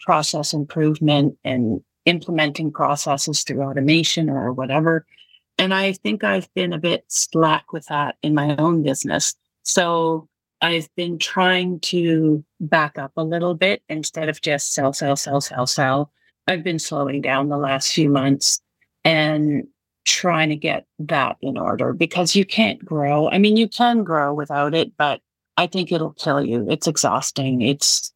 process 0.00 0.52
improvement 0.52 1.36
and 1.44 1.80
implementing 2.06 2.72
processes 2.72 3.42
through 3.42 3.62
automation 3.62 4.28
or 4.28 4.52
whatever. 4.52 5.06
And 5.58 5.72
I 5.74 5.92
think 5.92 6.24
I've 6.24 6.52
been 6.54 6.72
a 6.72 6.78
bit 6.78 7.04
slack 7.08 7.72
with 7.72 7.86
that 7.86 8.16
in 8.22 8.34
my 8.34 8.56
own 8.56 8.82
business. 8.82 9.34
So 9.62 10.28
I've 10.62 10.88
been 10.94 11.18
trying 11.18 11.80
to 11.80 12.44
back 12.60 12.96
up 12.96 13.12
a 13.16 13.24
little 13.24 13.54
bit 13.54 13.82
instead 13.88 14.28
of 14.28 14.40
just 14.40 14.72
sell, 14.72 14.92
sell, 14.92 15.16
sell, 15.16 15.40
sell, 15.40 15.66
sell. 15.66 16.12
I've 16.46 16.62
been 16.62 16.78
slowing 16.78 17.20
down 17.20 17.48
the 17.48 17.56
last 17.58 17.92
few 17.92 18.08
months 18.08 18.60
and 19.04 19.66
trying 20.04 20.48
to 20.50 20.56
get 20.56 20.86
that 21.00 21.36
in 21.42 21.58
order 21.58 21.92
because 21.92 22.36
you 22.36 22.44
can't 22.44 22.84
grow. 22.84 23.28
I 23.28 23.38
mean, 23.38 23.56
you 23.56 23.68
can 23.68 24.04
grow 24.04 24.32
without 24.32 24.72
it, 24.72 24.96
but 24.96 25.20
I 25.56 25.66
think 25.66 25.90
it'll 25.90 26.12
kill 26.12 26.44
you. 26.44 26.66
It's 26.70 26.86
exhausting. 26.86 27.60
It's 27.60 28.12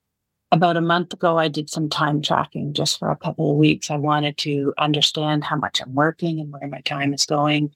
about 0.52 0.76
a 0.76 0.80
month 0.80 1.12
ago, 1.12 1.38
I 1.38 1.48
did 1.48 1.68
some 1.68 1.88
time 1.88 2.22
tracking 2.22 2.72
just 2.72 2.98
for 2.98 3.10
a 3.10 3.16
couple 3.16 3.50
of 3.50 3.56
weeks. 3.56 3.90
I 3.90 3.96
wanted 3.96 4.38
to 4.38 4.72
understand 4.78 5.42
how 5.42 5.56
much 5.56 5.82
I'm 5.82 5.94
working 5.94 6.38
and 6.38 6.52
where 6.52 6.68
my 6.68 6.80
time 6.82 7.12
is 7.12 7.26
going. 7.26 7.74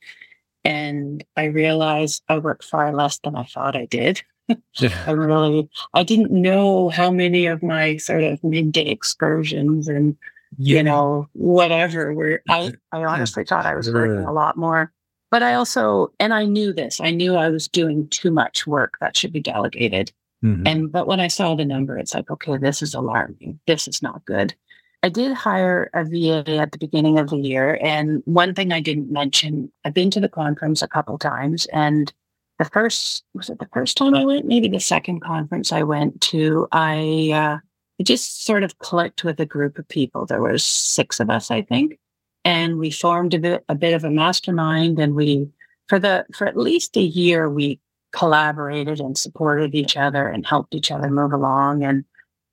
And 0.65 1.25
I 1.37 1.45
realized 1.47 2.23
I 2.29 2.39
work 2.39 2.63
far 2.63 2.95
less 2.95 3.19
than 3.19 3.35
I 3.35 3.45
thought 3.45 3.77
I 3.77 3.87
did. 3.87 4.23
I 5.07 5.11
really, 5.11 5.69
I 5.95 6.03
didn't 6.03 6.31
know 6.31 6.89
how 6.89 7.11
many 7.11 7.47
of 7.47 7.63
my 7.63 7.97
sort 7.97 8.23
of 8.23 8.43
midday 8.43 8.87
excursions 8.87 9.89
and 9.89 10.17
yeah. 10.59 10.79
you 10.79 10.83
know, 10.83 11.29
whatever. 11.33 12.13
Where 12.13 12.43
I, 12.49 12.73
I 12.93 13.05
honestly 13.05 13.45
thought 13.45 13.67
I 13.67 13.75
was 13.75 13.91
working 13.93 14.25
a 14.25 14.33
lot 14.33 14.57
more. 14.57 14.93
But 15.31 15.43
I 15.45 15.55
also, 15.55 16.13
and 16.19 16.35
I 16.35 16.45
knew 16.45 16.73
this, 16.73 17.01
I 17.01 17.13
knew 17.13 17.37
I 17.37 17.51
was 17.51 17.69
doing 17.69 18.09
too 18.09 18.33
much 18.33 18.67
work 18.67 18.97
that 19.01 19.17
should 19.17 19.33
be 19.33 19.41
delegated. 19.41 20.13
Mm-hmm. 20.45 20.67
And, 20.67 20.93
but 20.93 21.07
when 21.07 21.21
I 21.21 21.29
saw 21.29 21.55
the 21.55 21.65
number, 21.65 21.99
it's 21.99 22.15
like, 22.15 22.31
okay, 22.31 22.57
this 22.57 22.83
is 22.83 22.95
alarming. 22.95 23.61
This 23.67 23.87
is 23.87 24.03
not 24.03 24.25
good. 24.25 24.55
I 25.03 25.09
did 25.09 25.33
hire 25.33 25.89
a 25.95 26.05
VA 26.05 26.57
at 26.57 26.73
the 26.73 26.79
beginning 26.79 27.19
of 27.19 27.31
the 27.31 27.37
year. 27.37 27.79
And 27.81 28.23
one 28.27 28.55
thing 28.55 28.73
I 28.73 28.81
didn't 28.81 29.11
mention, 29.11 29.71
I've 29.85 29.95
been 29.95 30.11
to 30.11 30.21
the 30.21 30.29
conference 30.29 30.83
a 30.83 30.89
couple 30.89 31.17
times. 31.17 31.67
And 31.67 32.13
the 32.61 32.67
first, 32.67 33.25
was 33.35 33.51
it 33.51 33.59
the 33.59 33.69
first 33.73 33.97
time 33.97 34.15
I 34.15 34.25
went? 34.25 34.47
Maybe 34.47 34.69
the 34.69 34.79
second 34.79 35.21
conference 35.21 35.73
I 35.73 35.83
went 35.83 36.21
to, 36.23 36.69
I, 36.71 37.31
uh, 37.35 37.59
it 37.99 38.05
just 38.05 38.45
sort 38.45 38.63
of 38.63 38.79
clicked 38.79 39.25
with 39.25 39.41
a 39.41 39.47
group 39.47 39.79
of 39.79 39.89
people. 39.89 40.27
There 40.27 40.41
was 40.41 40.65
six 40.65 41.19
of 41.19 41.29
us, 41.29 41.51
I 41.51 41.63
think 41.63 41.99
and 42.45 42.79
we 42.79 42.91
formed 42.91 43.35
a 43.35 43.39
bit, 43.39 43.65
a 43.69 43.75
bit 43.75 43.95
of 43.95 44.05
a 44.05 44.11
mastermind 44.11 44.99
and 44.99 45.15
we 45.15 45.49
for 45.89 45.99
the 45.99 46.25
for 46.35 46.47
at 46.47 46.57
least 46.57 46.97
a 46.97 47.03
year 47.03 47.49
we 47.49 47.81
collaborated 48.13 49.01
and 49.01 49.17
supported 49.17 49.75
each 49.75 49.97
other 49.97 50.27
and 50.27 50.47
helped 50.47 50.75
each 50.75 50.91
other 50.91 51.11
move 51.11 51.33
along 51.33 51.85
and 51.85 52.05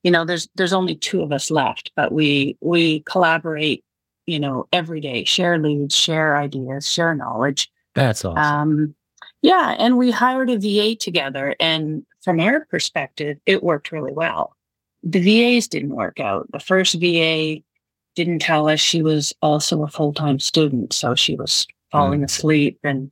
you 0.04 0.12
know 0.12 0.26
there's 0.26 0.48
there's 0.56 0.74
only 0.74 0.96
two 0.96 1.22
of 1.22 1.32
us 1.32 1.50
left 1.50 1.92
but 1.96 2.12
we 2.12 2.58
we 2.62 3.02
collaborate 3.02 3.84
you 4.26 4.40
know 4.40 4.68
every 4.72 5.02
day 5.02 5.24
share 5.24 5.58
leads 5.58 5.96
share 5.96 6.38
ideas 6.38 6.88
share 6.88 7.16
knowledge 7.16 7.72
that's 7.96 8.24
awesome 8.24 8.44
um, 8.44 8.96
yeah 9.42 9.76
and 9.78 9.98
we 9.98 10.12
hired 10.12 10.50
a 10.50 10.58
va 10.58 10.96
together 10.96 11.56
and 11.60 12.06
from 12.22 12.40
our 12.40 12.66
perspective 12.66 13.38
it 13.46 13.64
worked 13.64 13.92
really 13.92 14.12
well 14.12 14.56
the 15.04 15.20
vas 15.20 15.68
didn't 15.68 15.96
work 15.96 16.20
out 16.20 16.52
the 16.52 16.60
first 16.60 16.96
va 17.00 17.62
didn't 18.18 18.40
tell 18.40 18.68
us 18.68 18.80
she 18.80 19.04
was 19.04 19.32
also 19.44 19.84
a 19.84 19.88
full 19.88 20.12
time 20.12 20.40
student. 20.40 20.92
So 20.92 21.14
she 21.14 21.36
was 21.36 21.68
falling 21.92 22.22
mm. 22.22 22.26
asleep 22.26 22.80
and, 22.84 23.12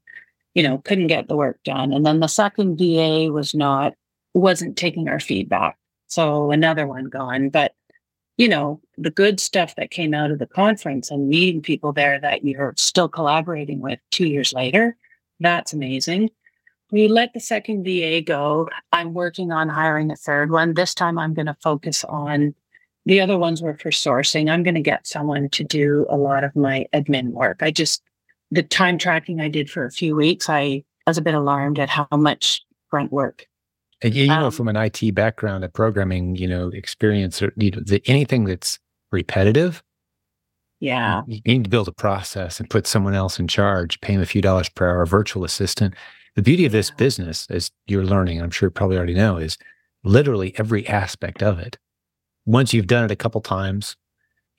you 0.55 0.63
know, 0.63 0.79
couldn't 0.79 1.07
get 1.07 1.27
the 1.27 1.35
work 1.35 1.59
done. 1.63 1.93
And 1.93 2.03
then 2.05 2.19
the 2.19 2.27
second 2.27 2.77
VA 2.79 3.31
was 3.31 3.53
not, 3.53 3.93
wasn't 4.33 4.77
taking 4.77 5.07
our 5.07 5.19
feedback. 5.19 5.77
So 6.07 6.49
another 6.49 6.87
one 6.87 7.05
gone. 7.05 7.49
But, 7.49 7.75
you 8.37 8.49
know, 8.49 8.81
the 8.97 9.11
good 9.11 9.39
stuff 9.39 9.75
that 9.75 9.91
came 9.91 10.15
out 10.15 10.31
of 10.31 10.39
the 10.39 10.47
conference 10.47 11.11
and 11.11 11.29
meeting 11.29 11.61
people 11.61 11.93
there 11.93 12.19
that 12.19 12.43
you're 12.43 12.73
still 12.75 13.07
collaborating 13.07 13.81
with 13.81 13.99
two 14.09 14.27
years 14.27 14.53
later, 14.53 14.97
that's 15.39 15.73
amazing. 15.73 16.29
We 16.91 17.07
let 17.07 17.33
the 17.33 17.39
second 17.39 17.83
VA 17.83 18.21
go. 18.21 18.69
I'm 18.91 19.13
working 19.13 19.51
on 19.51 19.69
hiring 19.69 20.11
a 20.11 20.15
third 20.15 20.51
one. 20.51 20.75
This 20.75 20.93
time 20.93 21.17
I'm 21.17 21.33
going 21.33 21.47
to 21.47 21.57
focus 21.61 22.03
on 22.03 22.53
the 23.05 23.21
other 23.21 23.37
ones 23.37 23.61
were 23.61 23.77
for 23.77 23.91
sourcing. 23.91 24.49
I'm 24.49 24.63
going 24.63 24.75
to 24.75 24.81
get 24.81 25.07
someone 25.07 25.49
to 25.49 25.63
do 25.63 26.05
a 26.09 26.17
lot 26.17 26.43
of 26.43 26.55
my 26.55 26.85
admin 26.93 27.31
work. 27.31 27.57
I 27.61 27.71
just, 27.71 28.01
the 28.51 28.63
time 28.63 28.97
tracking 28.97 29.41
I 29.41 29.47
did 29.47 29.69
for 29.69 29.85
a 29.85 29.91
few 29.91 30.15
weeks, 30.15 30.49
I 30.49 30.83
was 31.05 31.17
a 31.17 31.21
bit 31.21 31.35
alarmed 31.35 31.79
at 31.79 31.89
how 31.89 32.07
much 32.11 32.63
grunt 32.89 33.11
work. 33.11 33.47
And 34.01 34.13
you 34.13 34.27
know, 34.27 34.47
um, 34.47 34.51
from 34.51 34.67
an 34.67 34.75
IT 34.75 35.13
background, 35.15 35.63
a 35.63 35.69
programming, 35.69 36.35
you 36.35 36.47
know, 36.47 36.69
experience, 36.69 37.41
or 37.41 37.53
you 37.55 37.71
know, 37.71 37.81
the, 37.85 38.01
anything 38.05 38.45
that's 38.45 38.79
repetitive. 39.11 39.83
Yeah. 40.79 41.21
You 41.27 41.41
need 41.45 41.63
to 41.63 41.69
build 41.69 41.87
a 41.87 41.93
process 41.93 42.59
and 42.59 42.69
put 42.69 42.85
someone 42.85 43.13
else 43.13 43.39
in 43.39 43.47
charge, 43.47 43.99
pay 44.01 44.13
them 44.13 44.21
a 44.21 44.25
few 44.25 44.41
dollars 44.41 44.69
per 44.69 44.89
hour, 44.89 45.05
virtual 45.05 45.43
assistant. 45.43 45.95
The 46.35 46.41
beauty 46.41 46.65
of 46.65 46.71
this 46.71 46.91
business, 46.91 47.47
as 47.49 47.71
you're 47.87 48.03
learning, 48.03 48.41
I'm 48.41 48.51
sure 48.51 48.67
you 48.67 48.71
probably 48.71 48.97
already 48.97 49.13
know, 49.13 49.37
is 49.37 49.57
literally 50.03 50.53
every 50.57 50.85
aspect 50.87 51.41
of 51.41 51.59
it 51.59 51.77
once 52.45 52.73
you've 52.73 52.87
done 52.87 53.05
it 53.05 53.11
a 53.11 53.15
couple 53.15 53.41
times, 53.41 53.95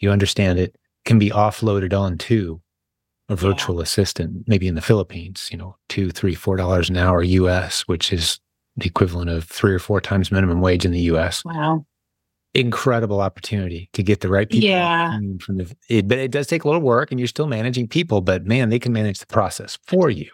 you 0.01 0.11
understand 0.11 0.59
it 0.59 0.77
can 1.05 1.19
be 1.19 1.31
offloaded 1.31 1.99
onto 1.99 2.61
a 3.29 3.37
virtual 3.37 3.77
yeah. 3.77 3.83
assistant, 3.83 4.47
maybe 4.47 4.69
in 4.69 4.75
the 4.75 4.81
Philippines, 4.81 5.49
you 5.51 5.59
know, 5.59 5.77
two, 5.89 6.11
three, 6.11 6.35
four 6.35 6.57
dollars 6.57 6.91
an 6.91 6.97
hour 6.97 7.23
US, 7.23 7.83
which 7.83 8.13
is 8.13 8.39
the 8.77 8.87
equivalent 8.87 9.31
of 9.31 9.45
three 9.45 9.73
or 9.73 9.79
four 9.79 10.01
times 10.01 10.31
minimum 10.31 10.61
wage 10.61 10.85
in 10.85 10.93
the 10.93 11.01
US. 11.01 11.45
Wow. 11.45 11.87
Incredible 12.57 13.21
opportunity 13.21 13.91
to 13.93 14.03
get 14.03 14.23
the 14.23 14.29
right 14.29 14.49
people. 14.49 14.69
Yeah. 14.69 15.19
From 15.41 15.59
the, 15.59 15.77
it, 15.89 16.09
but 16.09 16.19
it 16.19 16.31
does 16.31 16.47
take 16.47 16.65
a 16.65 16.69
little 16.69 16.83
work 16.83 17.11
and 17.11 17.21
you're 17.21 17.29
still 17.29 17.47
managing 17.47 17.87
people, 17.87 18.23
but 18.23 18.47
man, 18.47 18.71
they 18.71 18.79
can 18.79 18.93
manage 18.93 19.19
the 19.19 19.27
process 19.27 19.79
for 19.87 20.09
you. 20.09 20.31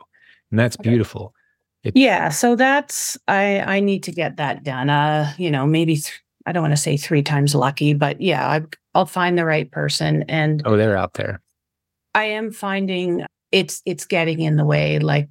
And 0.51 0.59
that's 0.59 0.77
okay. 0.79 0.89
beautiful. 0.89 1.35
It, 1.83 1.97
yeah. 1.97 2.29
So 2.29 2.55
that's, 2.55 3.19
I, 3.27 3.61
I 3.61 3.81
need 3.81 4.05
to 4.05 4.13
get 4.13 4.37
that 4.37 4.63
done. 4.63 4.89
Uh, 4.89 5.33
you 5.37 5.51
know, 5.51 5.67
maybe 5.67 5.97
th- 5.97 6.23
I 6.47 6.53
don't 6.53 6.63
want 6.63 6.73
to 6.73 6.81
say 6.81 6.97
three 6.97 7.23
times 7.23 7.55
lucky, 7.55 7.93
but 7.93 8.21
yeah, 8.21 8.49
I, 8.49 8.63
I'll 8.95 9.07
find 9.07 9.37
the 9.37 9.45
right 9.45 9.71
person. 9.71 10.25
And 10.29 10.63
oh, 10.65 10.77
they're 10.77 10.97
out 10.97 11.15
there. 11.15 11.41
I 12.15 12.25
am 12.25 12.53
finding 12.53 13.25
it's 13.51 13.83
it's 13.85 14.05
getting 14.05 14.41
in 14.41 14.57
the 14.57 14.65
way. 14.65 14.99
Like 14.99 15.29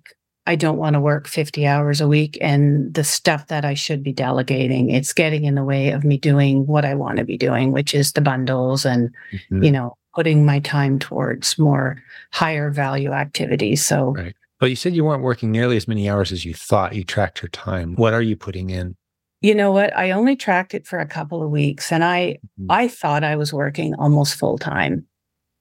I 0.51 0.55
don't 0.57 0.77
want 0.77 0.95
to 0.95 0.99
work 0.99 1.29
50 1.29 1.65
hours 1.65 2.01
a 2.01 2.09
week 2.09 2.37
and 2.41 2.93
the 2.93 3.05
stuff 3.05 3.47
that 3.47 3.63
I 3.63 3.73
should 3.73 4.03
be 4.03 4.11
delegating, 4.11 4.89
it's 4.89 5.13
getting 5.13 5.45
in 5.45 5.55
the 5.55 5.63
way 5.63 5.91
of 5.91 6.03
me 6.03 6.17
doing 6.17 6.67
what 6.67 6.83
I 6.83 6.93
want 6.93 7.19
to 7.19 7.23
be 7.23 7.37
doing, 7.37 7.71
which 7.71 7.93
is 7.93 8.11
the 8.11 8.19
bundles 8.19 8.83
and, 8.83 9.15
mm-hmm. 9.31 9.63
you 9.63 9.71
know, 9.71 9.95
putting 10.13 10.45
my 10.45 10.59
time 10.59 10.99
towards 10.99 11.57
more 11.57 12.03
higher 12.33 12.69
value 12.69 13.13
activities. 13.13 13.85
So, 13.85 14.11
right. 14.11 14.35
But 14.59 14.69
you 14.69 14.75
said 14.75 14.93
you 14.93 15.05
weren't 15.05 15.23
working 15.23 15.53
nearly 15.53 15.77
as 15.77 15.87
many 15.87 16.09
hours 16.09 16.33
as 16.33 16.43
you 16.43 16.53
thought. 16.53 16.95
You 16.95 17.05
tracked 17.05 17.41
your 17.41 17.49
time. 17.49 17.95
What 17.95 18.13
are 18.13 18.21
you 18.21 18.35
putting 18.35 18.71
in? 18.71 18.97
You 19.39 19.55
know 19.55 19.71
what? 19.71 19.95
I 19.95 20.11
only 20.11 20.35
tracked 20.35 20.73
it 20.73 20.85
for 20.85 20.99
a 20.99 21.07
couple 21.07 21.41
of 21.41 21.49
weeks 21.49 21.93
and 21.93 22.03
I 22.03 22.39
mm-hmm. 22.59 22.65
I 22.69 22.89
thought 22.89 23.23
I 23.23 23.37
was 23.37 23.53
working 23.53 23.95
almost 23.95 24.35
full 24.35 24.57
time. 24.57 25.05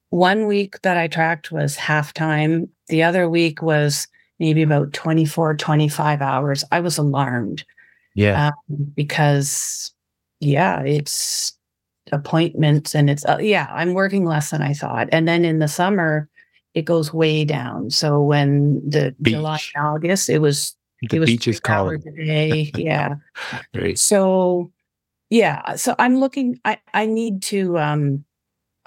One 0.09 0.47
week 0.47 0.81
that 0.81 0.97
I 0.97 1.07
tracked 1.07 1.49
was 1.49 1.77
half 1.77 2.13
time. 2.13 2.67
The 2.89 3.03
other 3.03 3.29
week 3.29 3.61
was 3.61 4.09
maybe 4.41 4.63
about 4.63 4.91
24, 4.91 5.55
25 5.55 6.21
hours. 6.21 6.63
I 6.71 6.81
was 6.81 6.97
alarmed. 6.97 7.63
Yeah. 8.15 8.47
Um, 8.47 8.91
because 8.95 9.93
yeah, 10.39 10.81
it's 10.81 11.53
appointments 12.11 12.95
and 12.95 13.09
it's 13.09 13.23
uh, 13.25 13.37
yeah, 13.39 13.67
I'm 13.71 13.93
working 13.93 14.25
less 14.25 14.49
than 14.49 14.63
I 14.63 14.73
thought. 14.73 15.07
And 15.11 15.27
then 15.27 15.45
in 15.45 15.59
the 15.59 15.67
summer 15.67 16.27
it 16.73 16.85
goes 16.85 17.13
way 17.13 17.45
down. 17.45 17.91
So 17.91 18.21
when 18.21 18.81
the 18.89 19.15
Beach. 19.21 19.35
July 19.35 19.59
August, 19.77 20.29
it 20.29 20.39
was 20.39 20.75
the 21.01 21.17
it 21.21 21.25
beach 21.25 21.47
is 21.47 21.59
calling. 21.59 22.01
Today. 22.01 22.71
Yeah. 22.75 23.15
right. 23.75 23.97
So 23.97 24.71
yeah. 25.29 25.75
So 25.75 25.95
I'm 25.99 26.17
looking, 26.17 26.59
I, 26.65 26.79
I 26.93 27.05
need 27.05 27.43
to 27.43 27.77
um 27.77 28.25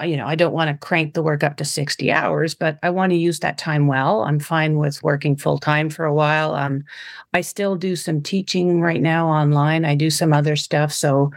you 0.02 0.16
know, 0.16 0.26
I 0.26 0.34
don't 0.34 0.52
want 0.52 0.70
to 0.70 0.86
crank 0.86 1.14
the 1.14 1.22
work 1.22 1.44
up 1.44 1.56
to 1.56 1.64
60 1.64 2.10
hours, 2.10 2.54
but 2.54 2.78
I 2.82 2.90
want 2.90 3.10
to 3.12 3.16
use 3.16 3.40
that 3.40 3.58
time 3.58 3.86
well. 3.86 4.22
I'm 4.22 4.40
fine 4.40 4.78
with 4.78 5.02
working 5.02 5.36
full 5.36 5.58
time 5.58 5.88
for 5.88 6.04
a 6.04 6.14
while. 6.14 6.54
Um, 6.54 6.84
I 7.32 7.42
still 7.42 7.76
do 7.76 7.94
some 7.94 8.20
teaching 8.20 8.80
right 8.80 9.00
now 9.00 9.28
online. 9.28 9.84
I 9.84 9.94
do 9.94 10.10
some 10.10 10.32
other 10.32 10.56
stuff. 10.56 10.92
So 10.92 11.30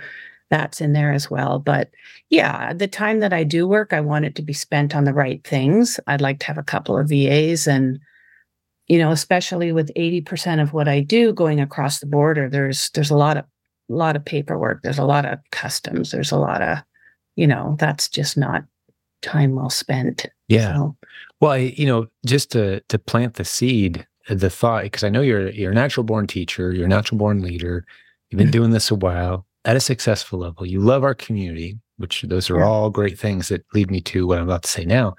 that's 0.49 0.81
in 0.81 0.93
there 0.93 1.11
as 1.11 1.29
well. 1.29 1.59
But 1.59 1.91
yeah, 2.29 2.73
the 2.73 2.87
time 2.87 3.19
that 3.19 3.33
I 3.33 3.43
do 3.43 3.67
work, 3.67 3.93
I 3.93 4.01
want 4.01 4.25
it 4.25 4.35
to 4.35 4.41
be 4.41 4.53
spent 4.53 4.95
on 4.95 5.03
the 5.03 5.13
right 5.13 5.43
things. 5.43 5.99
I'd 6.07 6.21
like 6.21 6.39
to 6.39 6.47
have 6.47 6.57
a 6.57 6.63
couple 6.63 6.97
of 6.97 7.09
VAs 7.09 7.67
and 7.67 7.99
you 8.87 8.97
know, 8.97 9.11
especially 9.11 9.71
with 9.73 9.93
80% 9.95 10.61
of 10.61 10.73
what 10.73 10.87
I 10.87 11.01
do 11.01 11.33
going 11.33 11.59
across 11.59 11.99
the 11.99 12.05
border, 12.05 12.49
there's 12.49 12.89
there's 12.91 13.11
a 13.11 13.17
lot 13.17 13.37
of 13.37 13.45
a 13.89 13.93
lot 13.93 14.15
of 14.15 14.25
paperwork, 14.25 14.81
there's 14.81 14.97
a 14.97 15.05
lot 15.05 15.25
of 15.25 15.39
customs, 15.51 16.11
there's 16.11 16.31
a 16.31 16.37
lot 16.37 16.61
of, 16.61 16.77
you 17.37 17.47
know, 17.47 17.77
that's 17.79 18.09
just 18.09 18.35
not 18.35 18.65
time 19.21 19.55
well 19.55 19.69
spent. 19.69 20.25
Yeah. 20.49 20.75
So. 20.75 20.97
Well, 21.39 21.51
I, 21.51 21.73
you 21.77 21.85
know, 21.85 22.07
just 22.25 22.51
to 22.51 22.81
to 22.81 22.99
plant 22.99 23.35
the 23.35 23.45
seed, 23.45 24.05
the 24.27 24.49
thought, 24.49 24.83
because 24.83 25.03
I 25.03 25.09
know 25.09 25.21
you're 25.21 25.49
you're 25.51 25.71
a 25.71 25.75
natural 25.75 26.03
born 26.03 26.27
teacher, 26.27 26.73
you're 26.73 26.85
a 26.85 26.89
natural 26.89 27.17
born 27.17 27.41
leader, 27.41 27.85
you've 28.29 28.37
been 28.37 28.47
mm-hmm. 28.47 28.51
doing 28.51 28.71
this 28.71 28.91
a 28.91 28.95
while 28.95 29.45
at 29.63 29.77
a 29.77 29.81
successful 29.81 30.39
level. 30.39 30.65
You 30.65 30.81
love 30.81 31.03
our 31.03 31.15
community, 31.15 31.77
which 31.97 32.23
those 32.23 32.49
are 32.49 32.57
yeah. 32.57 32.65
all 32.65 32.89
great 32.89 33.17
things 33.17 33.49
that 33.49 33.65
lead 33.73 33.91
me 33.91 34.01
to 34.01 34.27
what 34.27 34.39
I'm 34.39 34.45
about 34.45 34.63
to 34.63 34.69
say 34.69 34.83
now. 34.83 35.15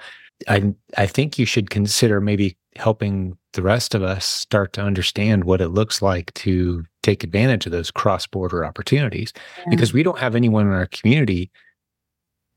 I 0.48 0.74
I 0.96 1.06
think 1.06 1.38
you 1.38 1.46
should 1.46 1.70
consider 1.70 2.20
maybe 2.20 2.56
helping 2.76 3.36
the 3.52 3.62
rest 3.62 3.94
of 3.94 4.02
us 4.02 4.24
start 4.24 4.72
to 4.72 4.82
understand 4.82 5.44
what 5.44 5.60
it 5.60 5.68
looks 5.68 6.02
like 6.02 6.32
to 6.34 6.84
take 7.02 7.24
advantage 7.24 7.66
of 7.66 7.72
those 7.72 7.90
cross-border 7.90 8.64
opportunities 8.64 9.32
yeah. 9.58 9.64
because 9.70 9.92
we 9.92 10.02
don't 10.02 10.18
have 10.18 10.36
anyone 10.36 10.66
in 10.66 10.72
our 10.72 10.86
community 10.86 11.50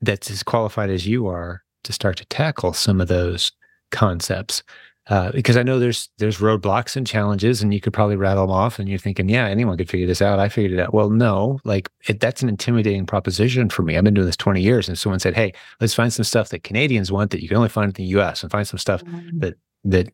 that's 0.02 0.30
as 0.30 0.42
qualified 0.42 0.90
as 0.90 1.06
you 1.06 1.26
are 1.26 1.62
to 1.84 1.92
start 1.92 2.16
to 2.18 2.24
tackle 2.26 2.72
some 2.72 3.00
of 3.00 3.08
those 3.08 3.52
concepts 3.90 4.62
uh, 5.08 5.32
because 5.32 5.56
I 5.56 5.64
know 5.64 5.80
there's 5.80 6.08
there's 6.18 6.38
roadblocks 6.38 6.94
and 6.94 7.04
challenges, 7.04 7.60
and 7.60 7.74
you 7.74 7.80
could 7.80 7.92
probably 7.92 8.14
rattle 8.14 8.44
them 8.44 8.54
off, 8.54 8.78
and 8.78 8.88
you're 8.88 8.98
thinking, 8.98 9.28
yeah, 9.28 9.46
anyone 9.46 9.76
could 9.76 9.90
figure 9.90 10.06
this 10.06 10.22
out. 10.22 10.38
I 10.38 10.48
figured 10.48 10.78
it 10.78 10.80
out. 10.80 10.94
Well, 10.94 11.10
no, 11.10 11.58
like 11.64 11.88
it, 12.06 12.20
that's 12.20 12.40
an 12.40 12.48
intimidating 12.48 13.04
proposition 13.04 13.68
for 13.68 13.82
me. 13.82 13.96
I've 13.96 14.04
been 14.04 14.14
doing 14.14 14.26
this 14.26 14.36
20 14.36 14.62
years, 14.62 14.88
and 14.88 14.96
someone 14.96 15.18
said, 15.18 15.34
hey, 15.34 15.52
let's 15.80 15.94
find 15.94 16.12
some 16.12 16.22
stuff 16.22 16.50
that 16.50 16.62
Canadians 16.62 17.10
want 17.10 17.32
that 17.32 17.42
you 17.42 17.48
can 17.48 17.56
only 17.56 17.68
find 17.68 17.88
in 17.88 17.94
the 17.94 18.10
U.S. 18.10 18.44
and 18.44 18.52
find 18.52 18.66
some 18.66 18.78
stuff 18.78 19.02
mm-hmm. 19.04 19.40
that 19.40 19.54
that 19.84 20.12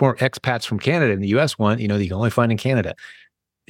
more 0.00 0.14
expats 0.16 0.64
from 0.64 0.78
Canada 0.78 1.12
and 1.12 1.22
the 1.22 1.28
US 1.28 1.58
want, 1.58 1.80
you 1.80 1.88
know, 1.88 1.98
that 1.98 2.04
you 2.04 2.10
can 2.10 2.16
only 2.16 2.30
find 2.30 2.52
in 2.52 2.56
Canada. 2.56 2.94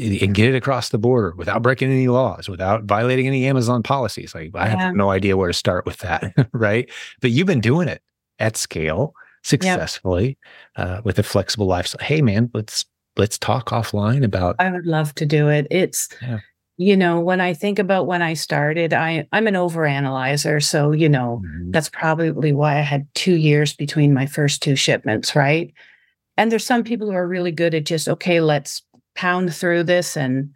And 0.00 0.34
get 0.34 0.48
it 0.48 0.56
across 0.56 0.88
the 0.88 0.98
border 0.98 1.34
without 1.36 1.62
breaking 1.62 1.90
any 1.90 2.08
laws, 2.08 2.48
without 2.48 2.84
violating 2.84 3.26
any 3.26 3.46
Amazon 3.46 3.82
policies. 3.82 4.34
Like 4.34 4.50
I 4.54 4.66
have 4.66 4.94
no 4.94 5.10
idea 5.10 5.36
where 5.36 5.48
to 5.48 5.54
start 5.54 5.84
with 5.84 5.98
that, 5.98 6.34
right? 6.52 6.90
But 7.20 7.30
you've 7.30 7.46
been 7.46 7.60
doing 7.60 7.88
it 7.88 8.02
at 8.38 8.56
scale 8.56 9.14
successfully 9.42 10.38
yep. 10.76 10.88
uh, 10.88 11.00
with 11.04 11.18
a 11.18 11.22
flexible 11.22 11.66
lifestyle. 11.66 12.04
Hey, 12.04 12.22
man, 12.22 12.50
let's 12.54 12.84
let's 13.16 13.38
talk 13.38 13.66
offline 13.66 14.24
about. 14.24 14.56
I 14.58 14.70
would 14.70 14.86
love 14.86 15.14
to 15.16 15.26
do 15.26 15.48
it. 15.48 15.66
It's 15.70 16.08
yeah. 16.22 16.40
you 16.76 16.96
know 16.96 17.20
when 17.20 17.40
I 17.40 17.54
think 17.54 17.78
about 17.78 18.06
when 18.06 18.22
I 18.22 18.34
started, 18.34 18.92
I 18.92 19.26
I'm 19.32 19.46
an 19.46 19.54
overanalyzer, 19.54 20.62
so 20.62 20.92
you 20.92 21.08
know 21.08 21.42
mm-hmm. 21.44 21.70
that's 21.70 21.90
probably 21.90 22.52
why 22.52 22.78
I 22.78 22.82
had 22.82 23.06
two 23.14 23.34
years 23.34 23.74
between 23.74 24.14
my 24.14 24.26
first 24.26 24.62
two 24.62 24.76
shipments, 24.76 25.36
right? 25.36 25.72
And 26.36 26.50
there's 26.50 26.64
some 26.64 26.84
people 26.84 27.10
who 27.10 27.16
are 27.16 27.28
really 27.28 27.52
good 27.52 27.74
at 27.74 27.84
just 27.84 28.08
okay, 28.08 28.40
let's 28.40 28.82
pound 29.14 29.54
through 29.54 29.84
this 29.84 30.16
and 30.16 30.50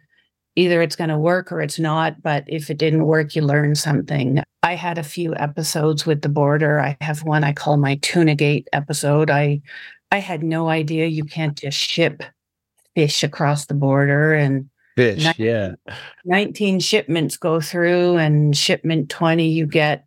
either 0.55 0.81
it's 0.81 0.95
going 0.95 1.09
to 1.09 1.17
work 1.17 1.51
or 1.51 1.61
it's 1.61 1.79
not. 1.79 2.21
But 2.21 2.45
if 2.47 2.69
it 2.69 2.77
didn't 2.77 3.05
work, 3.05 3.35
you 3.35 3.41
learn 3.41 3.75
something. 3.75 4.41
I 4.63 4.75
had 4.75 4.97
a 4.97 5.03
few 5.03 5.35
episodes 5.35 6.05
with 6.05 6.21
the 6.21 6.29
border. 6.29 6.79
I 6.79 6.97
have 7.01 7.23
one 7.23 7.43
I 7.43 7.53
call 7.53 7.77
my 7.77 7.95
tuna 8.01 8.35
gate 8.35 8.67
episode. 8.73 9.29
I 9.29 9.61
I 10.11 10.19
had 10.19 10.43
no 10.43 10.69
idea 10.69 11.07
you 11.07 11.25
can't 11.25 11.57
just 11.57 11.77
ship 11.77 12.23
fish 12.95 13.23
across 13.23 13.65
the 13.65 13.73
border 13.73 14.33
and 14.33 14.69
fish, 14.95 15.23
19, 15.23 15.45
yeah. 15.45 15.71
19 16.23 16.79
shipments 16.79 17.35
go 17.35 17.59
through 17.59 18.15
and 18.17 18.55
shipment 18.55 19.09
20 19.09 19.49
you 19.49 19.65
get 19.65 20.05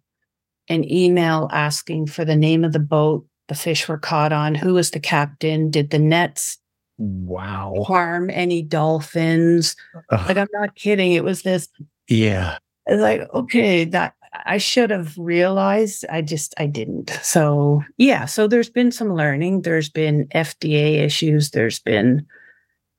an 0.71 0.91
email 0.91 1.51
asking 1.53 2.07
for 2.07 2.25
the 2.25 2.37
name 2.37 2.65
of 2.65 2.73
the 2.73 2.79
boat 2.79 3.27
the 3.49 3.55
fish 3.55 3.89
were 3.89 3.99
caught 3.99 4.33
on, 4.33 4.55
who 4.55 4.75
was 4.75 4.91
the 4.91 5.01
captain, 5.01 5.71
did 5.71 5.91
the 5.91 5.99
nets 5.99 6.59
Wow. 6.99 7.85
Harm 7.87 8.29
any 8.31 8.63
dolphins. 8.63 9.77
Ugh. 10.11 10.29
Like, 10.29 10.37
I'm 10.37 10.49
not 10.53 10.75
kidding. 10.75 11.13
It 11.13 11.25
was 11.25 11.43
this. 11.43 11.69
Yeah. 12.09 12.59
Like, 12.89 13.23
okay, 13.33 13.85
that 13.85 14.15
I 14.47 14.59
should 14.59 14.91
have 14.91 15.17
realized. 15.17 16.05
I 16.11 16.23
just, 16.23 16.55
I 16.59 16.67
didn't. 16.67 17.11
So, 17.23 17.83
yeah. 17.97 18.25
So 18.27 18.47
there's 18.47 18.71
been 18.71 18.91
some 18.91 19.15
learning. 19.15 19.63
There's 19.63 19.89
been 19.89 20.27
FDA 20.35 20.99
issues. 20.99 21.51
There's 21.51 21.79
been 21.79 22.27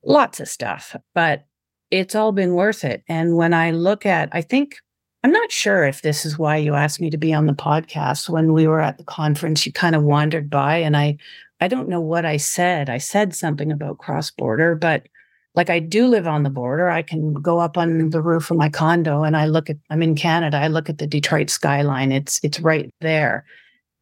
lots 0.04 0.40
of 0.40 0.48
stuff, 0.48 0.96
but 1.14 1.44
it's 1.90 2.14
all 2.14 2.32
been 2.32 2.54
worth 2.54 2.84
it. 2.84 3.02
And 3.08 3.36
when 3.36 3.52
I 3.52 3.72
look 3.72 4.06
at, 4.06 4.28
I 4.32 4.40
think, 4.42 4.76
I'm 5.22 5.32
not 5.32 5.52
sure 5.52 5.84
if 5.84 6.00
this 6.00 6.24
is 6.24 6.38
why 6.38 6.56
you 6.56 6.74
asked 6.74 7.00
me 7.00 7.10
to 7.10 7.18
be 7.18 7.34
on 7.34 7.46
the 7.46 7.52
podcast. 7.52 8.30
When 8.30 8.54
we 8.54 8.66
were 8.66 8.80
at 8.80 8.96
the 8.96 9.04
conference, 9.04 9.66
you 9.66 9.72
kind 9.72 9.94
of 9.94 10.02
wandered 10.02 10.48
by 10.48 10.76
and 10.76 10.96
I 10.96 11.18
I 11.60 11.68
don't 11.68 11.88
know 11.88 12.00
what 12.00 12.24
I 12.24 12.36
said. 12.36 12.88
I 12.88 12.98
said 12.98 13.34
something 13.34 13.70
about 13.70 13.98
cross 13.98 14.30
border, 14.30 14.74
but 14.74 15.06
like 15.54 15.70
I 15.70 15.78
do 15.78 16.06
live 16.06 16.26
on 16.26 16.42
the 16.42 16.50
border. 16.50 16.88
I 16.88 17.02
can 17.02 17.34
go 17.34 17.58
up 17.58 17.76
on 17.76 18.10
the 18.10 18.22
roof 18.22 18.50
of 18.50 18.56
my 18.56 18.68
condo 18.68 19.24
and 19.24 19.36
I 19.36 19.46
look 19.46 19.68
at 19.68 19.76
I'm 19.90 20.02
in 20.02 20.14
Canada. 20.14 20.58
I 20.58 20.68
look 20.68 20.88
at 20.88 20.98
the 20.98 21.06
Detroit 21.06 21.50
skyline. 21.50 22.12
It's 22.12 22.40
it's 22.42 22.60
right 22.60 22.92
there. 23.00 23.44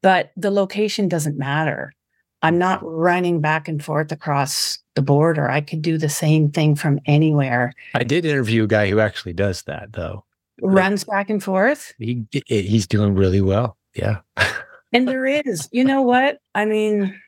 But 0.02 0.30
the 0.36 0.50
location 0.50 1.08
doesn't 1.08 1.38
matter. 1.38 1.92
I'm 2.42 2.58
not 2.58 2.80
running 2.84 3.40
back 3.40 3.66
and 3.66 3.84
forth 3.84 4.12
across 4.12 4.78
the 4.94 5.02
border. 5.02 5.50
I 5.50 5.60
could 5.60 5.82
do 5.82 5.98
the 5.98 6.08
same 6.08 6.52
thing 6.52 6.76
from 6.76 7.00
anywhere. 7.06 7.72
I 7.94 8.04
did 8.04 8.24
interview 8.24 8.64
a 8.64 8.68
guy 8.68 8.88
who 8.88 9.00
actually 9.00 9.32
does 9.32 9.62
that 9.62 9.92
though. 9.92 10.24
Runs 10.60 11.04
back 11.04 11.30
and 11.30 11.42
forth. 11.42 11.94
He 11.98 12.24
he's 12.46 12.86
doing 12.86 13.14
really 13.14 13.40
well. 13.40 13.76
Yeah. 13.94 14.18
and 14.92 15.08
there 15.08 15.26
is. 15.26 15.68
You 15.72 15.84
know 15.84 16.02
what? 16.02 16.38
I 16.54 16.64
mean, 16.64 17.18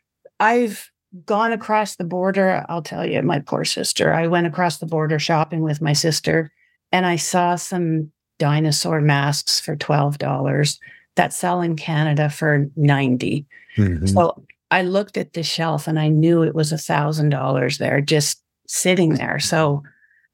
I've 0.40 0.90
gone 1.24 1.52
across 1.52 1.96
the 1.96 2.04
border. 2.04 2.64
I'll 2.68 2.82
tell 2.82 3.06
you, 3.06 3.22
my 3.22 3.40
poor 3.40 3.64
sister. 3.64 4.12
I 4.12 4.26
went 4.26 4.46
across 4.46 4.78
the 4.78 4.86
border 4.86 5.18
shopping 5.18 5.62
with 5.62 5.80
my 5.80 5.92
sister 5.92 6.50
and 6.92 7.06
I 7.06 7.16
saw 7.16 7.56
some 7.56 8.10
dinosaur 8.38 9.00
masks 9.00 9.60
for 9.60 9.76
$12 9.76 10.78
that 11.16 11.32
sell 11.32 11.60
in 11.60 11.76
Canada 11.76 12.30
for 12.30 12.66
90. 12.76 13.46
Mm-hmm. 13.76 14.06
So 14.06 14.42
I 14.70 14.82
looked 14.82 15.16
at 15.16 15.32
the 15.32 15.42
shelf 15.42 15.86
and 15.86 15.98
I 15.98 16.08
knew 16.08 16.42
it 16.42 16.54
was 16.54 16.72
a 16.72 16.78
thousand 16.78 17.30
dollars 17.30 17.78
there 17.78 18.00
just 18.00 18.42
sitting 18.66 19.14
there. 19.14 19.38
So 19.38 19.82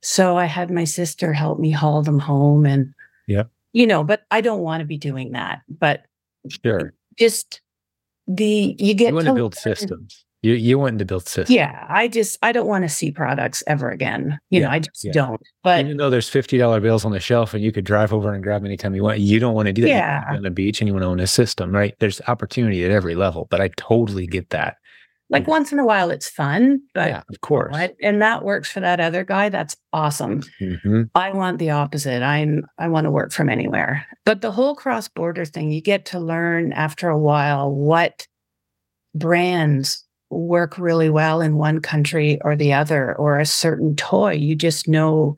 so 0.02 0.36
I 0.36 0.44
had 0.44 0.70
my 0.70 0.84
sister 0.84 1.32
help 1.32 1.58
me 1.58 1.70
haul 1.70 2.02
them 2.02 2.18
home 2.18 2.64
and 2.66 2.94
yeah. 3.26 3.44
You 3.72 3.86
know, 3.86 4.04
but 4.04 4.24
I 4.30 4.40
don't 4.40 4.60
want 4.60 4.80
to 4.80 4.86
be 4.86 4.96
doing 4.96 5.32
that. 5.32 5.60
But 5.68 6.04
sure. 6.62 6.94
Just 7.18 7.60
the 8.26 8.76
you 8.78 8.94
get 8.94 9.08
you 9.08 9.14
want 9.14 9.26
to, 9.26 9.32
to 9.32 9.34
build 9.34 9.54
systems. 9.54 10.24
You 10.42 10.54
you 10.54 10.78
want 10.78 10.98
to 10.98 11.04
build 11.04 11.26
systems. 11.26 11.50
Yeah, 11.50 11.86
I 11.88 12.08
just 12.08 12.38
I 12.42 12.52
don't 12.52 12.66
want 12.66 12.84
to 12.84 12.88
see 12.88 13.10
products 13.10 13.62
ever 13.66 13.90
again. 13.90 14.38
You 14.50 14.60
yeah, 14.60 14.66
know, 14.66 14.72
I 14.72 14.78
just 14.80 15.04
yeah. 15.04 15.12
don't. 15.12 15.40
But 15.64 15.84
even 15.84 15.96
though 15.96 16.10
there's 16.10 16.28
fifty 16.28 16.58
dollar 16.58 16.80
bills 16.80 17.04
on 17.04 17.12
the 17.12 17.20
shelf 17.20 17.54
and 17.54 17.64
you 17.64 17.72
could 17.72 17.84
drive 17.84 18.12
over 18.12 18.32
and 18.32 18.42
grab 18.42 18.64
anytime 18.64 18.94
you 18.94 19.02
want, 19.02 19.18
you 19.18 19.40
don't 19.40 19.54
want 19.54 19.66
to 19.66 19.72
do 19.72 19.82
that. 19.82 19.88
Yeah, 19.88 20.24
on 20.28 20.42
the 20.42 20.50
beach 20.50 20.80
and 20.80 20.88
you 20.88 20.94
want 20.94 21.02
to 21.02 21.08
own 21.08 21.20
a 21.20 21.26
system, 21.26 21.72
right? 21.72 21.94
There's 21.98 22.20
opportunity 22.28 22.84
at 22.84 22.90
every 22.90 23.14
level, 23.14 23.48
but 23.50 23.60
I 23.60 23.70
totally 23.76 24.26
get 24.26 24.50
that. 24.50 24.76
Like 25.28 25.48
once 25.48 25.72
in 25.72 25.80
a 25.80 25.84
while, 25.84 26.10
it's 26.10 26.28
fun, 26.28 26.80
but 26.94 27.08
yeah, 27.08 27.22
of 27.28 27.40
course, 27.40 27.72
what? 27.72 27.96
and 28.00 28.22
that 28.22 28.44
works 28.44 28.70
for 28.70 28.78
that 28.78 29.00
other 29.00 29.24
guy. 29.24 29.48
That's 29.48 29.76
awesome. 29.92 30.42
Mm-hmm. 30.60 31.02
I 31.16 31.32
want 31.32 31.58
the 31.58 31.70
opposite. 31.70 32.22
I'm 32.22 32.64
I 32.78 32.88
want 32.88 33.06
to 33.06 33.10
work 33.10 33.32
from 33.32 33.48
anywhere. 33.48 34.06
But 34.24 34.40
the 34.40 34.52
whole 34.52 34.76
cross 34.76 35.08
border 35.08 35.44
thing, 35.44 35.72
you 35.72 35.80
get 35.80 36.04
to 36.06 36.20
learn 36.20 36.72
after 36.72 37.08
a 37.08 37.18
while 37.18 37.72
what 37.72 38.28
brands 39.16 40.04
work 40.30 40.78
really 40.78 41.10
well 41.10 41.40
in 41.40 41.56
one 41.56 41.80
country 41.80 42.38
or 42.42 42.54
the 42.54 42.72
other, 42.72 43.16
or 43.16 43.38
a 43.38 43.46
certain 43.46 43.96
toy 43.96 44.32
you 44.32 44.54
just 44.54 44.86
know 44.86 45.36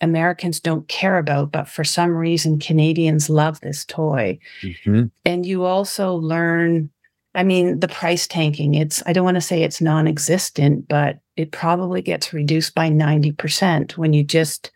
Americans 0.00 0.60
don't 0.60 0.86
care 0.88 1.18
about, 1.18 1.52
but 1.52 1.68
for 1.68 1.84
some 1.84 2.10
reason 2.10 2.58
Canadians 2.58 3.30
love 3.30 3.60
this 3.60 3.84
toy. 3.84 4.38
Mm-hmm. 4.62 5.04
And 5.24 5.46
you 5.46 5.64
also 5.64 6.14
learn, 6.14 6.90
I 7.34 7.44
mean, 7.44 7.80
the 7.80 7.88
price 7.88 8.26
tanking, 8.26 8.74
it's, 8.74 9.02
I 9.06 9.12
don't 9.12 9.24
want 9.24 9.36
to 9.36 9.40
say 9.40 9.62
it's 9.62 9.80
non 9.80 10.08
existent, 10.08 10.88
but 10.88 11.18
it 11.36 11.52
probably 11.52 12.02
gets 12.02 12.32
reduced 12.32 12.74
by 12.74 12.90
90% 12.90 13.96
when 13.96 14.12
you 14.12 14.24
just 14.24 14.70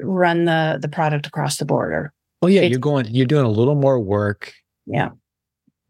run 0.00 0.44
the, 0.44 0.78
the 0.80 0.88
product 0.88 1.26
across 1.26 1.58
the 1.58 1.64
border. 1.64 2.12
Well, 2.42 2.50
yeah, 2.50 2.62
it's, 2.62 2.70
you're 2.70 2.80
going, 2.80 3.06
you're 3.08 3.26
doing 3.26 3.46
a 3.46 3.50
little 3.50 3.76
more 3.76 4.00
work. 4.00 4.52
Yeah 4.86 5.10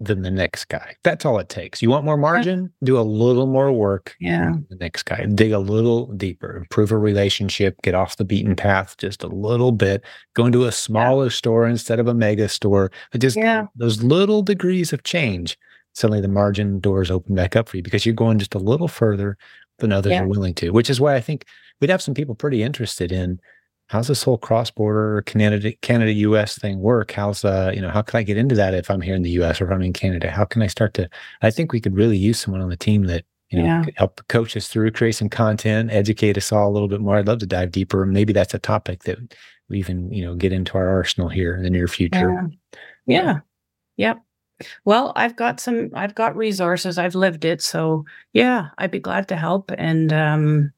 than 0.00 0.22
the 0.22 0.30
next 0.30 0.66
guy. 0.66 0.94
That's 1.04 1.24
all 1.24 1.38
it 1.38 1.48
takes. 1.48 1.80
You 1.80 1.90
want 1.90 2.04
more 2.04 2.16
margin? 2.16 2.72
Do 2.84 2.98
a 2.98 3.00
little 3.00 3.46
more 3.46 3.72
work. 3.72 4.14
Yeah. 4.20 4.52
The 4.68 4.76
next 4.76 5.04
guy, 5.04 5.24
dig 5.34 5.52
a 5.52 5.58
little 5.58 6.06
deeper, 6.12 6.56
improve 6.56 6.92
a 6.92 6.98
relationship, 6.98 7.80
get 7.82 7.94
off 7.94 8.16
the 8.16 8.24
beaten 8.24 8.56
path 8.56 8.96
just 8.98 9.22
a 9.22 9.28
little 9.28 9.72
bit, 9.72 10.04
go 10.34 10.46
into 10.46 10.64
a 10.64 10.72
smaller 10.72 11.26
yeah. 11.26 11.30
store 11.30 11.66
instead 11.66 11.98
of 11.98 12.08
a 12.08 12.14
mega 12.14 12.48
store. 12.48 12.90
Just 13.16 13.36
yeah. 13.36 13.66
those 13.74 14.02
little 14.02 14.42
degrees 14.42 14.92
of 14.92 15.02
change, 15.02 15.58
suddenly 15.96 16.20
the 16.20 16.28
margin 16.28 16.78
doors 16.78 17.10
open 17.10 17.34
back 17.34 17.56
up 17.56 17.70
for 17.70 17.78
you 17.78 17.82
because 17.82 18.04
you're 18.04 18.14
going 18.14 18.38
just 18.38 18.54
a 18.54 18.58
little 18.58 18.86
further 18.86 19.38
than 19.78 19.92
others 19.92 20.12
yeah. 20.12 20.22
are 20.22 20.28
willing 20.28 20.54
to, 20.54 20.70
which 20.70 20.90
is 20.90 21.00
why 21.00 21.14
I 21.14 21.22
think 21.22 21.46
we'd 21.80 21.88
have 21.88 22.02
some 22.02 22.12
people 22.12 22.34
pretty 22.34 22.62
interested 22.62 23.10
in 23.10 23.40
how's 23.86 24.08
this 24.08 24.22
whole 24.22 24.36
cross 24.36 24.70
border 24.70 25.22
Canada 25.22 25.72
Canada 25.80 26.12
US 26.12 26.58
thing 26.58 26.80
work? 26.80 27.12
How's 27.12 27.46
uh 27.46 27.72
you 27.74 27.80
know 27.80 27.88
how 27.88 28.02
can 28.02 28.18
I 28.18 28.22
get 28.24 28.36
into 28.36 28.54
that 28.56 28.74
if 28.74 28.90
I'm 28.90 29.00
here 29.00 29.14
in 29.14 29.22
the 29.22 29.30
US 29.42 29.58
or 29.58 29.66
if 29.66 29.70
I'm 29.72 29.80
in 29.80 29.94
Canada? 29.94 30.30
How 30.30 30.44
can 30.44 30.60
I 30.60 30.66
start 30.66 30.92
to? 30.94 31.08
I 31.40 31.50
think 31.50 31.72
we 31.72 31.80
could 31.80 31.96
really 31.96 32.18
use 32.18 32.38
someone 32.38 32.60
on 32.60 32.68
the 32.68 32.76
team 32.76 33.04
that 33.04 33.24
you 33.48 33.58
know 33.58 33.64
yeah. 33.64 33.84
help 33.96 34.20
coach 34.28 34.54
us 34.54 34.68
through, 34.68 34.90
create 34.90 35.14
some 35.14 35.30
content, 35.30 35.90
educate 35.90 36.36
us 36.36 36.52
all 36.52 36.68
a 36.68 36.74
little 36.74 36.88
bit 36.88 37.00
more. 37.00 37.16
I'd 37.16 37.26
love 37.26 37.38
to 37.38 37.46
dive 37.46 37.70
deeper. 37.70 38.04
Maybe 38.04 38.34
that's 38.34 38.52
a 38.52 38.58
topic 38.58 39.04
that 39.04 39.16
we 39.70 39.78
even 39.78 40.12
you 40.12 40.26
know 40.26 40.34
get 40.34 40.52
into 40.52 40.76
our 40.76 40.88
arsenal 40.88 41.30
here 41.30 41.56
in 41.56 41.62
the 41.62 41.70
near 41.70 41.88
future. 41.88 42.50
Yeah. 43.06 43.22
yeah. 43.22 43.40
Yep. 43.96 44.18
Well, 44.84 45.12
I've 45.16 45.36
got 45.36 45.60
some 45.60 45.90
I've 45.94 46.14
got 46.14 46.36
resources. 46.36 46.98
I've 46.98 47.14
lived 47.14 47.44
it. 47.44 47.62
So 47.62 48.04
yeah, 48.32 48.68
I'd 48.78 48.90
be 48.90 48.98
glad 49.00 49.28
to 49.28 49.36
help. 49.36 49.70
And 49.76 50.12
um 50.12 50.72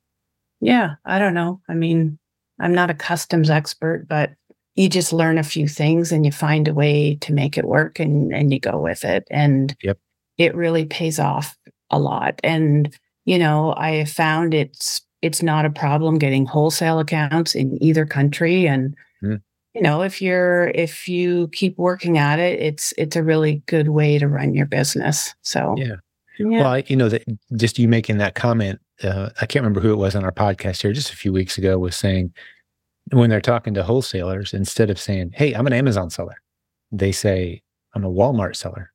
yeah, 0.61 0.97
I 1.05 1.19
don't 1.19 1.35
know. 1.35 1.61
I 1.69 1.75
mean, 1.75 2.19
I'm 2.61 2.75
not 2.75 2.91
a 2.91 2.95
customs 2.95 3.51
expert, 3.51 4.07
but 4.09 4.33
you 4.75 4.89
just 4.89 5.13
learn 5.13 5.39
a 5.39 5.45
few 5.45 5.69
things 5.69 6.11
and 6.13 6.25
you 6.25 6.33
find 6.33 6.67
a 6.67 6.75
way 6.75 7.17
to 7.17 7.33
make 7.33 7.57
it 7.57 7.65
work 7.65 8.01
and, 8.01 8.35
and 8.35 8.53
you 8.53 8.61
go 8.61 8.81
with 8.81 9.05
it. 9.05 9.27
And 9.31 9.77
yep. 9.83 9.99
it 10.37 10.55
really 10.55 10.85
pays 10.85 11.19
off 11.19 11.57
a 11.91 11.99
lot. 11.99 12.41
And, 12.43 12.97
you 13.25 13.39
know, 13.39 13.75
I 13.77 14.05
found 14.05 14.55
it's 14.55 15.01
it's 15.23 15.43
not 15.43 15.65
a 15.65 15.71
problem 15.71 16.19
getting 16.19 16.47
wholesale 16.47 16.99
accounts 16.99 17.55
in 17.55 17.81
either 17.83 18.07
country. 18.07 18.67
And. 18.67 18.97
You 19.75 19.83
know, 19.83 20.03
if 20.03 20.21
you're 20.21 20.69
if 20.69 21.09
you 21.09 21.49
keep 21.49 21.79
working 21.79 22.19
at 22.19 22.39
it, 22.39 22.61
it's 22.61 22.93
it's 22.99 23.17
a 23.17 23.23
really 23.23 23.63
good 23.67 23.89
way 23.89 24.19
to 24.19 24.29
run 24.29 24.55
your 24.55 24.67
business. 24.67 25.35
So 25.43 25.75
yeah. 25.77 25.97
yeah. 26.39 26.63
Well, 26.63 26.79
you 26.81 26.97
know 26.97 27.09
that 27.09 27.25
just 27.57 27.79
you 27.79 27.89
making 27.89 28.19
that 28.19 28.35
comment 28.35 28.81
uh, 29.03 29.31
I 29.41 29.47
can't 29.47 29.63
remember 29.63 29.81
who 29.81 29.93
it 29.93 29.97
was 29.97 30.17
on 30.17 30.25
our 30.25 30.33
podcast 30.33 30.83
here 30.83 30.93
just 30.93 31.13
a 31.13 31.17
few 31.17 31.33
weeks 31.33 31.59
ago 31.59 31.79
was 31.79 31.97
saying 31.97 32.33
when 33.11 33.31
they're 33.31 33.41
talking 33.41 33.75
to 33.75 33.83
wholesalers, 33.83 34.53
instead 34.53 34.91
of 34.91 34.99
saying, 34.99 35.33
Hey, 35.35 35.55
I'm 35.55 35.67
an 35.67 35.73
Amazon 35.73 36.11
seller, 36.11 36.41
they 36.91 37.13
say, 37.13 37.63
I'm 37.95 38.05
a 38.05 38.11
Walmart 38.11 38.57
seller. 38.57 38.93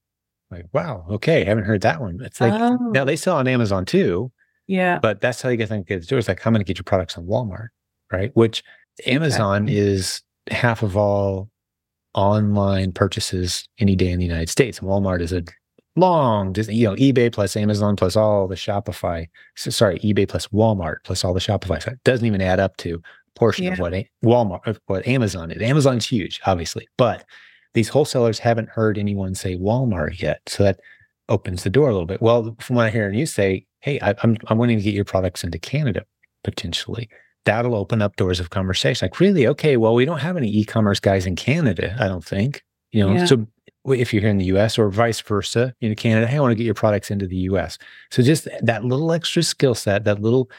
Like, 0.52 0.66
wow, 0.72 1.06
okay, 1.10 1.44
haven't 1.46 1.64
heard 1.64 1.82
that 1.82 2.00
one. 2.00 2.20
It's 2.22 2.40
like 2.40 2.54
oh. 2.54 2.78
now 2.92 3.06
they 3.06 3.16
sell 3.16 3.38
on 3.38 3.48
Amazon 3.48 3.86
too, 3.86 4.32
Yeah. 4.68 5.00
But 5.00 5.20
that's 5.20 5.42
how 5.42 5.50
you 5.50 5.58
get 5.58 5.70
things 5.70 5.86
get 5.88 6.12
It's 6.12 6.28
like 6.28 6.42
how 6.42 6.52
to 6.52 6.64
get 6.64 6.78
your 6.78 6.84
products 6.84 7.18
on 7.18 7.26
Walmart, 7.26 7.70
right? 8.12 8.32
Which 8.36 8.64
Amazon 9.08 9.64
okay. 9.64 9.76
is 9.76 10.22
half 10.50 10.84
of 10.84 10.98
all 10.98 11.50
online 12.14 12.92
purchases 12.92 13.68
any 13.80 13.96
day 13.96 14.12
in 14.12 14.20
the 14.20 14.26
United 14.26 14.50
States. 14.50 14.80
And 14.80 14.88
Walmart 14.88 15.22
is 15.22 15.34
a 15.34 15.44
long, 15.96 16.54
you 16.56 16.88
know, 16.88 16.96
eBay 16.96 17.32
plus 17.32 17.56
Amazon 17.56 17.96
plus 17.96 18.16
all 18.16 18.48
the 18.48 18.56
Shopify. 18.56 19.28
So, 19.56 19.70
sorry, 19.70 20.00
eBay 20.00 20.28
plus 20.28 20.48
Walmart 20.48 20.98
plus 21.04 21.24
all 21.24 21.34
the 21.34 21.40
Shopify. 21.40 21.82
So 21.82 21.92
it 21.92 22.04
doesn't 22.04 22.26
even 22.26 22.42
add 22.42 22.60
up 22.60 22.78
to 22.78 22.96
a 22.96 23.40
portion 23.40 23.66
yeah. 23.66 23.74
of 23.74 23.80
what 23.80 23.94
Walmart, 24.24 24.78
what 24.88 25.08
Amazon 25.08 25.52
is. 25.52 25.62
Amazon's 25.62 26.08
huge, 26.08 26.40
obviously, 26.46 26.88
but 26.98 27.26
these 27.74 27.90
wholesalers 27.90 28.40
haven't 28.40 28.70
heard 28.70 28.98
anyone 28.98 29.34
say 29.36 29.56
Walmart 29.56 30.22
yet. 30.22 30.42
So 30.48 30.64
that 30.64 30.80
opens 31.30 31.64
the 31.64 31.70
door 31.70 31.90
a 31.90 31.94
little 31.94 32.08
bit. 32.08 32.22
Well, 32.22 32.56
from 32.60 32.76
what 32.76 32.86
I 32.86 32.90
hear 32.90 33.12
you 33.12 33.26
say, 33.26 33.66
hey, 33.80 34.00
I, 34.02 34.14
I'm 34.24 34.38
I'm 34.48 34.58
wanting 34.58 34.78
to 34.78 34.84
get 34.84 34.94
your 34.94 35.06
products 35.06 35.44
into 35.44 35.60
Canada 35.60 36.06
potentially. 36.44 37.10
That'll 37.46 37.76
open 37.76 38.02
up 38.02 38.16
doors 38.16 38.40
of 38.40 38.50
conversation. 38.50 39.06
Like, 39.06 39.20
really? 39.20 39.48
Okay, 39.48 39.78
well, 39.78 39.94
we 39.94 40.06
don't 40.06 40.20
have 40.20 40.38
any 40.38 40.50
e-commerce 40.50 41.00
guys 41.00 41.26
in 41.26 41.36
Canada, 41.36 41.96
I 42.00 42.08
don't 42.08 42.24
think. 42.24 42.64
You 42.92 43.06
know, 43.06 43.14
yeah. 43.14 43.26
so 43.26 43.46
if 43.88 44.14
you're 44.14 44.22
here 44.22 44.30
in 44.30 44.38
the 44.38 44.46
US 44.46 44.78
or 44.78 44.90
vice 44.90 45.20
versa, 45.22 45.74
in 45.82 45.94
Canada, 45.96 46.28
hey, 46.28 46.38
I 46.38 46.40
want 46.40 46.52
to 46.52 46.56
get 46.56 46.66
your 46.66 46.74
products 46.74 47.12
into 47.12 47.28
the 47.28 47.38
US. 47.38 47.78
So 48.12 48.24
just 48.24 48.48
that 48.62 48.86
little 48.86 49.12
extra 49.12 49.44
skill 49.44 49.76
set, 49.76 50.06
that 50.06 50.22
little 50.22 50.50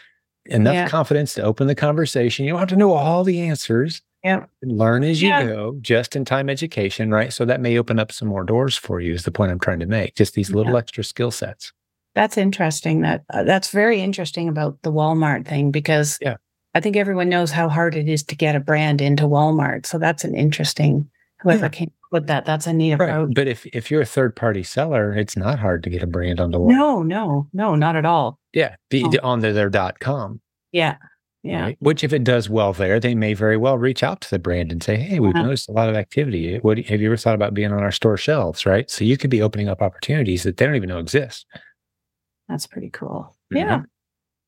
enough 0.46 0.74
yeah. 0.74 0.88
confidence 0.88 1.34
to 1.34 1.42
open 1.42 1.66
the 1.66 1.74
conversation. 1.74 2.44
You 2.44 2.52
don't 2.52 2.60
have 2.60 2.68
to 2.68 2.76
know 2.76 2.92
all 2.92 3.24
the 3.24 3.40
answers. 3.40 4.02
Yeah. 4.22 4.46
Learn 4.62 5.04
as 5.04 5.20
you 5.20 5.28
yeah. 5.28 5.44
go, 5.44 5.76
just 5.80 6.16
in 6.16 6.24
time 6.24 6.48
education, 6.48 7.10
right? 7.10 7.32
So 7.32 7.44
that 7.44 7.60
may 7.60 7.78
open 7.78 7.98
up 7.98 8.10
some 8.10 8.28
more 8.28 8.44
doors 8.44 8.76
for 8.76 9.00
you, 9.00 9.12
is 9.12 9.24
the 9.24 9.30
point 9.30 9.52
I'm 9.52 9.60
trying 9.60 9.80
to 9.80 9.86
make. 9.86 10.16
Just 10.16 10.34
these 10.34 10.50
little 10.50 10.72
yeah. 10.72 10.78
extra 10.78 11.04
skill 11.04 11.30
sets. 11.30 11.72
That's 12.14 12.38
interesting. 12.38 13.02
That 13.02 13.24
uh, 13.28 13.42
that's 13.42 13.70
very 13.70 14.00
interesting 14.00 14.48
about 14.48 14.80
the 14.82 14.92
Walmart 14.92 15.46
thing 15.46 15.70
because 15.70 16.18
yeah. 16.22 16.36
I 16.74 16.80
think 16.80 16.96
everyone 16.96 17.28
knows 17.28 17.50
how 17.50 17.68
hard 17.68 17.94
it 17.94 18.08
is 18.08 18.22
to 18.24 18.36
get 18.36 18.56
a 18.56 18.60
brand 18.60 19.00
into 19.00 19.24
Walmart. 19.24 19.86
So 19.86 19.98
that's 19.98 20.24
an 20.24 20.34
interesting 20.34 21.08
whoever 21.40 21.66
yeah. 21.66 21.68
came 21.68 21.92
up 22.04 22.12
with 22.12 22.26
that. 22.26 22.44
That's 22.44 22.66
a 22.66 22.72
neat 22.72 22.92
approach. 22.92 23.30
But 23.34 23.46
if 23.46 23.66
if 23.66 23.90
you're 23.90 24.02
a 24.02 24.06
third 24.06 24.34
party 24.34 24.62
seller, 24.62 25.14
it's 25.14 25.36
not 25.36 25.58
hard 25.58 25.82
to 25.84 25.90
get 25.90 26.02
a 26.02 26.06
brand 26.06 26.40
on 26.40 26.50
the 26.50 26.58
Walmart. 26.58 26.76
No, 26.76 27.02
no, 27.02 27.48
no, 27.52 27.74
not 27.74 27.96
at 27.96 28.04
all. 28.04 28.40
Yeah, 28.52 28.76
be, 28.90 29.04
oh. 29.04 29.18
on 29.22 29.40
their 29.40 29.70
dot 29.70 30.00
com. 30.00 30.40
Yeah. 30.72 30.96
Yeah. 31.42 31.60
Right? 31.60 31.76
Which, 31.80 32.02
if 32.02 32.14
it 32.14 32.24
does 32.24 32.48
well 32.48 32.72
there, 32.72 32.98
they 32.98 33.14
may 33.14 33.34
very 33.34 33.58
well 33.58 33.76
reach 33.76 34.02
out 34.02 34.22
to 34.22 34.30
the 34.30 34.38
brand 34.38 34.72
and 34.72 34.82
say, 34.82 34.96
"Hey, 34.96 35.20
we've 35.20 35.34
uh-huh. 35.34 35.42
noticed 35.44 35.68
a 35.68 35.72
lot 35.72 35.90
of 35.90 35.94
activity. 35.94 36.56
What 36.58 36.78
have 36.78 37.02
you 37.02 37.08
ever 37.08 37.18
thought 37.18 37.34
about 37.34 37.52
being 37.52 37.70
on 37.70 37.82
our 37.82 37.92
store 37.92 38.16
shelves?" 38.16 38.64
Right. 38.64 38.90
So 38.90 39.04
you 39.04 39.18
could 39.18 39.30
be 39.30 39.42
opening 39.42 39.68
up 39.68 39.82
opportunities 39.82 40.42
that 40.44 40.56
they 40.56 40.64
don't 40.64 40.74
even 40.74 40.88
know 40.88 40.98
exist. 40.98 41.46
That's 42.48 42.66
pretty 42.66 42.90
cool. 42.90 43.36
Mm-hmm. 43.52 43.56
Yeah. 43.56 43.82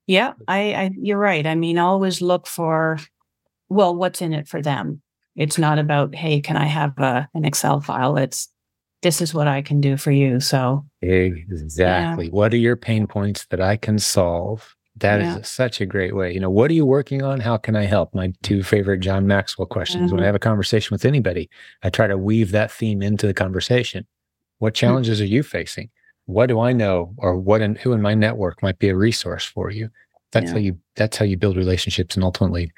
Yeah. 0.06 0.32
I, 0.46 0.74
I, 0.74 0.90
you're 0.96 1.18
right. 1.18 1.46
I 1.46 1.54
mean, 1.54 1.78
always 1.78 2.22
look 2.22 2.46
for, 2.46 2.98
well, 3.68 3.94
what's 3.94 4.22
in 4.22 4.32
it 4.32 4.48
for 4.48 4.62
them. 4.62 5.02
It's 5.34 5.58
not 5.58 5.78
about, 5.78 6.14
hey, 6.14 6.40
can 6.40 6.56
I 6.56 6.66
have 6.66 6.98
a, 6.98 7.28
an 7.34 7.44
Excel 7.44 7.80
file? 7.80 8.16
It's 8.16 8.48
this 9.02 9.20
is 9.20 9.34
what 9.34 9.46
I 9.46 9.62
can 9.62 9.80
do 9.80 9.96
for 9.96 10.10
you. 10.10 10.40
So 10.40 10.84
exactly. 11.02 12.26
Yeah. 12.26 12.30
What 12.30 12.52
are 12.52 12.58
your 12.58 12.76
pain 12.76 13.06
points 13.06 13.46
that 13.46 13.60
I 13.60 13.76
can 13.76 13.98
solve? 13.98 14.74
That 14.96 15.20
yeah. 15.20 15.38
is 15.38 15.48
such 15.48 15.82
a 15.82 15.86
great 15.86 16.16
way. 16.16 16.32
You 16.32 16.40
know, 16.40 16.48
what 16.48 16.70
are 16.70 16.74
you 16.74 16.86
working 16.86 17.22
on? 17.22 17.38
How 17.38 17.58
can 17.58 17.76
I 17.76 17.84
help? 17.84 18.14
My 18.14 18.32
two 18.42 18.62
favorite 18.62 19.00
John 19.00 19.26
Maxwell 19.26 19.66
questions. 19.66 20.04
Mm-hmm. 20.04 20.12
When 20.12 20.20
I 20.20 20.22
mm-hmm. 20.22 20.26
have 20.26 20.34
a 20.36 20.40
conversation 20.40 20.94
with 20.94 21.04
anybody, 21.04 21.50
I 21.82 21.90
try 21.90 22.06
to 22.06 22.16
weave 22.16 22.50
that 22.52 22.72
theme 22.72 23.02
into 23.02 23.26
the 23.26 23.34
conversation. 23.34 24.06
What 24.58 24.74
hmm. 24.74 24.80
challenges 24.80 25.18
mm-hmm. 25.18 25.24
are 25.24 25.28
you 25.28 25.42
facing? 25.42 25.90
What 26.26 26.46
do 26.46 26.60
I 26.60 26.72
know, 26.72 27.14
or 27.18 27.36
what 27.36 27.62
and 27.62 27.78
who 27.78 27.92
in 27.92 28.02
my 28.02 28.14
network 28.14 28.62
might 28.62 28.78
be 28.78 28.88
a 28.88 28.96
resource 28.96 29.44
for 29.44 29.70
you? 29.70 29.88
That's 30.32 30.46
yeah. 30.46 30.52
how 30.52 30.58
you. 30.58 30.78
That's 30.96 31.16
how 31.16 31.24
you 31.24 31.36
build 31.36 31.56
relationships 31.56 32.14
and 32.16 32.24
ultimately 32.24 32.72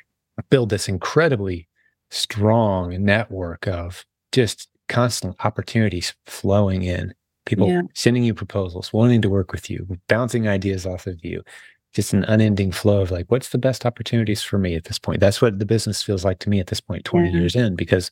build 0.50 0.70
this 0.70 0.88
incredibly 0.88 1.68
strong 2.10 3.02
network 3.04 3.66
of 3.66 4.04
just 4.32 4.68
constant 4.88 5.36
opportunities 5.44 6.14
flowing 6.26 6.82
in. 6.82 7.14
People 7.46 7.68
yeah. 7.68 7.82
sending 7.94 8.24
you 8.24 8.34
proposals, 8.34 8.92
wanting 8.92 9.22
to 9.22 9.30
work 9.30 9.52
with 9.52 9.70
you, 9.70 9.86
bouncing 10.08 10.46
ideas 10.46 10.84
off 10.84 11.06
of 11.06 11.24
you, 11.24 11.42
just 11.94 12.12
an 12.12 12.24
unending 12.24 12.72
flow 12.72 13.00
of 13.00 13.10
like, 13.10 13.26
what's 13.30 13.48
the 13.48 13.58
best 13.58 13.86
opportunities 13.86 14.42
for 14.42 14.58
me 14.58 14.74
at 14.74 14.84
this 14.84 14.98
point? 14.98 15.20
That's 15.20 15.40
what 15.40 15.58
the 15.58 15.64
business 15.64 16.02
feels 16.02 16.24
like 16.24 16.38
to 16.40 16.50
me 16.50 16.60
at 16.60 16.66
this 16.66 16.80
point, 16.80 17.04
20 17.04 17.30
years 17.30 17.56
in, 17.56 17.74
because 17.74 18.10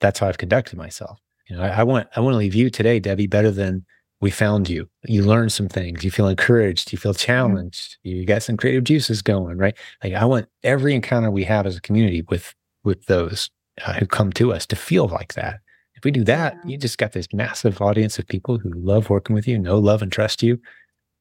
that's 0.00 0.18
how 0.18 0.28
I've 0.28 0.38
conducted 0.38 0.76
myself. 0.76 1.20
You 1.48 1.56
know, 1.56 1.62
I, 1.62 1.68
I, 1.68 1.82
want 1.84 2.08
I 2.16 2.20
want 2.20 2.34
to 2.34 2.38
leave 2.38 2.54
you 2.54 2.70
today, 2.70 2.98
Debbie, 2.98 3.28
better 3.28 3.50
than 3.50 3.84
we 4.22 4.30
found 4.30 4.70
you. 4.70 4.88
You 5.04 5.24
learned 5.24 5.52
some 5.52 5.68
things. 5.68 6.04
You 6.04 6.10
feel 6.10 6.28
encouraged. 6.28 6.92
You 6.92 6.98
feel 6.98 7.12
challenged. 7.12 7.98
You 8.04 8.24
got 8.24 8.44
some 8.44 8.56
creative 8.56 8.84
juices 8.84 9.20
going, 9.20 9.58
right? 9.58 9.76
Like 10.02 10.14
I 10.14 10.24
want 10.24 10.48
every 10.62 10.94
encounter 10.94 11.30
we 11.30 11.44
have 11.44 11.66
as 11.66 11.76
a 11.76 11.82
community 11.82 12.22
with 12.30 12.54
with 12.84 13.04
those 13.06 13.50
uh, 13.84 13.94
who 13.94 14.06
come 14.06 14.32
to 14.34 14.52
us 14.52 14.64
to 14.66 14.76
feel 14.76 15.08
like 15.08 15.34
that. 15.34 15.60
If 15.96 16.04
we 16.04 16.12
do 16.12 16.24
that, 16.24 16.56
you 16.64 16.78
just 16.78 16.98
got 16.98 17.12
this 17.12 17.28
massive 17.32 17.82
audience 17.82 18.18
of 18.18 18.26
people 18.26 18.58
who 18.58 18.70
love 18.74 19.10
working 19.10 19.34
with 19.34 19.46
you, 19.46 19.58
know, 19.58 19.78
love, 19.78 20.02
and 20.02 20.10
trust 20.10 20.42
you, 20.42 20.58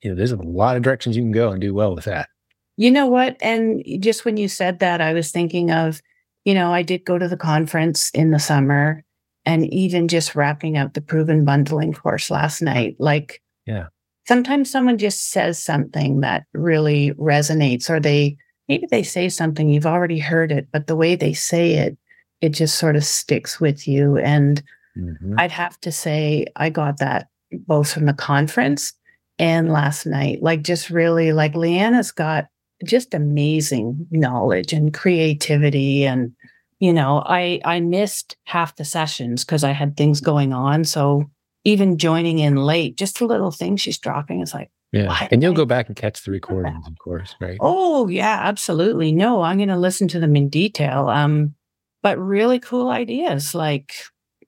you 0.01 0.09
know, 0.09 0.15
there's 0.15 0.31
a 0.31 0.37
lot 0.37 0.75
of 0.75 0.83
directions 0.83 1.15
you 1.15 1.23
can 1.23 1.31
go 1.31 1.51
and 1.51 1.61
do 1.61 1.73
well 1.73 1.93
with 1.93 2.05
that. 2.05 2.29
You 2.77 2.89
know 2.89 3.07
what? 3.07 3.37
And 3.41 3.83
just 3.99 4.25
when 4.25 4.37
you 4.37 4.47
said 4.47 4.79
that, 4.79 5.01
I 5.01 5.13
was 5.13 5.31
thinking 5.31 5.71
of, 5.71 6.01
you 6.45 6.53
know, 6.53 6.73
I 6.73 6.81
did 6.81 7.05
go 7.05 7.19
to 7.19 7.27
the 7.27 7.37
conference 7.37 8.09
in 8.11 8.31
the 8.31 8.39
summer 8.39 9.03
and 9.45 9.71
even 9.73 10.07
just 10.07 10.35
wrapping 10.35 10.77
up 10.77 10.93
the 10.93 11.01
proven 11.01 11.45
bundling 11.45 11.93
course 11.93 12.29
last 12.29 12.61
night. 12.61 12.95
Like, 12.99 13.41
yeah, 13.65 13.87
sometimes 14.27 14.71
someone 14.71 14.97
just 14.97 15.31
says 15.31 15.61
something 15.61 16.21
that 16.21 16.45
really 16.53 17.11
resonates, 17.13 17.89
or 17.89 17.99
they 17.99 18.37
maybe 18.67 18.87
they 18.89 19.03
say 19.03 19.27
something 19.27 19.69
you've 19.69 19.85
already 19.85 20.19
heard 20.19 20.51
it, 20.51 20.67
but 20.71 20.87
the 20.87 20.95
way 20.95 21.15
they 21.15 21.33
say 21.33 21.73
it, 21.73 21.97
it 22.39 22.49
just 22.49 22.75
sort 22.75 22.95
of 22.95 23.03
sticks 23.03 23.59
with 23.59 23.87
you. 23.87 24.17
And 24.17 24.63
mm-hmm. 24.97 25.35
I'd 25.37 25.51
have 25.51 25.79
to 25.81 25.91
say, 25.91 26.45
I 26.55 26.69
got 26.69 26.97
that 26.99 27.27
both 27.67 27.91
from 27.91 28.05
the 28.05 28.13
conference 28.13 28.93
and 29.37 29.73
last 29.73 30.05
night. 30.05 30.41
Like, 30.41 30.61
just 30.61 30.89
really, 30.89 31.33
like, 31.33 31.53
Leanna's 31.53 32.11
got 32.11 32.45
just 32.85 33.13
amazing 33.13 34.07
knowledge 34.09 34.71
and 34.71 34.93
creativity. 34.93 36.05
And, 36.05 36.33
you 36.81 36.91
know, 36.91 37.23
I, 37.23 37.61
I 37.63 37.79
missed 37.79 38.35
half 38.45 38.75
the 38.75 38.83
sessions 38.83 39.45
because 39.45 39.63
I 39.63 39.71
had 39.71 39.95
things 39.95 40.19
going 40.19 40.51
on. 40.51 40.83
So 40.83 41.29
even 41.63 41.99
joining 41.99 42.39
in 42.39 42.55
late, 42.55 42.97
just 42.97 43.19
the 43.19 43.25
little 43.25 43.51
thing 43.51 43.77
she's 43.77 43.99
dropping 43.99 44.41
is 44.41 44.51
like, 44.51 44.71
yeah. 44.91 45.27
And 45.31 45.41
you'll 45.43 45.53
go 45.53 45.63
back 45.63 45.87
and 45.87 45.95
catch 45.95 46.23
the 46.23 46.31
recordings, 46.31 46.85
of 46.85 46.97
course, 46.97 47.35
right? 47.39 47.57
Oh, 47.61 48.07
yeah, 48.07 48.39
absolutely. 48.41 49.11
No, 49.11 49.41
I'm 49.43 49.57
going 49.57 49.69
to 49.69 49.77
listen 49.77 50.07
to 50.09 50.19
them 50.19 50.35
in 50.35 50.49
detail. 50.49 51.07
Um, 51.07 51.53
but 52.01 52.17
really 52.17 52.59
cool 52.59 52.89
ideas. 52.89 53.53
Like, 53.53 53.93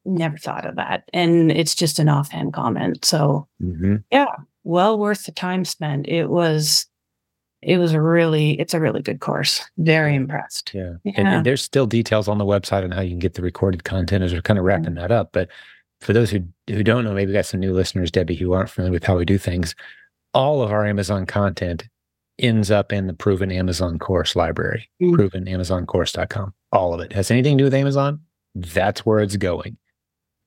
never 0.03 0.37
thought 0.37 0.65
of 0.65 0.77
that. 0.77 1.07
And 1.13 1.51
it's 1.51 1.75
just 1.75 1.99
an 1.99 2.09
offhand 2.09 2.51
comment. 2.51 3.05
So, 3.05 3.47
mm-hmm. 3.61 3.97
yeah, 4.11 4.35
well 4.63 4.97
worth 4.97 5.25
the 5.25 5.31
time 5.31 5.63
spent. 5.65 6.09
It 6.09 6.25
was 6.29 6.87
it 7.65 7.77
was 7.77 7.93
a 7.93 8.01
really 8.01 8.59
it's 8.59 8.73
a 8.73 8.79
really 8.79 9.01
good 9.01 9.19
course 9.19 9.63
very 9.77 10.15
impressed 10.15 10.73
yeah, 10.73 10.93
yeah. 11.03 11.13
And, 11.15 11.27
and, 11.27 11.45
there's 11.45 11.61
still 11.61 11.85
details 11.85 12.27
on 12.27 12.37
the 12.37 12.45
website 12.45 12.83
on 12.83 12.91
how 12.91 13.01
you 13.01 13.09
can 13.09 13.19
get 13.19 13.33
the 13.33 13.41
recorded 13.41 13.83
content 13.83 14.23
as 14.23 14.33
we're 14.33 14.41
kind 14.41 14.59
of 14.59 14.65
wrapping 14.65 14.85
mm-hmm. 14.85 14.95
that 14.95 15.11
up 15.11 15.29
but 15.31 15.49
for 16.01 16.13
those 16.13 16.29
who 16.29 16.41
who 16.67 16.83
don't 16.83 17.03
know 17.03 17.13
maybe 17.13 17.27
we 17.27 17.33
got 17.33 17.45
some 17.45 17.59
new 17.59 17.73
listeners 17.73 18.11
debbie 18.11 18.35
who 18.35 18.53
aren't 18.53 18.69
familiar 18.69 18.91
with 18.91 19.03
how 19.03 19.17
we 19.17 19.25
do 19.25 19.37
things 19.37 19.75
all 20.33 20.61
of 20.61 20.71
our 20.71 20.85
amazon 20.85 21.25
content 21.25 21.87
ends 22.39 22.71
up 22.71 22.91
in 22.91 23.07
the 23.07 23.13
proven 23.13 23.51
amazon 23.51 23.99
course 23.99 24.35
library 24.35 24.89
mm-hmm. 25.01 25.15
provenamazoncourse.com 25.15 26.53
all 26.71 26.93
of 26.93 26.99
it 26.99 27.13
has 27.13 27.29
anything 27.31 27.57
to 27.57 27.63
do 27.63 27.65
with 27.65 27.73
amazon 27.73 28.19
that's 28.55 29.05
where 29.05 29.19
it's 29.19 29.37
going 29.37 29.77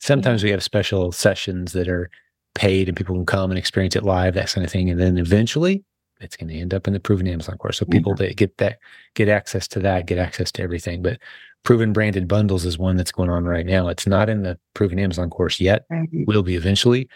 sometimes 0.01 0.43
we 0.43 0.51
have 0.51 0.63
special 0.63 1.13
sessions 1.13 1.73
that 1.73 1.89
are 1.89 2.11
paid 2.57 2.89
and 2.89 2.97
people 2.97 3.15
can 3.15 3.27
come 3.27 3.51
and 3.51 3.59
experience 3.59 3.95
it 3.95 4.03
live, 4.03 4.35
that 4.35 4.53
kind 4.53 4.65
of 4.65 4.73
thing. 4.73 4.91
And 4.91 4.99
then 4.99 5.19
eventually 5.19 5.85
it's 6.21 6.37
going 6.37 6.49
to 6.49 6.59
end 6.59 6.73
up 6.73 6.87
in 6.87 6.93
the 6.93 7.01
proven 7.01 7.27
Amazon 7.27 7.59
course. 7.59 7.79
So 7.79 7.87
people 7.87 8.13
yeah. 8.19 8.29
that 8.29 8.37
get 8.37 8.57
that, 8.59 8.79
get 9.15 9.29
access 9.29 9.69
to 9.69 9.81
that, 9.81 10.07
get 10.07 10.19
access 10.19 10.51
to 10.53 10.63
everything. 10.63 11.03
But 11.03 11.19
proven 11.63 11.93
branded 11.93 12.29
bundles 12.29 12.65
is 12.65 12.79
one 12.79 12.97
that's 12.97 13.13
going 13.13 13.31
on 13.31 13.45
right 13.45 13.67
now. 13.67 13.89
It's 13.89 14.07
not 14.07 14.29
in 14.29 14.43
the 14.43 14.59
proven 14.75 14.99
Amazon 14.99 15.31
course 15.31 15.61
yet. 15.61 15.85
Mm-hmm. 15.91 16.25
Will 16.27 16.43
be 16.43 16.55
eventually. 16.55 17.09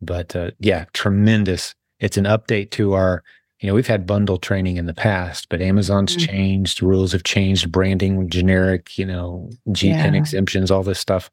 But 0.00 0.34
uh, 0.34 0.52
yeah, 0.58 0.86
tremendous. 0.94 1.74
It's 1.98 2.16
an 2.16 2.24
update 2.24 2.70
to 2.72 2.94
our, 2.94 3.22
you 3.60 3.68
know, 3.68 3.74
we've 3.74 3.86
had 3.86 4.06
bundle 4.06 4.38
training 4.38 4.78
in 4.78 4.86
the 4.86 4.94
past, 4.94 5.48
but 5.50 5.60
Amazon's 5.60 6.16
mm-hmm. 6.16 6.32
changed, 6.32 6.82
rules 6.82 7.12
have 7.12 7.24
changed, 7.24 7.70
branding, 7.70 8.30
generic, 8.30 8.96
you 8.96 9.04
know, 9.04 9.50
GTIN 9.68 10.12
yeah. 10.12 10.14
exemptions, 10.14 10.70
all 10.70 10.82
this 10.82 10.98
stuff. 10.98 11.30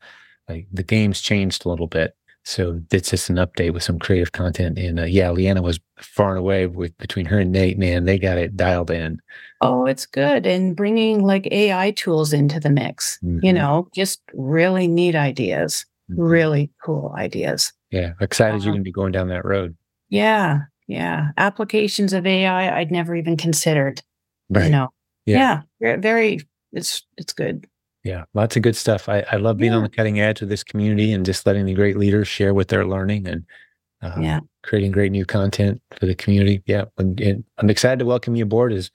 Like 0.50 0.68
the 0.74 0.84
game's 0.84 1.22
changed 1.22 1.66
a 1.66 1.70
little 1.70 1.88
bit. 1.88 2.17
So 2.48 2.80
it's 2.92 3.10
just 3.10 3.30
an 3.30 3.36
update 3.36 3.74
with 3.74 3.84
some 3.84 4.00
creative 4.00 4.32
content. 4.32 4.80
And 4.80 5.02
uh, 5.02 5.04
yeah, 5.04 5.30
Leanna 5.32 5.62
was 5.62 5.82
far 6.00 6.30
and 6.30 6.40
away 6.40 6.66
with 6.66 6.98
between 6.98 7.26
her 7.26 7.40
and 7.40 7.52
Nate. 7.52 7.78
Man, 7.78 8.06
they 8.06 8.18
got 8.18 8.38
it 8.38 8.56
dialed 8.56 8.90
in. 8.90 9.20
Oh, 9.60 9.86
it's 9.86 10.06
good. 10.06 10.48
And 10.48 10.74
bringing 10.74 11.24
like 11.24 11.50
AI 11.52 11.92
tools 11.92 12.32
into 12.32 12.62
the 12.62 12.70
mix, 12.70 13.20
mm-hmm. 13.22 13.44
you 13.44 13.52
know, 13.52 13.90
just 13.94 14.22
really 14.34 14.88
neat 14.88 15.14
ideas, 15.14 15.86
mm-hmm. 16.10 16.22
really 16.22 16.72
cool 16.82 17.14
ideas. 17.18 17.74
Yeah, 17.92 18.14
excited 18.22 18.62
uh, 18.62 18.64
you're 18.64 18.72
going 18.72 18.82
to 18.82 18.88
be 18.88 18.94
going 18.94 19.12
down 19.12 19.28
that 19.28 19.44
road. 19.44 19.76
Yeah, 20.08 20.62
Yeah. 20.88 21.32
Applications 21.36 22.14
of 22.14 22.26
AI 22.26 22.80
I'd 22.80 22.92
never 22.92 23.14
even 23.14 23.36
considered. 23.36 24.02
Right. 24.50 24.66
You 24.66 24.72
know. 24.72 24.90
Yeah. 25.26 25.64
Yeah. 25.82 25.98
Very 25.98 26.48
it's 26.72 27.06
it's 27.18 27.34
good. 27.34 27.68
Yeah, 28.08 28.24
lots 28.34 28.56
of 28.56 28.62
good 28.62 28.78
stuff. 28.78 29.10
I, 29.10 29.26
I 29.34 29.36
love 29.36 29.58
being 29.58 29.74
on 29.74 29.84
the 29.84 29.90
cutting 29.90 30.22
edge 30.22 30.42
of 30.42 30.48
this 30.48 30.64
community 30.64 31.12
and 31.12 31.26
just 31.26 31.46
letting 31.46 31.66
the 31.66 31.74
great 31.74 31.98
leaders 31.98 32.26
share 32.28 32.54
what 32.54 32.70
they're 32.70 32.86
learning 32.86 33.28
and 33.28 33.46
uh, 34.02 34.16
Yeah. 34.22 34.40
creating 34.64 34.92
great 34.92 35.12
new 35.12 35.26
content 35.26 35.82
for 36.00 36.06
the 36.06 36.16
community. 36.16 36.64
Yeah, 36.66 36.86
and, 36.98 37.20
and 37.20 37.44
I'm 37.58 37.70
excited 37.70 38.00
to 38.00 38.06
welcome 38.06 38.38
you 38.38 38.44
aboard. 38.44 38.72
As 38.72 38.90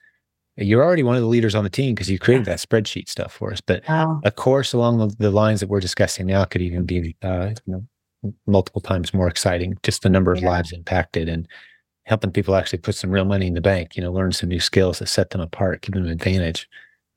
you're 0.57 0.83
already 0.83 1.03
one 1.03 1.15
of 1.15 1.21
the 1.21 1.27
leaders 1.27 1.53
on 1.53 1.63
the 1.63 1.69
team 1.69 1.93
because 1.93 2.09
you 2.09 2.17
created 2.17 2.45
that 2.45 2.57
spreadsheet 2.57 3.07
stuff 3.07 3.33
for 3.33 3.51
us. 3.51 3.61
But 3.61 3.83
Wow. 3.87 4.19
a 4.23 4.31
course 4.31 4.73
along 4.73 4.97
the, 4.97 5.15
the 5.19 5.29
lines 5.31 5.59
that 5.59 5.69
we're 5.69 5.79
discussing 5.79 6.25
now 6.25 6.43
could 6.45 6.61
even 6.63 6.83
be, 6.85 7.15
uh, 7.21 7.51
you 7.65 7.73
know, 7.73 8.33
multiple 8.47 8.81
times 8.81 9.13
more 9.13 9.27
exciting. 9.27 9.77
Just 9.83 10.01
the 10.01 10.09
number 10.09 10.31
of 10.31 10.41
Yeah. 10.41 10.49
lives 10.49 10.71
impacted 10.71 11.29
and 11.29 11.47
helping 12.05 12.31
people 12.31 12.55
actually 12.55 12.79
put 12.79 12.95
some 12.95 13.11
real 13.11 13.25
money 13.25 13.45
in 13.45 13.53
the 13.53 13.61
bank. 13.61 13.95
You 13.95 14.01
know, 14.01 14.11
learn 14.11 14.31
some 14.31 14.49
new 14.49 14.59
skills 14.59 14.97
that 14.99 15.07
set 15.07 15.29
them 15.29 15.41
apart, 15.41 15.81
give 15.81 15.93
them 15.93 16.05
an 16.05 16.09
advantage. 16.11 16.67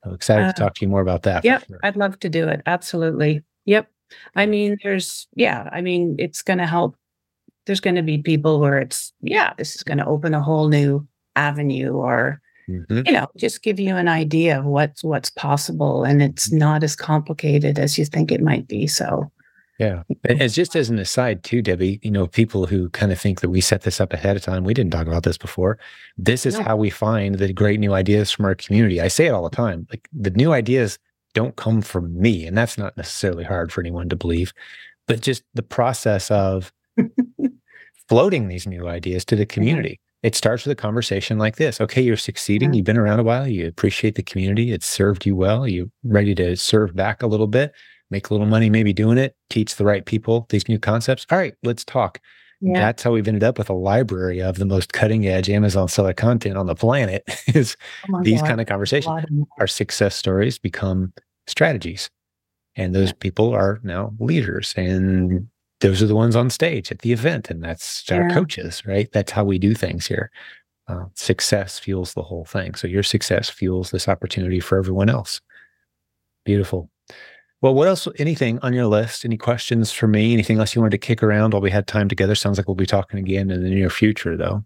So 0.07 0.14
excited 0.14 0.44
Uh, 0.44 0.52
to 0.52 0.61
talk 0.61 0.74
to 0.76 0.84
you 0.84 0.88
more 0.88 1.00
about 1.00 1.22
that. 1.24 1.44
Yep. 1.44 1.64
sure. 1.66 1.80
I'd 1.82 1.96
love 1.96 2.18
to 2.20 2.28
do 2.28 2.46
it. 2.48 2.62
Absolutely. 2.66 3.42
Yep. 3.64 3.88
I 4.36 4.46
mean, 4.46 4.76
there's 4.82 5.26
yeah, 5.34 5.68
I 5.72 5.80
mean, 5.80 6.14
it's 6.18 6.42
gonna 6.42 6.66
help. 6.66 6.96
There's 7.66 7.80
gonna 7.80 8.02
be 8.04 8.18
people 8.18 8.61
where 8.61 8.78
it's, 8.78 9.12
yeah, 9.20 9.52
this 9.59 9.74
is 9.74 9.82
gonna 9.82 10.07
open 10.09 10.32
a 10.34 10.40
whole 10.42 10.68
new 10.68 11.07
avenue 11.34 11.92
or 11.92 12.40
Mhm. 12.68 13.07
you 13.07 13.12
know, 13.12 13.26
just 13.36 13.62
give 13.62 13.78
you 13.80 13.96
an 13.96 14.09
idea 14.09 14.59
of 14.59 14.64
what's 14.64 15.02
what's 15.04 15.30
possible 15.30 16.04
and 16.04 16.22
it's 16.22 16.50
not 16.52 16.82
as 16.84 16.94
complicated 16.96 17.78
as 17.78 17.98
you 17.98 18.04
think 18.04 18.30
it 18.32 18.40
might 18.42 18.66
be. 18.68 18.86
So 18.86 19.30
Yeah. 19.78 20.02
And 20.24 20.40
it's 20.40 20.54
just 20.54 20.74
as 20.74 20.88
an 20.88 20.98
aside, 20.98 21.42
too, 21.44 21.60
Debbie, 21.60 22.00
you 22.02 22.10
know, 22.10 22.26
people 22.26 22.66
who 22.66 22.88
kind 22.90 23.12
of 23.12 23.20
think 23.20 23.40
that 23.42 23.50
we 23.50 23.60
set 23.60 23.82
this 23.82 24.00
up 24.00 24.12
ahead 24.12 24.34
of 24.36 24.42
time, 24.42 24.64
we 24.64 24.72
didn't 24.74 24.92
talk 24.92 25.06
about 25.06 25.22
this 25.24 25.36
before. 25.36 25.78
This 26.16 26.46
is 26.46 26.56
No. 26.58 26.64
how 26.64 26.76
we 26.76 26.88
find 26.88 27.34
the 27.36 27.52
great 27.52 27.78
new 27.78 27.92
ideas 27.92 28.30
from 28.30 28.46
our 28.46 28.54
community. 28.54 29.00
I 29.00 29.08
say 29.08 29.26
it 29.26 29.30
all 29.34 29.48
the 29.48 29.54
time. 29.54 29.86
Like 29.90 30.08
the 30.12 30.30
new 30.30 30.52
ideas 30.52 30.98
don't 31.34 31.56
come 31.56 31.82
from 31.82 32.18
me. 32.18 32.46
And 32.46 32.56
that's 32.56 32.78
not 32.78 32.96
necessarily 32.96 33.44
hard 33.44 33.70
for 33.70 33.82
anyone 33.82 34.08
to 34.08 34.16
believe, 34.16 34.54
but 35.06 35.20
just 35.20 35.42
the 35.52 35.62
process 35.62 36.30
of 36.30 36.72
floating 38.08 38.48
these 38.48 38.66
new 38.66 38.88
ideas 38.88 39.24
to 39.26 39.36
the 39.36 39.46
community. 39.46 40.00
It 40.22 40.34
starts 40.34 40.64
with 40.64 40.72
a 40.72 40.80
conversation 40.80 41.38
like 41.38 41.56
this. 41.56 41.80
Okay, 41.80 42.00
you're 42.00 42.16
succeeding. 42.16 42.72
You've 42.72 42.86
been 42.86 42.96
around 42.96 43.20
a 43.20 43.24
while. 43.24 43.46
You 43.46 43.68
appreciate 43.68 44.14
the 44.14 44.22
community. 44.22 44.72
It's 44.72 44.86
served 44.86 45.26
you 45.26 45.36
well. 45.36 45.68
You're 45.68 45.86
ready 46.02 46.34
to 46.36 46.56
serve 46.56 46.96
back 46.96 47.22
a 47.22 47.26
little 47.26 47.46
bit, 47.46 47.72
make 48.11 48.30
a 48.30 48.34
little 48.34 48.46
money, 48.46 48.70
maybe 48.70 48.92
doing 48.92 49.18
it, 49.18 49.34
teach 49.50 49.76
the 49.76 49.84
right 49.84 50.04
people 50.07 50.46
these 50.50 50.68
new 50.68 50.78
concepts. 50.78 51.26
All 51.30 51.38
right, 51.38 51.54
let's 51.62 51.84
talk. 51.84 52.20
yeah. 52.61 52.78
That's 52.80 53.02
how 53.02 53.12
we've 53.12 53.26
ended 53.28 53.44
up 53.44 53.59
with 53.59 53.68
a 53.68 53.74
library 53.74 54.40
of 54.40 54.57
the 54.59 54.64
most 54.64 54.92
cutting 54.92 55.26
edge 55.26 55.50
Amazon 55.50 55.88
seller 55.88 56.14
content 56.14 56.57
on 56.57 56.66
the 56.66 56.74
planet 56.74 57.22
is 57.54 57.76
Oh 58.12 58.22
these 58.22 58.40
God, 58.40 58.48
kind 58.48 58.61
of 58.61 58.66
conversations. 58.66 59.24
of- 59.24 59.46
Our 59.59 59.66
success 59.66 60.14
stories 60.16 60.59
become 60.59 61.12
strategies. 61.46 62.09
And 62.76 62.94
those 62.94 63.12
people 63.12 63.54
are 63.54 63.80
now 63.82 64.12
leaders. 64.20 64.74
And 64.76 65.48
those 65.80 66.02
are 66.02 66.07
the 66.07 66.14
ones 66.16 66.36
on 66.36 66.50
stage 66.50 66.92
at 66.92 66.98
the 67.00 67.12
event. 67.12 67.50
And 67.50 67.62
that's 67.64 68.11
our 68.12 68.28
Yeah. 68.28 68.34
coaches, 68.34 68.82
right? 68.86 69.09
That's 69.12 69.32
how 69.32 69.44
we 69.44 69.59
do 69.59 69.74
things 69.74 70.07
here. 70.07 70.30
Uh, 70.88 71.07
success 71.14 71.78
fuels 71.78 72.14
the 72.14 72.22
whole 72.22 72.44
thing. 72.44 72.74
So 72.74 72.86
your 72.86 73.02
success 73.02 73.48
fuels 73.50 73.90
this 73.90 74.09
opportunity 74.09 74.61
for 74.61 74.78
everyone 74.78 75.09
else. 75.11 75.40
Beautiful. 76.44 76.88
Well, 77.62 77.74
what 77.74 77.88
else? 77.88 78.07
Anything 78.18 78.59
on 78.61 78.74
your 78.74 78.86
list? 78.86 79.24
Any 79.24 79.36
questions 79.38 79.90
for 79.90 80.07
me? 80.07 80.32
Anything 80.32 80.59
else 80.59 80.74
you 80.74 80.80
wanted 80.82 80.90
to 80.92 80.98
kick 80.98 81.22
around 81.22 81.52
while 81.52 81.62
we 81.62 81.70
had 81.70 81.86
time 81.86 82.09
together? 82.09 82.34
Sounds 82.34 82.59
like 82.59 82.68
we'll 82.68 82.74
be 82.74 82.86
talking 82.86 83.18
again 83.18 83.50
in 83.50 83.62
the 83.62 83.70
near 83.70 83.90
future, 83.90 84.36
though. 84.36 84.64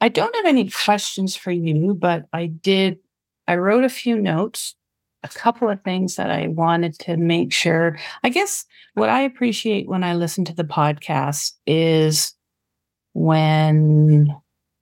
I 0.00 0.08
don't 0.08 0.34
have 0.36 0.46
any 0.46 0.70
questions 0.70 1.36
for 1.36 1.50
you, 1.50 1.94
but 1.94 2.26
I 2.32 2.46
did 2.46 2.98
I 3.50 3.56
wrote 3.56 3.82
a 3.82 3.88
few 3.88 4.16
notes, 4.16 4.76
a 5.24 5.28
couple 5.28 5.68
of 5.68 5.82
things 5.82 6.14
that 6.14 6.30
I 6.30 6.46
wanted 6.46 6.96
to 7.00 7.16
make 7.16 7.52
sure. 7.52 7.98
I 8.22 8.28
guess 8.28 8.64
what 8.94 9.08
I 9.08 9.22
appreciate 9.22 9.88
when 9.88 10.04
I 10.04 10.14
listen 10.14 10.44
to 10.44 10.54
the 10.54 10.62
podcast 10.62 11.54
is 11.66 12.32
when 13.12 14.32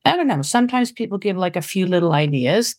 I 0.05 0.17
don't 0.17 0.27
know, 0.27 0.43
sometimes 0.43 0.93
people 0.93 1.17
give 1.17 1.39
like 1.39 1.57
a 1.57 1.63
few 1.63 1.87
little 1.87 2.13
ideas 2.13 2.77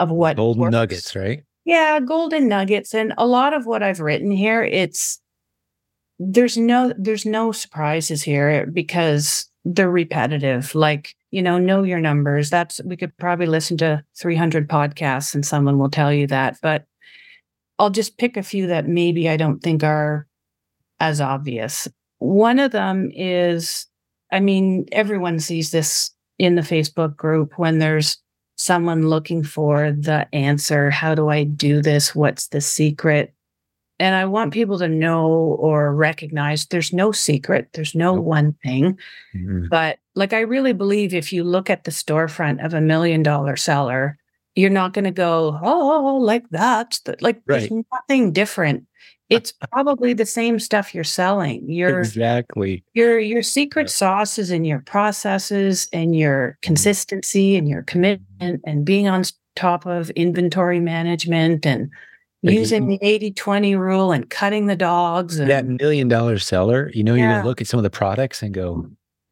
of 0.00 0.08
what 0.10 0.36
Golden 0.36 0.62
works. 0.62 0.72
nuggets, 0.72 1.14
right? 1.14 1.44
Yeah, 1.68 2.00
golden 2.00 2.48
nuggets. 2.48 2.94
And 2.94 3.12
a 3.18 3.26
lot 3.26 3.52
of 3.52 3.66
what 3.66 3.82
I've 3.82 4.00
written 4.00 4.30
here, 4.30 4.64
it's 4.64 5.20
there's 6.18 6.56
no 6.56 6.94
there's 6.96 7.26
no 7.26 7.52
surprises 7.52 8.22
here 8.22 8.66
because 8.66 9.50
they're 9.66 9.90
repetitive. 9.90 10.74
Like, 10.74 11.14
you 11.30 11.42
know, 11.42 11.58
know 11.58 11.82
your 11.82 12.00
numbers. 12.00 12.48
That's 12.48 12.80
we 12.86 12.96
could 12.96 13.14
probably 13.18 13.44
listen 13.44 13.76
to 13.78 14.02
300 14.16 14.66
podcasts 14.66 15.34
and 15.34 15.44
someone 15.44 15.78
will 15.78 15.90
tell 15.90 16.10
you 16.10 16.26
that, 16.28 16.56
but 16.62 16.86
I'll 17.78 17.90
just 17.90 18.16
pick 18.16 18.38
a 18.38 18.42
few 18.42 18.66
that 18.68 18.88
maybe 18.88 19.28
I 19.28 19.36
don't 19.36 19.60
think 19.62 19.84
are 19.84 20.26
as 21.00 21.20
obvious. 21.20 21.86
One 22.18 22.58
of 22.58 22.72
them 22.72 23.10
is 23.12 23.86
I 24.32 24.40
mean, 24.40 24.86
everyone 24.90 25.38
sees 25.38 25.70
this 25.70 26.12
in 26.38 26.54
the 26.54 26.62
Facebook 26.62 27.14
group 27.14 27.58
when 27.58 27.78
there's 27.78 28.16
someone 28.58 29.08
looking 29.08 29.44
for 29.44 29.92
the 29.92 30.26
answer. 30.34 30.90
How 30.90 31.14
do 31.14 31.28
I 31.28 31.44
do 31.44 31.80
this? 31.82 32.14
What's 32.14 32.48
the 32.48 32.60
secret? 32.60 33.32
And 34.00 34.14
I 34.14 34.26
want 34.26 34.52
people 34.52 34.78
to 34.78 34.88
know 34.88 35.26
or 35.28 35.94
recognize 35.94 36.66
there's 36.66 36.92
no 36.92 37.12
secret, 37.12 37.68
there's 37.74 37.94
no 37.94 38.16
Nope. 38.16 38.24
one 38.24 38.52
thing. 38.64 38.98
Mhm. 39.36 39.68
But 39.70 39.98
like, 40.14 40.32
I 40.32 40.40
really 40.40 40.72
believe 40.72 41.14
if 41.14 41.32
you 41.32 41.44
look 41.44 41.70
at 41.70 41.84
the 41.84 41.90
storefront 41.90 42.64
of 42.64 42.74
a 42.74 42.80
million 42.80 43.22
dollar 43.22 43.56
seller, 43.56 44.18
you're 44.58 44.70
not 44.70 44.92
going 44.92 45.04
to 45.04 45.12
go, 45.12 45.58
oh, 45.62 46.16
like 46.20 46.48
that. 46.50 46.98
Like, 47.20 47.36
Right. 47.46 47.68
there's 47.70 47.84
nothing 47.92 48.32
different. 48.32 48.80
Uh, 49.30 49.36
it's 49.36 49.52
probably 49.72 50.14
the 50.14 50.26
same 50.26 50.58
stuff 50.58 50.94
you're 50.94 51.04
selling. 51.04 51.70
Your 51.70 52.00
Exactly. 52.00 52.82
your 52.94 53.18
your 53.20 53.42
secret 53.42 53.86
Yeah. 53.86 54.00
sauce 54.00 54.38
is 54.38 54.50
in 54.50 54.64
your 54.64 54.80
processes 54.80 55.86
and 55.92 56.16
your 56.16 56.48
mm-hmm. 56.48 56.58
consistency 56.62 57.54
and 57.56 57.68
your 57.68 57.82
commitment 57.82 58.62
and 58.64 58.84
being 58.84 59.06
on 59.06 59.22
top 59.54 59.86
of 59.86 60.10
inventory 60.10 60.80
management 60.80 61.64
and 61.66 61.90
using 62.42 62.86
the 62.88 62.98
80-20 63.02 63.76
rule 63.76 64.12
and 64.12 64.30
cutting 64.30 64.66
the 64.66 64.76
dogs 64.76 65.38
and 65.38 65.50
That 65.50 65.66
million 65.66 66.08
dollar 66.08 66.38
seller, 66.38 66.90
you 66.94 67.04
know, 67.04 67.14
you're 67.14 67.28
going 67.28 67.42
to 67.42 67.48
look 67.48 67.60
at 67.60 67.66
some 67.66 67.78
of 67.78 67.84
the 67.84 67.90
products 67.90 68.42
and 68.42 68.54
go, 68.54 68.88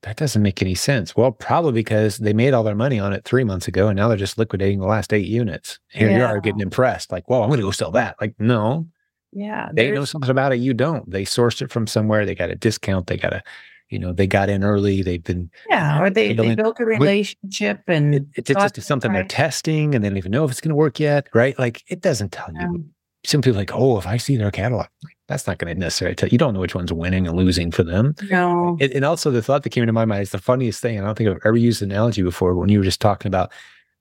that 0.06 0.16
doesn't 0.16 0.40
make 0.40 0.62
any 0.62 0.76
sense. 0.76 1.16
Well, 1.16 1.32
probably 1.32 1.72
because 1.72 2.18
they 2.18 2.32
made 2.32 2.54
all 2.54 2.62
their 2.62 2.76
money 2.76 3.00
on 3.00 3.12
it 3.12 3.24
three 3.24 3.42
months 3.42 3.66
ago 3.66 3.88
and 3.88 3.96
now 3.96 4.06
they're 4.06 4.16
just 4.16 4.38
liquidating 4.38 4.78
the 4.78 4.86
last 4.86 5.12
eight 5.12 5.26
units. 5.26 5.80
Here 5.90 6.08
you 6.08 6.22
are 6.22 6.40
getting 6.40 6.60
impressed, 6.60 7.10
like, 7.10 7.28
whoa, 7.28 7.42
I'm 7.42 7.48
going 7.48 7.58
to 7.58 7.66
go 7.66 7.72
sell 7.72 7.90
that. 7.90 8.14
Like, 8.20 8.36
no, 8.38 8.86
yeah 9.32 9.68
they 9.74 9.90
know 9.90 10.04
something 10.04 10.30
about 10.30 10.52
it. 10.52 10.60
You 10.60 10.74
don't. 10.74 11.10
They 11.10 11.24
sourced 11.24 11.60
it 11.60 11.72
from 11.72 11.88
somewhere. 11.88 12.24
They 12.24 12.36
got 12.36 12.50
a 12.50 12.54
discount. 12.54 13.08
They 13.08 13.16
got 13.16 13.32
a, 13.32 13.42
you 13.90 13.98
know, 13.98 14.12
they 14.12 14.28
got 14.28 14.48
in 14.48 14.62
early. 14.62 15.02
They've 15.02 15.22
been, 15.22 15.50
yeah 15.68 16.00
or 16.00 16.08
they, 16.08 16.32
they 16.32 16.54
built 16.54 16.78
a 16.78 16.84
relationship 16.84 17.82
and 17.88 18.14
it, 18.14 18.26
it's 18.36 18.48
just 18.48 18.82
something 18.82 19.12
they're 19.12 19.24
testing 19.24 19.92
and 19.96 20.04
they 20.04 20.08
don't 20.08 20.18
even 20.18 20.30
know 20.30 20.44
if 20.44 20.52
it's 20.52 20.60
going 20.60 20.68
to 20.68 20.76
work 20.76 21.00
yet. 21.00 21.26
Right. 21.34 21.58
Like, 21.58 21.82
it 21.88 22.00
doesn't 22.00 22.30
tell 22.30 22.52
you. 22.54 22.60
Um, 22.60 22.90
Some 23.26 23.42
people 23.42 23.56
are 23.56 23.62
like, 23.62 23.74
oh, 23.74 23.98
if 23.98 24.06
I 24.06 24.16
see 24.16 24.36
their 24.36 24.50
catalog, 24.50 24.86
that's 25.28 25.46
not 25.46 25.58
going 25.58 25.74
to 25.74 25.80
necessarily 25.80 26.14
tell 26.14 26.28
you. 26.28 26.38
don't 26.38 26.54
know 26.54 26.60
which 26.60 26.74
one's 26.74 26.92
winning 26.92 27.26
and 27.26 27.36
losing 27.36 27.70
for 27.70 27.82
them. 27.82 28.14
no 28.30 28.76
And, 28.80 28.92
and 28.92 29.04
also 29.04 29.30
the 29.30 29.42
thought 29.42 29.62
that 29.64 29.70
came 29.70 29.82
into 29.82 29.92
my 29.92 30.04
mind 30.04 30.22
is 30.22 30.30
the 30.30 30.38
funniest 30.38 30.80
thing. 30.80 31.00
I 31.00 31.04
don't 31.04 31.16
think 31.18 31.28
I've 31.30 31.40
ever 31.44 31.56
used 31.56 31.80
the 31.80 31.86
analogy 31.86 32.22
before. 32.22 32.54
But 32.54 32.60
when 32.60 32.68
you 32.68 32.78
were 32.78 32.84
just 32.84 33.00
talking 33.00 33.28
about, 33.28 33.52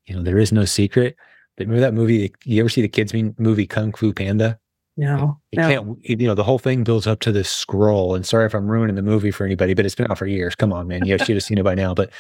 you 0.06 0.16
know, 0.16 0.22
there 0.22 0.38
is 0.38 0.52
no 0.52 0.66
secret. 0.66 1.16
But 1.58 1.68
remember 1.68 1.82
that 1.82 1.94
movie? 1.94 2.34
You 2.44 2.60
ever 2.62 2.70
see 2.70 2.82
the 2.82 2.88
kids 2.88 3.14
movie 3.40 3.66
Kung 3.66 3.94
Fu 3.94 4.14
Panda? 4.14 4.60
no 5.18 5.40
You 5.52 5.62
no 5.62 5.68
can't, 5.68 5.98
you 6.22 6.28
know, 6.28 6.36
the 6.36 6.44
whole 6.44 6.60
thing 6.60 6.84
builds 6.84 7.08
up 7.08 7.20
to 7.22 7.32
this 7.32 7.50
scroll. 7.50 8.16
And 8.16 8.26
sorry 8.26 8.46
if 8.46 8.54
I'm 8.54 8.68
ruining 8.68 8.96
the 8.96 9.02
movie 9.02 9.32
for 9.32 9.46
anybody, 9.46 9.74
but 9.74 9.86
it's 9.86 9.96
been 9.96 10.10
out 10.10 10.18
for 10.18 10.28
years. 10.28 10.56
Come 10.56 10.72
on, 10.72 10.88
man. 10.88 11.06
You 11.06 11.18
should 11.18 11.36
have 11.36 11.44
seen 11.44 11.58
it 11.58 11.64
by 11.64 11.76
now. 11.76 11.94
But 11.94 12.12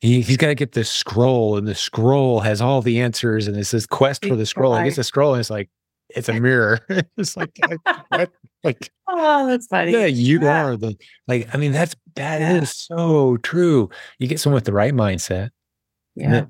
he, 0.00 0.20
he's 0.20 0.36
got 0.36 0.48
to 0.48 0.54
get 0.54 0.72
this 0.72 0.90
scroll, 0.90 1.56
and 1.56 1.68
the 1.68 1.74
scroll 1.74 2.40
has 2.40 2.60
all 2.60 2.82
the 2.82 3.00
answers. 3.00 3.46
And 3.46 3.56
it's 3.56 3.70
this 3.70 3.86
quest 3.86 4.24
for 4.24 4.36
the 4.36 4.46
scroll. 4.46 4.74
He 4.76 4.84
gets 4.84 4.96
the 4.96 5.04
scroll, 5.04 5.34
and 5.34 5.40
it's 5.40 5.50
like, 5.50 5.70
it's 6.14 6.28
a 6.28 6.34
mirror. 6.40 6.80
it's 7.16 7.36
like, 7.36 7.58
what? 8.08 8.30
Like, 8.62 8.90
oh 9.08 9.46
that's 9.46 9.66
funny 9.66 9.92
yeah, 9.92 10.06
you 10.06 10.40
Yeah. 10.40 10.64
are 10.64 10.76
the 10.76 10.96
like. 11.28 11.48
I 11.54 11.58
mean, 11.58 11.72
that's 11.72 11.94
that 12.16 12.40
is 12.40 12.86
Yeah. 12.90 12.96
so 12.96 13.36
true. 13.38 13.90
You 14.18 14.26
get 14.28 14.40
someone 14.40 14.56
with 14.56 14.64
the 14.64 14.72
right 14.72 14.94
mindset. 14.94 15.50
yeah. 16.14 16.46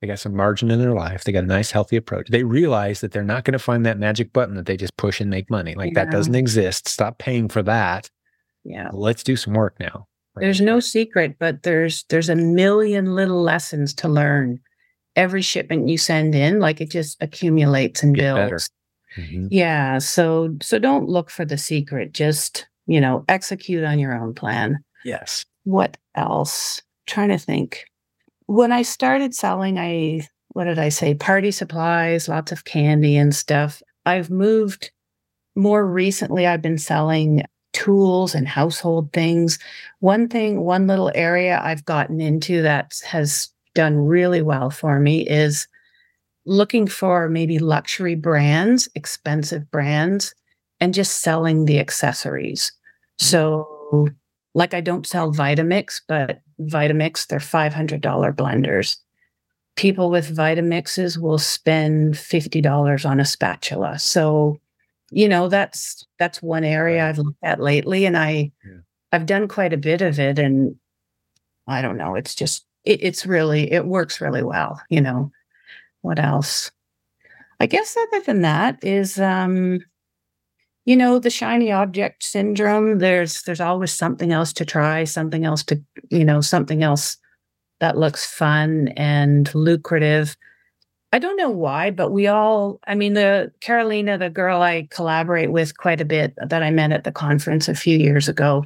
They 0.00 0.08
got 0.08 0.18
some 0.18 0.36
margin 0.36 0.70
in 0.70 0.80
their 0.80 0.92
life. 0.92 1.24
They 1.24 1.32
got 1.32 1.44
a 1.44 1.46
nice, 1.46 1.70
healthy 1.70 1.96
approach. 1.96 2.28
They 2.28 2.44
realize 2.44 3.00
that 3.00 3.12
they're 3.12 3.22
not 3.24 3.44
going 3.44 3.52
to 3.54 3.58
find 3.58 3.86
that 3.86 3.98
magic 3.98 4.34
button 4.34 4.54
that 4.56 4.66
they 4.66 4.76
just 4.76 4.94
push 4.98 5.18
and 5.18 5.30
make 5.30 5.48
money. 5.50 5.74
Like 5.74 5.94
that 5.94 6.10
doesn't 6.10 6.34
exist. 6.34 6.88
Stop 6.88 7.16
paying 7.18 7.48
for 7.48 7.62
that. 7.62 8.10
yeah 8.64 8.90
Let's 8.92 9.22
do 9.22 9.34
some 9.36 9.54
work 9.54 9.76
now. 9.80 10.06
There's 10.36 10.60
no 10.60 10.80
secret, 10.80 11.36
but 11.38 11.62
there's 11.62 12.04
there's 12.10 12.28
a 12.28 12.34
million 12.36 13.14
little 13.14 13.40
lessons 13.42 13.94
to 13.94 14.08
learn. 14.08 14.60
Every 15.16 15.42
shipment 15.42 15.88
you 15.88 15.96
send 15.96 16.34
in, 16.34 16.58
like 16.58 16.80
it 16.80 16.90
just 16.90 17.16
accumulates 17.22 18.02
and 18.02 18.14
Get 18.16 18.34
better. 18.34 18.58
Mhm. 19.16 19.48
Yeah. 19.50 19.98
So 19.98 20.56
so 20.62 20.78
don't 20.78 21.08
look 21.08 21.30
for 21.30 21.44
the 21.44 21.58
secret. 21.58 22.12
Just, 22.12 22.66
you 22.86 23.00
know, 23.00 23.24
execute 23.28 23.84
on 23.84 23.98
your 23.98 24.14
own 24.14 24.34
plan. 24.34 24.78
Yes. 25.04 25.44
What 25.64 25.96
else? 26.14 26.80
trying 27.06 27.28
to 27.28 27.38
think. 27.38 27.84
When 28.46 28.72
I 28.72 28.82
started 28.82 29.34
selling, 29.34 29.78
I 29.78 30.26
what 30.54 30.64
did 30.64 30.78
I 30.78 30.88
say? 30.88 31.14
Party 31.14 31.50
supplies, 31.50 32.28
lots 32.28 32.52
of 32.52 32.64
candy 32.64 33.16
and 33.16 33.34
stuff. 33.34 33.82
I've 34.06 34.30
moved 34.30 34.90
more 35.56 35.86
recently. 35.86 36.46
I've 36.46 36.62
been 36.62 36.78
selling 36.78 37.42
tools 37.72 38.34
and 38.34 38.48
household 38.48 39.12
things. 39.12 39.58
One 40.00 40.28
thing, 40.28 40.60
one 40.62 40.86
little 40.86 41.10
area 41.14 41.60
I've 41.62 41.84
gotten 41.84 42.20
into 42.20 42.62
that 42.62 42.94
has 43.06 43.50
done 43.74 43.96
really 43.98 44.42
well 44.42 44.70
for 44.70 45.00
me 45.00 45.26
is 45.28 45.66
looking 46.46 46.86
for 46.86 47.28
maybe 47.28 47.58
luxury 47.58 48.14
brands, 48.14 48.88
expensive 48.94 49.70
brands, 49.70 50.34
and 50.80 50.94
just 50.94 51.20
selling 51.20 51.64
the 51.64 51.78
accessories. 51.78 52.72
Mm. 53.20 53.24
So, 53.24 54.08
like 54.54 54.74
I 54.74 54.80
don't 54.80 55.06
sell 55.06 55.32
Vitamix, 55.32 56.00
but 56.06 56.40
Vitamix, 56.60 57.26
they're 57.26 57.38
$500 57.38 58.00
blenders. 58.34 58.96
People 59.76 60.10
with 60.10 60.36
Vitamixes 60.36 61.18
will 61.18 61.38
spend 61.38 62.14
$50 62.14 63.08
on 63.08 63.18
a 63.18 63.24
spatula. 63.24 63.98
So, 63.98 64.60
you 65.10 65.28
know, 65.28 65.48
that's 65.48 66.06
that's 66.18 66.42
one 66.42 66.64
area 66.64 67.06
I've 67.06 67.18
looked 67.18 67.42
at 67.42 67.60
lately 67.60 68.06
and 68.06 68.16
I 68.16 68.52
yeah. 68.64 68.78
I've 69.12 69.26
done 69.26 69.48
quite 69.48 69.72
a 69.72 69.76
bit 69.78 70.00
of 70.00 70.18
it 70.18 70.38
and 70.38 70.76
I 71.66 71.82
don't 71.82 71.96
know, 71.96 72.14
it's 72.14 72.34
just 72.34 72.66
it, 72.84 73.02
it's 73.02 73.26
really 73.26 73.72
it 73.72 73.86
works 73.86 74.20
really 74.20 74.42
well, 74.42 74.80
you 74.90 75.00
know. 75.00 75.30
What 76.04 76.18
else? 76.18 76.70
I 77.60 77.66
guess 77.66 77.96
other 77.96 78.22
than 78.24 78.42
that 78.42 78.84
is 78.84 79.18
um 79.18 79.80
you 80.84 80.96
know 80.96 81.18
the 81.18 81.30
shiny 81.30 81.72
object 81.72 82.22
syndrome 82.22 82.98
there's 82.98 83.42
there's 83.42 83.60
always 83.60 83.92
something 83.92 84.32
else 84.32 84.52
to 84.52 84.64
try 84.66 85.04
something 85.04 85.46
else 85.46 85.62
to 85.62 85.82
you 86.10 86.24
know 86.24 86.42
something 86.42 86.82
else 86.82 87.16
that 87.80 87.96
looks 87.96 88.26
fun 88.26 88.88
and 88.96 89.54
lucrative 89.54 90.36
i 91.12 91.18
don't 91.18 91.36
know 91.36 91.48
why 91.48 91.90
but 91.90 92.10
we 92.10 92.26
all 92.26 92.80
i 92.86 92.94
mean 92.94 93.14
the 93.14 93.50
carolina 93.60 94.18
the 94.18 94.28
girl 94.28 94.60
i 94.60 94.86
collaborate 94.90 95.52
with 95.52 95.78
quite 95.78 96.00
a 96.00 96.04
bit 96.04 96.34
that 96.36 96.62
i 96.62 96.70
met 96.70 96.92
at 96.92 97.04
the 97.04 97.12
conference 97.12 97.66
a 97.66 97.74
few 97.74 97.96
years 97.96 98.28
ago 98.28 98.62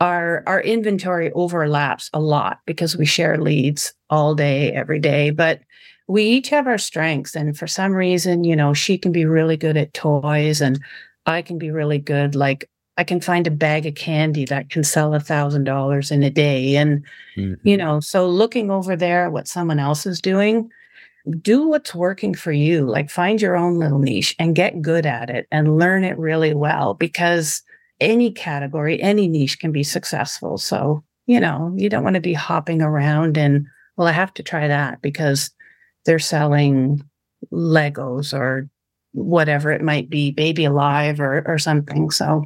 our 0.00 0.42
our 0.46 0.60
inventory 0.62 1.30
overlaps 1.32 2.10
a 2.12 2.20
lot 2.20 2.58
because 2.66 2.96
we 2.96 3.06
share 3.06 3.38
leads 3.38 3.94
all 4.10 4.34
day 4.34 4.72
every 4.72 4.98
day 4.98 5.30
but 5.30 5.60
we 6.06 6.24
each 6.24 6.50
have 6.50 6.66
our 6.66 6.78
strengths 6.78 7.34
and 7.34 7.56
for 7.56 7.66
some 7.66 7.92
reason 7.92 8.44
you 8.44 8.54
know 8.54 8.74
she 8.74 8.98
can 8.98 9.12
be 9.12 9.24
really 9.24 9.56
good 9.56 9.76
at 9.76 9.94
toys 9.94 10.60
and 10.60 10.80
I 11.26 11.42
can 11.42 11.58
be 11.58 11.70
really 11.70 11.98
good. 11.98 12.34
Like 12.34 12.68
I 12.96 13.04
can 13.04 13.20
find 13.20 13.46
a 13.46 13.50
bag 13.50 13.86
of 13.86 13.94
candy 13.94 14.44
that 14.46 14.70
can 14.70 14.84
sell 14.84 15.14
a 15.14 15.20
thousand 15.20 15.64
dollars 15.64 16.10
in 16.10 16.22
a 16.22 16.30
day. 16.30 16.76
And, 16.76 17.04
mm-hmm. 17.36 17.66
you 17.66 17.76
know, 17.76 18.00
so 18.00 18.28
looking 18.28 18.70
over 18.70 18.94
there 18.94 19.30
what 19.30 19.48
someone 19.48 19.78
else 19.78 20.06
is 20.06 20.20
doing, 20.20 20.70
do 21.40 21.68
what's 21.68 21.94
working 21.94 22.34
for 22.34 22.52
you. 22.52 22.86
Like 22.86 23.10
find 23.10 23.40
your 23.40 23.56
own 23.56 23.78
little 23.78 23.98
niche 23.98 24.36
and 24.38 24.54
get 24.54 24.82
good 24.82 25.06
at 25.06 25.30
it 25.30 25.46
and 25.50 25.78
learn 25.78 26.04
it 26.04 26.18
really 26.18 26.54
well 26.54 26.94
because 26.94 27.62
any 28.00 28.30
category, 28.30 29.00
any 29.02 29.28
niche 29.28 29.58
can 29.58 29.72
be 29.72 29.82
successful. 29.82 30.58
So, 30.58 31.02
you 31.26 31.40
know, 31.40 31.72
you 31.76 31.88
don't 31.88 32.04
want 32.04 32.14
to 32.14 32.20
be 32.20 32.34
hopping 32.34 32.82
around 32.82 33.38
and, 33.38 33.66
well, 33.96 34.08
I 34.08 34.12
have 34.12 34.34
to 34.34 34.42
try 34.42 34.68
that 34.68 35.00
because 35.00 35.50
they're 36.04 36.18
selling 36.18 37.02
Legos 37.52 38.32
or 38.32 38.68
whatever 39.12 39.70
it 39.70 39.82
might 39.82 40.10
be, 40.10 40.30
baby 40.30 40.64
alive 40.64 41.20
or 41.20 41.46
or 41.46 41.58
something. 41.58 42.10
So 42.10 42.44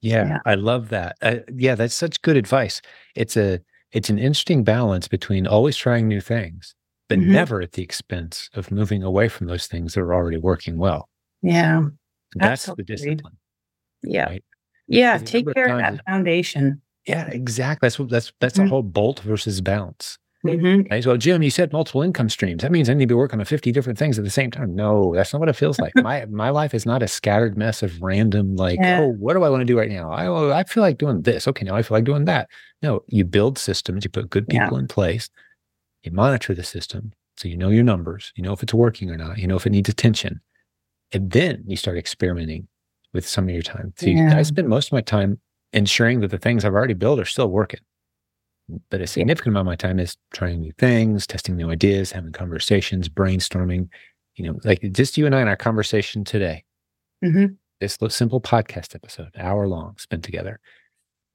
yeah, 0.00 0.26
yeah. 0.26 0.38
I 0.44 0.54
love 0.54 0.88
that. 0.88 1.16
Uh, 1.22 1.36
yeah, 1.54 1.74
that's 1.74 1.94
such 1.94 2.20
good 2.22 2.36
advice. 2.36 2.80
It's 3.14 3.36
a 3.36 3.60
it's 3.92 4.10
an 4.10 4.18
interesting 4.18 4.64
balance 4.64 5.06
between 5.06 5.46
always 5.46 5.76
trying 5.76 6.08
new 6.08 6.20
things, 6.20 6.74
but 7.08 7.18
mm-hmm. 7.18 7.32
never 7.32 7.60
at 7.60 7.72
the 7.72 7.82
expense 7.82 8.48
of 8.54 8.70
moving 8.70 9.02
away 9.02 9.28
from 9.28 9.46
those 9.46 9.66
things 9.66 9.94
that 9.94 10.00
are 10.00 10.14
already 10.14 10.38
working 10.38 10.78
well. 10.78 11.08
Yeah. 11.42 11.82
That's 12.34 12.68
absolutely. 12.68 12.84
the 12.84 12.86
discipline. 12.86 13.36
Yeah. 14.02 14.24
Right? 14.24 14.44
Yeah. 14.88 15.18
Take 15.18 15.52
care 15.54 15.68
of 15.68 15.78
that 15.78 16.04
foundation. 16.06 16.80
Yeah, 17.06 17.26
exactly. 17.26 17.86
That's 17.86 17.98
what 17.98 18.08
that's 18.08 18.32
that's 18.40 18.58
mm-hmm. 18.58 18.66
a 18.66 18.70
whole 18.70 18.82
bolt 18.82 19.20
versus 19.20 19.60
bounce. 19.60 20.18
Mm-hmm. 20.44 20.92
Right? 20.92 21.04
So, 21.04 21.16
Jim, 21.16 21.42
you 21.42 21.50
said 21.50 21.72
multiple 21.72 22.02
income 22.02 22.28
streams. 22.28 22.62
That 22.62 22.72
means 22.72 22.90
I 22.90 22.94
need 22.94 23.04
to 23.04 23.08
be 23.08 23.14
working 23.14 23.38
on 23.38 23.44
50 23.46 23.70
different 23.70 23.98
things 23.98 24.18
at 24.18 24.24
the 24.24 24.30
same 24.30 24.50
time. 24.50 24.74
No, 24.74 25.14
that's 25.14 25.32
not 25.32 25.38
what 25.38 25.48
it 25.48 25.56
feels 25.56 25.78
like. 25.78 25.92
my 25.96 26.26
my 26.26 26.50
life 26.50 26.74
is 26.74 26.84
not 26.84 27.02
a 27.02 27.08
scattered 27.08 27.56
mess 27.56 27.82
of 27.82 28.02
random, 28.02 28.56
like, 28.56 28.78
yeah. 28.80 29.00
oh, 29.00 29.12
what 29.12 29.34
do 29.34 29.44
I 29.44 29.48
want 29.48 29.60
to 29.60 29.64
do 29.64 29.78
right 29.78 29.90
now? 29.90 30.10
I, 30.10 30.26
oh, 30.26 30.50
I 30.50 30.64
feel 30.64 30.82
like 30.82 30.98
doing 30.98 31.22
this. 31.22 31.46
Okay, 31.46 31.64
now 31.64 31.76
I 31.76 31.82
feel 31.82 31.96
like 31.96 32.04
doing 32.04 32.24
that. 32.24 32.48
No, 32.82 33.04
you 33.06 33.24
build 33.24 33.58
systems, 33.58 34.04
you 34.04 34.10
put 34.10 34.30
good 34.30 34.48
people 34.48 34.72
yeah. 34.72 34.80
in 34.80 34.88
place, 34.88 35.30
you 36.02 36.10
monitor 36.10 36.54
the 36.54 36.64
system. 36.64 37.12
So 37.36 37.48
you 37.48 37.56
know 37.56 37.70
your 37.70 37.84
numbers, 37.84 38.32
you 38.34 38.42
know 38.42 38.52
if 38.52 38.62
it's 38.62 38.74
working 38.74 39.10
or 39.10 39.16
not, 39.16 39.38
you 39.38 39.46
know 39.46 39.56
if 39.56 39.66
it 39.66 39.70
needs 39.70 39.88
attention. 39.88 40.40
And 41.12 41.30
then 41.30 41.62
you 41.66 41.76
start 41.76 41.98
experimenting 41.98 42.66
with 43.12 43.28
some 43.28 43.44
of 43.44 43.50
your 43.50 43.62
time. 43.62 43.92
So 43.96 44.06
yeah. 44.06 44.36
I 44.36 44.42
spend 44.42 44.68
most 44.68 44.88
of 44.88 44.92
my 44.92 45.02
time 45.02 45.38
ensuring 45.72 46.20
that 46.20 46.30
the 46.30 46.38
things 46.38 46.64
I've 46.64 46.74
already 46.74 46.94
built 46.94 47.20
are 47.20 47.24
still 47.24 47.48
working 47.48 47.80
but 48.90 49.00
a 49.00 49.06
significant 49.06 49.52
amount 49.52 49.66
of 49.66 49.70
my 49.70 49.76
time 49.76 49.98
is 49.98 50.16
trying 50.32 50.60
new 50.60 50.72
things, 50.78 51.26
testing 51.26 51.56
new 51.56 51.70
ideas, 51.70 52.12
having 52.12 52.32
conversations, 52.32 53.08
brainstorming. 53.08 53.88
You 54.36 54.46
know, 54.46 54.58
like 54.64 54.80
just 54.92 55.18
you 55.18 55.26
and 55.26 55.34
I 55.34 55.42
in 55.42 55.48
our 55.48 55.56
conversation 55.56 56.24
today, 56.24 56.64
mm-hmm. 57.24 57.54
this 57.80 57.98
simple 58.08 58.40
podcast 58.40 58.94
episode, 58.94 59.30
hour 59.36 59.68
long, 59.68 59.96
spent 59.98 60.24
together, 60.24 60.58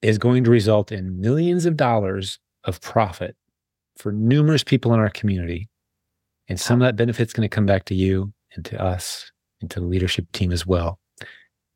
is 0.01 0.17
going 0.17 0.43
to 0.45 0.49
result 0.49 0.91
in 0.91 1.19
millions 1.19 1.65
of 1.65 1.78
dollars 1.78 2.39
of 2.63 2.82
profit 2.82 3.36
for 3.97 4.11
numerous 4.11 4.63
people 4.63 4.93
in 4.93 4.99
our 4.99 5.09
community. 5.09 5.69
And 6.47 6.59
some 6.59 6.82
of 6.82 6.88
that 6.88 6.95
benefit 6.95 7.28
is 7.28 7.34
going 7.34 7.47
to 7.47 7.53
come 7.53 7.65
back 7.65 7.86
to 7.86 7.95
you 7.95 8.34
and 8.55 8.63
to 8.65 8.82
us 8.82 9.32
and 9.61 9.69
to 9.71 9.80
the 9.80 9.86
leadership 9.86 10.32
team 10.32 10.51
as 10.51 10.65
well 10.65 10.99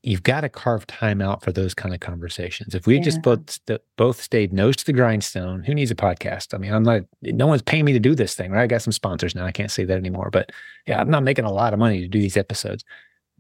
you've 0.04 0.24
got 0.24 0.42
to 0.42 0.50
carve 0.50 0.88
time 0.88 1.22
out 1.22 1.44
for 1.44 1.52
those 1.52 1.74
kind 1.74 1.94
of 1.94 2.00
conversations. 2.00 2.74
If 2.74 2.88
we 2.88 2.96
yeah. 2.96 3.04
just 3.04 3.22
both 3.22 3.50
st- 3.50 3.82
both 3.98 4.22
stayed 4.22 4.52
nose 4.52 4.76
to 4.78 4.86
the 4.86 4.94
grindstone, 4.94 5.64
who 5.64 5.76
needs 5.76 5.92
a 5.92 5.96
podcast? 5.96 6.54
I 6.54 6.58
mean, 6.58 6.74
I'm 6.74 6.84
not. 6.84 7.04
No 7.22 7.48
one's 7.48 7.62
paying 7.62 7.86
me 7.86 7.94
to 7.94 8.00
do 8.00 8.16
this 8.16 8.36
thing, 8.36 8.52
right? 8.52 8.64
I 8.64 8.68
got 8.68 8.82
some 8.82 8.94
sponsors 8.94 9.36
now. 9.36 9.46
I 9.46 9.52
can't 9.52 9.72
say 9.72 9.86
that 9.86 9.98
anymore, 9.98 10.30
but 10.32 10.52
yeah, 10.88 11.00
I'm 11.00 11.10
not 11.10 11.24
making 11.24 11.46
a 11.46 11.52
lot 11.52 11.74
of 11.74 11.80
money 11.80 12.02
to 12.02 12.08
do 12.08 12.20
these 12.20 12.38
episodes. 12.38 12.84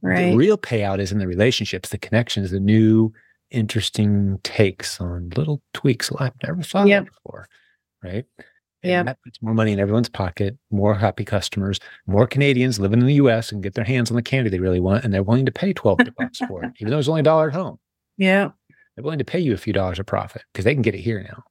Right. 0.02 0.32
The 0.32 0.38
real 0.38 0.58
payout 0.58 1.00
is 1.00 1.12
in 1.12 1.20
the 1.20 1.28
relationships, 1.28 1.90
the 1.90 1.98
connections, 1.98 2.52
the 2.52 2.60
new, 2.60 3.14
interesting 3.52 4.40
takes 4.44 5.00
on 5.00 5.30
little 5.36 5.62
tweaks 5.74 6.12
I've 6.18 6.34
never 6.44 6.64
thought 6.64 6.88
yep. 6.88 7.04
of 7.04 7.14
before. 7.14 7.48
Right. 8.04 8.26
Yeah. 8.84 9.04
That 9.04 9.20
puts 9.24 9.42
more 9.42 9.54
money 9.54 9.72
in 9.72 9.80
everyone's 9.80 10.10
pocket, 10.10 10.58
more 10.72 10.96
happy 10.96 11.24
customers, 11.24 11.80
more 12.08 12.26
Canadians 12.26 12.80
living 12.80 13.00
in 13.00 13.06
the 13.06 13.16
US 13.16 13.52
and 13.52 13.62
get 13.62 13.76
their 13.76 13.86
hands 13.86 14.10
on 14.10 14.16
the 14.16 14.24
candy 14.24 14.50
they 14.50 14.60
really 14.60 14.80
want. 14.80 15.04
And 15.04 15.14
they're 15.14 15.24
willing 15.24 15.46
to 15.46 15.52
pay 15.52 15.74
12 15.74 16.00
bucks 16.18 16.40
for 16.40 16.64
it, 16.64 16.72
even 16.80 16.92
though 16.92 17.00
it's 17.00 17.08
only 17.08 17.22
a 17.22 17.24
dollar 17.24 17.50
at 17.50 17.54
home. 17.54 17.78
Yeah. 18.18 18.50
They're 18.96 19.04
willing 19.04 19.20
to 19.20 19.26
pay 19.26 19.40
you 19.40 19.54
a 19.54 19.58
few 19.58 19.74
dollars 19.74 20.00
a 20.00 20.04
profit 20.04 20.44
because 20.52 20.66
they 20.66 20.74
can 20.74 20.82
get 20.82 20.96
it 20.96 21.02
here 21.02 21.22
now. 21.22 21.44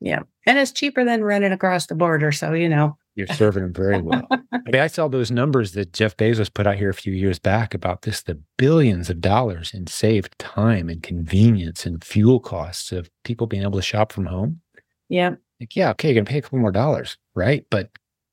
Yeah. 0.00 0.20
And 0.46 0.58
it's 0.58 0.72
cheaper 0.72 1.04
than 1.04 1.22
running 1.22 1.52
across 1.52 1.86
the 1.86 1.94
border. 1.94 2.32
So, 2.32 2.52
you 2.52 2.68
know, 2.68 2.96
you're 3.14 3.28
serving 3.28 3.62
them 3.62 3.72
very 3.72 4.00
well. 4.00 4.26
I 4.30 4.58
mean, 4.66 4.80
I 4.80 4.86
saw 4.86 5.06
those 5.06 5.30
numbers 5.30 5.72
that 5.72 5.92
Jeff 5.92 6.16
Bezos 6.16 6.52
put 6.52 6.66
out 6.66 6.76
here 6.76 6.90
a 6.90 6.94
few 6.94 7.12
years 7.12 7.38
back 7.38 7.74
about 7.74 8.02
this 8.02 8.22
the 8.22 8.40
billions 8.56 9.10
of 9.10 9.20
dollars 9.20 9.72
in 9.74 9.86
saved 9.86 10.36
time 10.38 10.88
and 10.88 11.02
convenience 11.02 11.86
and 11.86 12.02
fuel 12.02 12.40
costs 12.40 12.90
of 12.90 13.10
people 13.24 13.46
being 13.46 13.62
able 13.62 13.78
to 13.78 13.82
shop 13.82 14.12
from 14.12 14.26
home. 14.26 14.60
Yeah. 15.08 15.36
Like, 15.62 15.76
yeah, 15.76 15.90
okay, 15.90 16.08
you're 16.08 16.16
gonna 16.16 16.28
pay 16.28 16.38
a 16.38 16.42
couple 16.42 16.58
more 16.58 16.72
dollars, 16.72 17.16
right? 17.36 17.64
But 17.70 17.90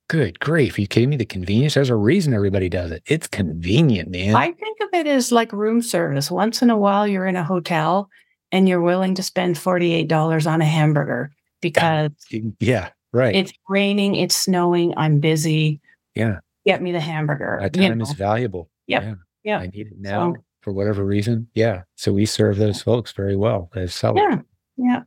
good 0.07 0.39
grief, 0.39 0.79
are 0.79 0.81
you 0.81 0.87
kidding 0.87 1.11
me? 1.11 1.15
The 1.15 1.25
convenience, 1.25 1.75
there's 1.75 1.91
a 1.91 1.95
reason 1.95 2.33
everybody 2.33 2.69
does 2.69 2.89
it. 2.89 3.03
It's 3.05 3.27
convenient, 3.27 4.09
man. 4.09 4.35
I 4.35 4.51
think 4.51 4.79
of 4.81 4.89
it 4.93 5.05
as 5.05 5.31
like 5.31 5.53
room 5.53 5.83
service. 5.83 6.31
Once 6.31 6.63
in 6.63 6.71
a 6.71 6.77
while 6.77 7.07
you're 7.07 7.27
in 7.27 7.35
a 7.35 7.43
hotel 7.43 8.09
and 8.51 8.67
you're 8.67 8.81
willing 8.81 9.13
to 9.13 9.21
spend 9.21 9.57
$48 9.57 10.51
on 10.51 10.59
a 10.59 10.65
hamburger 10.65 11.29
ah, 11.31 11.35
because 11.61 12.11
yeah, 12.59 12.89
right. 13.13 13.35
It's 13.35 13.53
raining, 13.67 14.15
it's 14.15 14.35
snowing, 14.35 14.95
I'm 14.97 15.19
busy. 15.19 15.81
Yeah. 16.15 16.39
Get 16.65 16.81
me 16.81 16.91
the 16.91 16.99
hamburger. 16.99 17.59
That 17.61 17.73
time 17.73 17.83
you 17.83 17.95
know? 17.95 18.03
is 18.05 18.13
valuable. 18.13 18.71
Yep. 18.87 19.03
Yeah. 19.03 19.13
Yeah. 19.43 19.59
I 19.59 19.67
need 19.67 19.85
it 19.85 19.99
now 19.99 20.33
so, 20.33 20.43
for 20.61 20.73
whatever 20.73 21.05
reason. 21.05 21.47
Yeah. 21.53 21.83
So 21.95 22.11
we 22.11 22.25
serve 22.25 22.57
those 22.57 22.81
folks 22.81 23.11
very 23.11 23.35
well 23.35 23.69
as 23.75 23.93
sellers. 23.93 24.23
Yeah. 24.27 24.41
Yeah. 24.77 25.01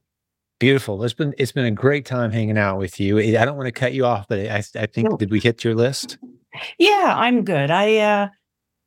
Beautiful. 0.62 1.02
It's 1.02 1.12
been 1.12 1.34
it's 1.38 1.50
been 1.50 1.64
a 1.64 1.72
great 1.72 2.06
time 2.06 2.30
hanging 2.30 2.56
out 2.56 2.78
with 2.78 3.00
you. 3.00 3.18
I 3.18 3.44
don't 3.44 3.56
want 3.56 3.66
to 3.66 3.72
cut 3.72 3.94
you 3.94 4.06
off, 4.06 4.28
but 4.28 4.38
I 4.38 4.62
I 4.76 4.86
think 4.86 5.10
no. 5.10 5.16
did 5.16 5.32
we 5.32 5.40
hit 5.40 5.64
your 5.64 5.74
list? 5.74 6.18
Yeah, 6.78 7.14
I'm 7.16 7.42
good. 7.42 7.68
I 7.72 7.96
uh 7.96 8.28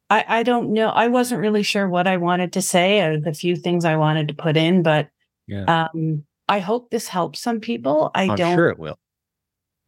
I 0.10 0.24
I 0.26 0.44
don't 0.44 0.72
know. 0.72 0.88
I 0.88 1.10
wasn't 1.10 1.42
really 1.42 1.64
sure 1.64 1.90
what 1.90 2.08
I 2.08 2.16
wanted 2.16 2.54
to 2.54 2.62
say 2.62 3.02
or 3.02 3.20
the 3.20 3.34
few 3.34 3.58
things 3.58 3.84
I 3.84 3.98
wanted 3.98 4.30
to 4.30 4.34
put 4.34 4.56
in, 4.56 4.84
but 4.84 5.10
yeah. 5.48 5.88
um 5.92 6.24
I 6.48 6.60
hope 6.60 6.92
this 6.92 7.10
helps 7.10 7.42
some 7.42 7.60
people. 7.60 8.10
I 8.16 8.30
I'm 8.30 8.38
don't 8.38 8.56
sure 8.56 8.70
it 8.70 8.80
will. 8.80 8.98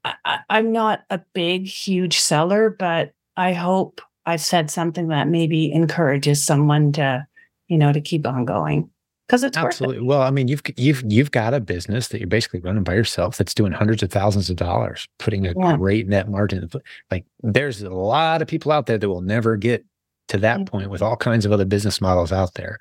I, 0.04 0.40
I'm 0.50 0.74
not 0.74 1.06
a 1.10 1.22
big, 1.34 1.68
huge 1.68 2.20
seller, 2.20 2.70
but 2.70 3.14
I 3.38 3.54
hope 3.54 4.02
I've 4.26 4.42
said 4.42 4.70
something 4.70 5.08
that 5.08 5.30
maybe 5.30 5.72
encourages 5.72 6.44
someone 6.44 6.92
to, 6.94 7.26
you 7.70 7.78
know, 7.78 7.94
to 7.94 8.02
keep 8.02 8.28
on 8.28 8.44
going. 8.44 8.90
Because 9.28 9.44
it's 9.44 9.58
absolutely. 9.58 10.02
Well, 10.02 10.22
I 10.22 10.32
mean, 10.32 10.48
you've 10.48 10.62
you've 10.78 11.04
you've 11.06 11.32
got 11.32 11.54
a 11.54 11.60
business 11.60 12.08
that 12.10 12.20
you're 12.20 12.28
basically 12.28 12.62
running 12.62 12.84
by 12.84 12.94
yourself 12.94 13.38
that's 13.38 13.54
doing 13.54 13.74
hundreds 13.74 14.02
of 14.02 14.10
thousands 14.10 14.50
of 14.50 14.56
dollars, 14.56 15.08
putting 15.20 15.46
a 15.46 15.54
yeah. 15.58 15.76
great 15.76 16.08
net 16.08 16.30
margin. 16.30 16.70
Like, 17.12 17.26
there's 17.42 17.82
a 17.82 17.90
lot 17.90 18.42
of 18.42 18.48
people 18.48 18.72
out 18.72 18.86
there 18.86 18.98
that 18.98 19.10
will 19.10 19.22
never 19.22 19.58
get 19.58 19.86
to 20.30 20.38
that 20.38 20.60
mm-hmm. 20.60 20.66
point 20.66 20.90
with 20.90 21.02
all 21.02 21.18
kinds 21.18 21.46
of 21.46 21.52
other 21.52 21.66
business 21.66 22.00
models 22.00 22.32
out 22.32 22.54
there. 22.54 22.80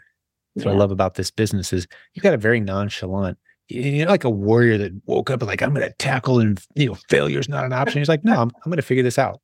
That's 0.55 0.65
yeah. 0.65 0.73
what 0.73 0.77
I 0.77 0.79
love 0.79 0.93
about 0.93 1.15
this 1.17 1.31
business 1.33 1.73
is 1.73 1.89
you've 2.15 2.23
got 2.23 2.35
a 2.35 2.39
very 2.39 2.61
nonchalant, 2.61 3.39
you 3.69 4.05
know, 4.05 4.11
like 4.11 4.25
a 4.25 4.31
warrior 4.31 4.79
that 4.79 4.93
woke 5.07 5.31
up 5.31 5.41
and 5.41 5.49
like 5.49 5.63
I'm 5.63 5.75
going 5.75 5.87
to 5.87 5.95
tackle 5.95 6.39
and 6.39 6.61
you 6.77 6.87
know 6.87 6.97
failure's 7.09 7.49
not 7.49 7.65
an 7.65 7.73
option. 7.73 8.01
He's 8.01 8.09
like, 8.09 8.25
no, 8.25 8.41
I'm 8.41 8.51
I'm 8.65 8.71
going 8.71 8.77
to 8.77 8.83
figure 8.83 9.03
this 9.03 9.19
out, 9.19 9.41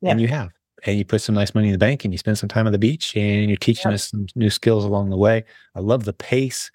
yeah. 0.00 0.10
and 0.10 0.20
you 0.20 0.26
have 0.26 0.50
and 0.84 0.98
you 0.98 1.04
put 1.04 1.20
some 1.20 1.34
nice 1.34 1.54
money 1.54 1.68
in 1.68 1.72
the 1.72 1.78
bank 1.78 2.04
and 2.04 2.14
you 2.14 2.18
spend 2.18 2.38
some 2.38 2.48
time 2.48 2.66
on 2.66 2.72
the 2.72 2.78
beach 2.78 3.16
and 3.16 3.48
you're 3.48 3.56
teaching 3.56 3.92
us 3.92 4.10
some 4.10 4.26
new 4.34 4.50
skills 4.50 4.84
along 4.84 5.10
the 5.10 5.16
way. 5.16 5.44
I 5.74 5.80
love 5.80 6.04
the 6.04 6.12
pace. 6.12 6.70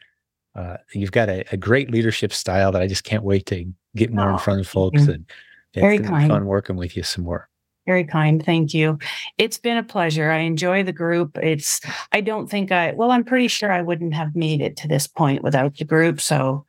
Uh, 0.55 0.77
you've 0.93 1.11
got 1.11 1.29
a, 1.29 1.43
a, 1.51 1.57
great 1.57 1.91
leadership 1.91 2.31
style 2.31 2.71
that 2.71 2.81
I 2.81 2.87
just 2.87 3.03
can't 3.03 3.23
wait 3.23 3.45
to 3.47 3.65
get 3.95 4.13
more 4.13 4.29
oh, 4.29 4.33
in 4.33 4.39
front 4.39 4.61
of 4.61 4.67
folks. 4.67 5.05
And 5.07 5.25
Very 5.73 5.99
kind. 5.99 6.29
fun 6.29 6.45
working 6.45 6.77
with 6.77 6.95
you 6.95 7.03
some 7.03 7.25
more. 7.25 7.49
Very 7.85 8.05
kind. 8.05 8.43
Thank 8.43 8.73
you. 8.73 8.97
It's 9.37 9.57
been 9.57 9.77
a 9.77 9.83
pleasure. 9.83 10.31
I 10.31 10.39
enjoy 10.39 10.83
the 10.83 10.93
group. 10.93 11.37
It's, 11.37 11.81
I 12.13 12.21
don't 12.21 12.49
think 12.49 12.71
I, 12.71 12.93
well, 12.93 13.11
I'm 13.11 13.25
pretty 13.25 13.49
sure 13.49 13.71
I 13.71 13.81
wouldn't 13.81 14.13
have 14.13 14.35
made 14.35 14.61
it 14.61 14.77
to 14.77 14.87
this 14.87 15.07
point 15.07 15.43
without 15.43 15.75
the 15.75 15.83
group. 15.83 16.21
So, 16.21 16.65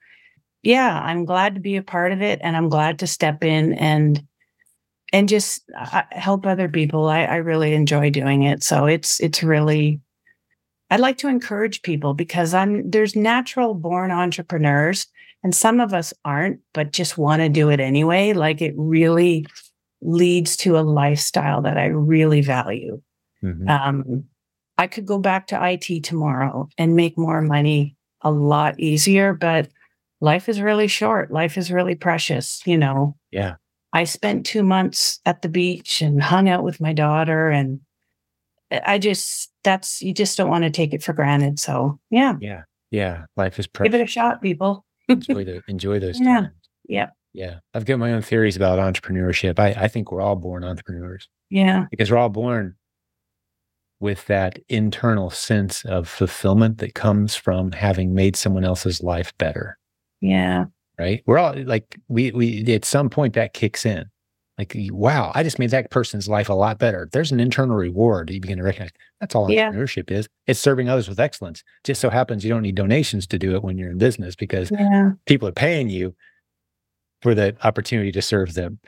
yeah, 0.63 1.01
I'm 1.01 1.25
glad 1.25 1.55
to 1.55 1.61
be 1.61 1.77
a 1.77 1.83
part 1.83 2.11
of 2.11 2.21
it 2.21 2.41
and 2.43 2.57
I'm 2.57 2.69
glad 2.69 2.99
to 2.99 3.07
step 3.07 3.45
in 3.45 3.75
and 3.75 4.27
and 5.13 5.29
just 5.29 5.63
uh, 5.79 6.03
help 6.11 6.47
other 6.47 6.69
people. 6.69 7.07
I, 7.07 7.25
I 7.25 7.37
really 7.37 7.75
enjoy 7.75 8.11
doing 8.11 8.43
it. 8.43 8.63
So 8.63 8.87
it's 8.87 9.21
it's 9.21 9.43
really 9.43 10.01
I'd 10.91 11.01
like 11.01 11.19
to 11.19 11.29
encourage 11.29 11.83
people 11.83 12.15
because 12.15 12.55
I'm 12.55 12.91
there's 12.91 13.17
natural 13.17 13.75
born 13.75 14.11
entrepreneurs 14.11 15.07
and 15.43 15.55
some 15.55 15.81
of 15.81 15.93
us 15.95 16.13
aren't, 16.25 16.61
but 16.75 16.93
just 16.93 17.19
want 17.19 17.43
to 17.43 17.49
do 17.49 17.71
it 17.71 17.81
anyway. 17.81 18.33
Like 18.33 18.61
it 18.61 18.75
really 18.77 19.47
leads 20.03 20.57
to 20.59 20.79
a 20.79 20.81
lifestyle 20.81 21.63
that 21.63 21.79
I 21.79 21.87
really 21.87 22.41
value. 22.41 23.01
Mm-hmm. 23.43 23.69
Um, 23.69 24.25
I 24.79 24.87
could 24.87 25.07
go 25.07 25.19
back 25.19 25.47
to 25.49 25.61
IT 25.73 26.05
tomorrow 26.05 26.69
and 26.79 26.97
make 26.97 27.17
more 27.17 27.41
money 27.41 27.97
a 28.23 28.31
lot 28.31 28.79
easier, 28.79 29.33
but 29.33 29.69
life 30.21 30.49
is 30.49 30.61
really 30.61 30.89
short. 30.89 31.31
Life 31.31 31.57
is 31.57 31.71
really 31.71 31.95
precious, 31.95 32.63
you 32.67 32.77
know. 32.77 33.17
Yeah. 33.31 33.55
I 33.97 34.05
spent 34.05 34.45
two 34.45 34.63
months 34.63 35.21
at 35.25 35.41
the 35.41 35.49
beach 35.49 36.03
and 36.03 36.23
hung 36.23 36.51
out 36.51 36.63
with 36.63 36.83
my 36.83 36.93
daughter. 36.93 37.49
And 37.49 37.81
I 38.71 38.99
just, 38.99 39.51
that's, 39.65 40.03
you 40.03 40.13
just 40.13 40.37
don't 40.37 40.51
want 40.51 40.65
to 40.65 40.71
take 40.71 40.93
it 40.93 41.03
for 41.03 41.15
granted. 41.15 41.59
So, 41.59 41.99
yeah. 42.11 42.35
Yeah. 42.39 42.65
Yeah. 42.91 43.25
Life 43.39 43.59
is 43.59 43.67
precious. 43.67 43.93
Give 43.93 44.01
it 44.03 44.05
a 44.05 44.07
shot, 44.07 44.43
people. 44.43 44.85
enjoy, 45.09 45.45
the, 45.45 45.63
enjoy 45.69 45.99
those 45.99 46.21
yeah. 46.21 46.27
times. 46.27 46.49
Yeah. 46.87 47.07
Yeah. 47.33 47.61
I've 47.73 47.87
got 47.87 47.99
my 47.99 48.13
own 48.13 48.21
theories 48.21 48.55
about 48.55 48.79
entrepreneurship. 48.79 49.59
I, 49.59 49.69
I 49.69 49.89
think 49.89 50.13
we're 50.13 50.21
all 50.21 50.37
born 50.37 50.63
entrepreneurs. 50.63 51.27
Yeah. 51.49 51.87
Because 51.91 52.11
we're 52.11 52.19
all 52.19 52.29
born 52.29 52.75
with 53.99 54.27
that 54.27 54.59
internal 54.69 55.31
sense 55.31 55.87
of 55.87 56.07
fulfillment 56.07 56.79
that 56.79 56.95
comes 56.95 57.35
from 57.35 57.73
having 57.73 58.13
made 58.13 58.37
someone 58.37 58.65
else's 58.65 59.03
life 59.03 59.33
better. 59.39 59.79
Yeah 60.21 60.67
right? 60.99 61.23
We're 61.27 61.39
all 61.39 61.55
like, 61.57 61.97
we, 62.09 62.31
we, 62.33 62.75
at 62.75 62.85
some 62.85 63.11
point 63.11 63.35
that 63.35 63.55
kicks 63.55 63.87
in. 63.87 64.07
Like, 64.59 64.75
wow, 64.91 65.33
I 65.35 65.43
just 65.43 65.59
made 65.59 65.71
that 65.71 65.91
person's 65.91 66.31
life 66.31 66.49
a 66.49 66.55
lot 66.55 66.79
better. 66.79 67.11
There's 67.13 67.31
an 67.31 67.41
internal 67.41 67.77
reward 67.77 68.31
you 68.31 68.41
begin 68.41 68.57
to 68.57 68.65
recognize. 68.65 68.91
That's 69.21 69.35
all 69.35 69.51
yeah. 69.51 69.71
entrepreneurship 69.71 70.11
is. 70.11 70.29
It's 70.47 70.59
serving 70.59 70.89
others 70.89 71.11
with 71.11 71.21
excellence. 71.21 71.63
Just 71.85 72.01
so 72.01 72.09
happens 72.09 72.43
you 72.43 72.49
don't 72.51 72.63
need 72.63 72.75
donations 72.75 73.27
to 73.27 73.39
do 73.39 73.55
it 73.55 73.63
when 73.63 73.77
you're 73.77 73.91
in 73.91 73.99
business 73.99 74.35
because 74.35 74.71
yeah. 74.71 75.11
people 75.27 75.47
are 75.47 75.53
paying 75.53 75.91
you 75.91 76.15
for 77.21 77.35
the 77.35 77.55
opportunity 77.65 78.13
to 78.13 78.23
serve 78.23 78.55
them 78.55 78.79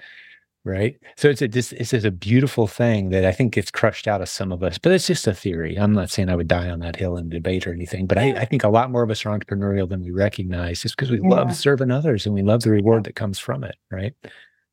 right? 0.69 0.97
So 1.17 1.31
it's 1.31 1.43
a 1.43 1.49
this 1.49 1.73
it's 1.73 1.93
a 1.93 2.11
beautiful 2.11 2.67
thing 2.67 3.09
that 3.11 3.25
I 3.25 3.33
think 3.33 3.55
gets 3.55 3.71
crushed 3.71 4.07
out 4.07 4.21
of 4.21 4.29
some 4.29 4.53
of 4.53 4.63
us, 4.63 4.79
but 4.79 4.93
it's 4.93 5.07
just 5.07 5.27
a 5.27 5.35
theory. 5.35 5.77
I'm 5.77 5.93
not 5.93 6.11
saying 6.11 6.29
I 6.29 6.37
would 6.37 6.47
die 6.47 6.69
on 6.69 6.81
that 6.81 6.97
hill 6.97 7.17
and 7.17 7.31
debate 7.31 7.67
or 7.67 7.73
anything, 7.73 8.07
but 8.07 8.19
I, 8.19 8.33
I 8.33 8.45
think 8.45 8.63
a 8.63 8.69
lot 8.69 8.91
more 8.91 9.03
of 9.03 9.11
us 9.11 9.25
are 9.25 9.37
entrepreneurial 9.37 9.89
than 9.89 10.03
we 10.03 10.11
recognize, 10.11 10.83
just 10.83 10.97
because 10.97 11.11
we 11.11 11.21
yeah. 11.21 11.29
love 11.29 11.57
serving 11.57 11.91
others 11.91 12.27
and 12.27 12.35
we 12.35 12.43
love 12.43 12.63
the 12.63 12.71
reward 12.71 13.05
that 13.05 13.17
comes 13.17 13.39
from 13.39 13.65
it, 13.65 13.77
right? 13.91 14.15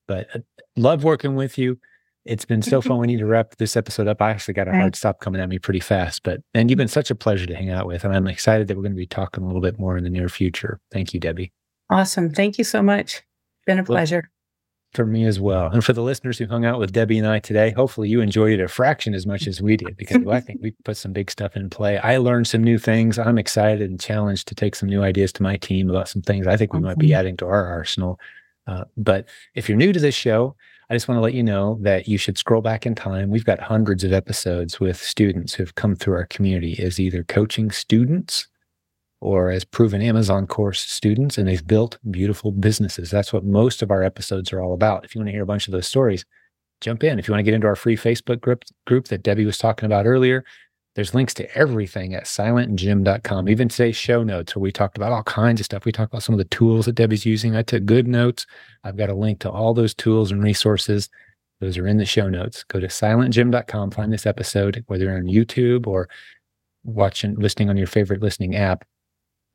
But 0.08 0.28
uh, 0.36 0.39
love 0.76 1.04
working 1.04 1.36
with 1.36 1.58
you. 1.58 1.80
It's 2.26 2.46
been 2.46 2.62
so 2.62 2.82
fun. 2.82 3.00
We 3.00 3.08
need 3.08 3.20
to 3.20 3.26
wrap 3.26 3.56
this 3.56 3.78
episode 3.78 4.08
up. 4.08 4.22
I 4.22 4.32
actually 4.32 4.56
got 4.56 4.68
a 4.68 4.74
hard 4.74 4.96
stop 4.96 5.22
coming 5.22 5.41
at 5.41 5.48
me 5.50 5.60
pretty 5.60 5.80
fast, 5.80 6.24
but 6.24 6.41
and 6.54 6.70
you've 6.70 6.78
been 6.78 6.88
such 6.88 7.10
a 7.10 7.16
pleasure 7.16 7.46
to 7.46 7.56
hang 7.56 7.70
out 7.70 7.88
with, 7.88 8.04
and 8.04 8.14
I'm 8.14 8.28
excited 8.28 8.68
that 8.68 8.76
we're 8.76 8.84
going 8.84 8.91
to 8.91 8.98
be 8.98 9.08
talking 9.08 9.43
a 9.43 9.48
little 9.48 9.62
bit 9.62 9.80
more 9.80 9.98
in 9.98 10.04
the 10.04 10.10
near 10.10 10.28
future. 10.28 10.80
Thank 10.91 11.14
you, 11.14 11.20
Debbie. 11.20 11.54
Awesome. 11.89 12.32
Thank 12.32 12.58
you 12.58 12.64
so 12.64 12.82
much. 12.82 13.22
Been 13.66 13.80
a 13.80 13.84
pleasure 13.84 14.30
for 14.96 15.06
me 15.06 15.26
as 15.26 15.39
well. 15.39 15.68
And 15.68 15.84
for 15.84 15.93
the 15.93 16.02
listeners 16.02 16.38
who 16.38 16.48
hung 16.48 16.66
out 16.66 16.80
with 16.80 16.91
Debbie 16.91 17.18
and 17.18 17.28
I 17.28 17.39
today, 17.39 17.72
hopefully 17.72 18.10
you 18.10 18.22
enjoyed 18.22 18.60
it 18.60 18.64
a 18.64 18.68
fraction 18.68 19.14
as 19.14 19.26
much 19.26 19.48
as 19.48 19.62
we 19.62 19.78
did 19.78 19.98
because 19.98 20.26
I 20.28 20.39
think 20.39 20.62
we 20.62 20.72
put 20.84 20.98
some 20.98 21.14
big 21.14 21.30
stuff 21.30 21.56
in 21.56 21.70
play. 21.70 21.98
I 21.98 22.18
learned 22.18 22.48
some 22.48 22.64
new 22.64 22.78
things. 22.78 23.20
I'm 23.20 23.38
excited 23.38 23.89
and 23.89 24.00
challenged 24.00 24.48
to 24.48 24.56
take 24.56 24.76
some 24.76 24.89
new 24.89 25.04
ideas 25.04 25.32
to 25.34 25.43
my 25.43 25.58
team 25.58 25.89
about 25.89 26.08
some 26.08 26.22
things 26.22 26.48
I 26.48 26.58
think 26.58 26.74
we 26.74 26.80
might 26.80 26.98
be 26.98 27.14
adding 27.14 27.38
to 27.38 27.46
our 27.46 27.66
arsenal. 27.66 28.20
Uh, 28.68 28.86
but 28.98 29.28
if 29.54 29.70
you're 29.70 29.78
new 29.78 29.93
to 29.93 30.00
this 30.00 30.16
show, 30.16 30.56
I 30.89 30.96
just 30.96 31.08
want 31.08 31.18
to 31.18 31.24
let 31.24 31.34
you 31.34 31.43
know 31.43 31.80
that 31.82 32.08
you 32.08 32.18
should 32.18 32.38
scroll 32.38 32.62
back 32.62 32.86
in 32.86 32.93
time. 32.93 33.30
We've 33.30 33.46
got 33.46 33.60
hundreds 33.60 34.04
of 34.04 34.14
episodes 34.14 34.80
with 34.80 34.98
students 34.98 35.54
who've 35.54 35.74
come 35.76 35.96
through 35.96 36.16
our 36.16 36.28
community 36.28 36.80
as 36.82 37.00
either 37.00 37.24
coaching 37.24 37.72
students 37.72 38.48
or 39.22 39.49
as 39.49 39.63
proven 39.63 40.01
Amazon 40.01 40.45
course 40.47 40.82
students, 40.82 41.38
and 41.38 41.47
they've 41.47 41.66
built 41.66 41.97
beautiful 42.11 42.51
businesses. 42.51 43.09
That's 43.09 43.34
what 43.34 43.43
most 43.43 43.82
of 43.82 43.91
our 43.91 44.03
episodes 44.03 44.51
are 44.53 44.61
all 44.61 44.74
about. 44.74 45.05
If 45.05 45.16
you 45.16 45.20
want 45.20 45.30
to 45.30 45.32
hear 45.34 45.43
a 45.43 45.47
bunch 45.47 45.68
of 45.68 45.72
those 45.72 45.88
stories, 45.88 46.26
jump 46.82 47.03
in. 47.03 47.18
If 47.18 47.28
you 47.28 47.32
want 47.32 47.39
to 47.39 47.43
get 47.43 47.53
into 47.53 47.68
our 47.68 47.76
free 47.76 47.97
Facebook 47.97 48.41
group, 48.41 48.63
group 48.86 49.07
that 49.07 49.24
Debbie 49.24 49.45
was 49.45 49.57
talking 49.57 49.86
about 49.86 50.05
earlier, 50.05 50.43
there's 50.95 51.13
links 51.13 51.34
to 51.36 51.57
everything 51.57 52.13
at 52.13 52.24
silentjim.com. 52.24 53.49
Even 53.49 53.68
today's 53.68 53.97
show 53.97 54.24
notes 54.24 54.55
where 54.55 54.61
we 54.61 54.72
talked 54.72 54.97
about 54.97 55.11
all 55.11 55.24
kinds 55.24 55.59
of 55.59 55.66
stuff. 55.66 55.86
We 55.86 55.91
talked 55.91 56.13
about 56.13 56.24
some 56.24 56.36
of 56.36 56.39
the 56.39 56.45
tools 56.45 56.86
that 56.86 56.95
Debbie's 56.95 57.26
using. 57.26 57.55
I 57.55 57.63
took 57.63 57.86
good 57.86 58.07
notes. 58.07 58.45
I've 58.84 58.95
got 58.95 59.09
a 59.09 59.16
link 59.16 59.39
to 59.39 59.49
all 59.49 59.74
those 59.74 59.93
tools 59.93 60.32
and 60.32 60.41
resources. 60.41 61.09
Those 61.59 61.78
are 61.78 61.88
in 61.88 61.97
the 61.97 62.05
show 62.05 62.30
notes. 62.30 62.63
Go 62.63 62.80
to 62.80 62.88
silentjim.com, 62.88 63.91
find 63.91 64.11
this 64.11 64.26
episode, 64.26 64.84
whether 64.88 65.05
you're 65.05 65.18
on 65.18 65.24
YouTube 65.24 65.88
or 65.88 66.09
watching, 66.84 67.36
listening 67.36 67.70
on 67.70 67.78
your 67.78 67.88
favorite 67.88 68.22
listening 68.22 68.55
app 68.55 68.86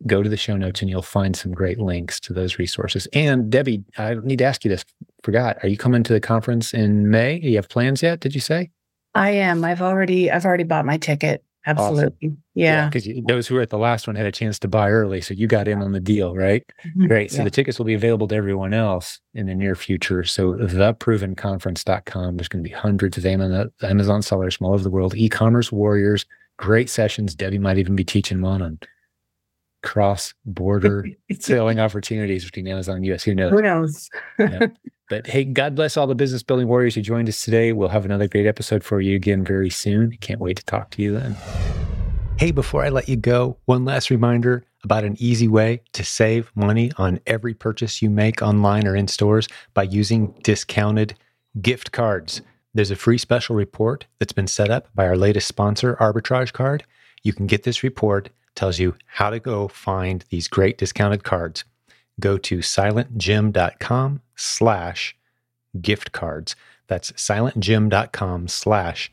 go 0.07 0.23
to 0.23 0.29
the 0.29 0.37
show 0.37 0.57
notes 0.57 0.81
and 0.81 0.91
you'll 0.91 1.03
find 1.03 1.37
some 1.37 1.53
great 1.53 1.79
links 1.79 2.19
to 2.21 2.33
those 2.33 2.59
resources. 2.59 3.07
And 3.13 3.51
Debbie, 3.51 3.85
I 3.99 4.15
need 4.23 4.39
to 4.39 4.45
ask 4.45 4.65
you 4.65 4.71
this. 4.71 4.85
Forgot. 5.23 5.59
Are 5.63 5.69
you 5.69 5.77
coming 5.77 6.03
to 6.05 6.13
the 6.13 6.21
conference 6.21 6.73
in 6.73 7.11
May? 7.11 7.39
Do 7.41 7.49
you 7.49 7.57
have 7.57 7.69
plans 7.69 8.03
yet? 8.03 8.21
Did 8.21 8.35
you 8.35 8.41
say? 8.41 8.71
I 9.15 9.31
am. 9.31 9.65
I've 9.65 9.83
already 9.83 10.31
I've 10.31 10.45
already 10.45 10.65
bought 10.65 10.87
my 10.87 10.97
ticket. 10.97 11.45
Absolutely. 11.67 12.29
Awesome. 12.29 12.43
Yeah. 12.55 12.89
Because 12.89 13.07
yeah, 13.07 13.21
those 13.27 13.47
who 13.47 13.55
were 13.55 13.61
at 13.61 13.69
the 13.69 13.79
last 13.79 14.07
one 14.07 14.17
had 14.17 14.25
a 14.25 14.33
chance 14.33 14.59
to 14.61 14.69
buy 14.69 14.91
early. 14.91 15.21
So 15.21 15.35
you 15.35 15.47
got 15.47 15.69
in 15.69 15.83
on 15.83 15.93
the 15.93 16.01
deal, 16.01 16.35
right? 16.35 16.65
Mm-hmm. 16.87 17.07
Great. 17.07 17.31
So 17.31 17.39
yeah. 17.39 17.45
the 17.45 17.51
tickets 17.51 17.79
will 17.79 17.85
be 17.85 17.95
available 17.95 18.27
to 18.29 18.35
everyone 18.35 18.73
else 18.73 19.21
in 19.35 19.47
the 19.47 19.55
near 19.55 19.75
future. 19.75 20.25
So 20.25 20.55
theprovenconference.com. 20.55 22.37
There's 22.37 22.49
going 22.49 22.65
to 22.65 22.69
be 22.69 22.75
hundreds 22.75 23.19
of 23.19 23.27
Amazon 23.27 24.23
sellers 24.23 24.57
from 24.57 24.67
all 24.69 24.75
over 24.75 24.83
the 24.83 24.91
world, 24.91 25.15
e-commerce 25.15 25.71
warriors, 25.71 26.25
great 26.57 26.89
sessions. 26.89 27.35
Debbie 27.35 27.59
might 27.59 27.77
even 27.79 27.95
be 27.95 28.05
teaching 28.05 28.41
one 28.41 28.63
on 28.63 28.79
cross 29.83 30.35
border 30.45 31.07
selling 31.39 31.79
opportunities 31.81 32.45
between 32.45 32.69
Amazon 32.69 32.97
and 32.97 33.07
US. 33.07 33.23
Who 33.25 33.35
knows? 33.35 33.51
Who 33.51 33.63
knows? 33.63 34.11
yeah. 34.39 34.67
But 35.09 35.27
hey, 35.27 35.45
God 35.45 35.75
bless 35.75 35.97
all 35.97 36.07
the 36.07 36.15
business 36.15 36.45
building 36.45 36.69
warriors 36.69 36.95
who 36.95 37.03
joined 37.03 37.29
us 37.29 37.45
today. 37.45 37.73
We'll 37.73 37.89
have 37.89 38.05
another 38.05 38.29
great 38.29 38.47
episode 38.47 38.85
for 38.85 39.01
you 39.01 39.17
again 39.17 39.45
very 39.45 39.71
soon. 39.71 40.13
Can't 40.21 40.41
wait 40.41 40.57
to 40.59 40.65
talk 40.65 40.91
to 40.91 41.03
you 41.03 41.19
then. 41.19 41.37
Hey, 42.39 42.53
before 42.53 42.85
I 42.85 42.91
let 42.91 43.09
you 43.09 43.17
go, 43.17 43.59
one 43.65 43.85
last 43.85 44.09
reminder 44.09 44.65
about 44.85 45.05
an 45.05 45.17
easy 45.19 45.49
way 45.49 45.83
to 45.93 46.05
save 46.05 46.51
money 46.55 46.93
on 46.97 47.21
every 47.27 47.55
purchase 47.55 48.01
you 48.01 48.09
make 48.09 48.41
online 48.41 48.87
or 48.87 48.97
in 48.97 49.09
stores 49.09 49.49
by 49.75 49.83
using 49.83 50.33
discounted 50.43 51.15
gift 51.61 51.93
cards. 51.93 52.41
There's 52.73 52.91
a 52.91 52.97
free 52.97 53.19
special 53.19 53.57
report 53.57 54.07
that's 54.21 54.33
been 54.33 54.47
set 54.47 54.71
up 54.71 54.89
by 54.95 55.07
our 55.07 55.17
latest 55.17 55.49
sponsor, 55.49 55.97
Arbitrage 56.01 56.53
Card. 56.53 56.85
You 57.25 57.33
can 57.33 57.47
get 57.47 57.65
this 57.65 57.83
report 57.83 58.31
tells 58.55 58.79
you 58.79 58.97
how 59.07 59.31
to 59.31 59.41
go 59.41 59.69
find 59.69 60.25
these 60.31 60.49
great 60.49 60.79
discounted 60.79 61.25
cards. 61.25 61.65
Go 62.19 62.37
to 62.39 62.59
silentjim.com 62.59 64.21
slash 64.37 65.17
gift 65.81 66.13
cards. 66.13 66.57
That's 66.87 67.13
silentjim.com 67.13 68.49
slash 68.49 69.11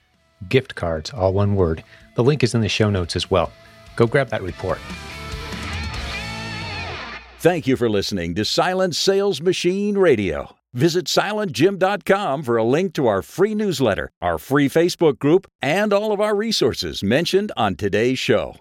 gift 0.49 0.75
cards, 0.75 1.11
all 1.11 1.33
one 1.33 1.55
word. 1.55 1.83
The 2.15 2.23
link 2.23 2.43
is 2.43 2.53
in 2.53 2.61
the 2.61 2.69
show 2.69 2.89
notes 2.89 3.15
as 3.15 3.29
well. 3.29 3.51
Go 3.95 4.07
grab 4.07 4.29
that 4.29 4.43
report. 4.43 4.79
Thank 7.39 7.67
you 7.67 7.77
for 7.77 7.89
listening 7.89 8.33
to 8.35 8.43
Silent 8.43 8.95
Sales 8.95 9.41
Machine 9.41 9.97
Radio. 9.97 10.55
Visit 10.73 11.05
silentjim.com 11.05 12.43
for 12.43 12.57
a 12.57 12.63
link 12.63 12.93
to 12.95 13.07
our 13.07 13.21
free 13.21 13.55
newsletter, 13.55 14.09
our 14.21 14.37
free 14.37 14.67
Facebook 14.67 15.17
group, 15.17 15.49
and 15.61 15.93
all 15.93 16.11
of 16.11 16.19
our 16.19 16.35
resources 16.35 17.03
mentioned 17.03 17.51
on 17.55 17.75
today's 17.75 18.19
show. 18.19 18.55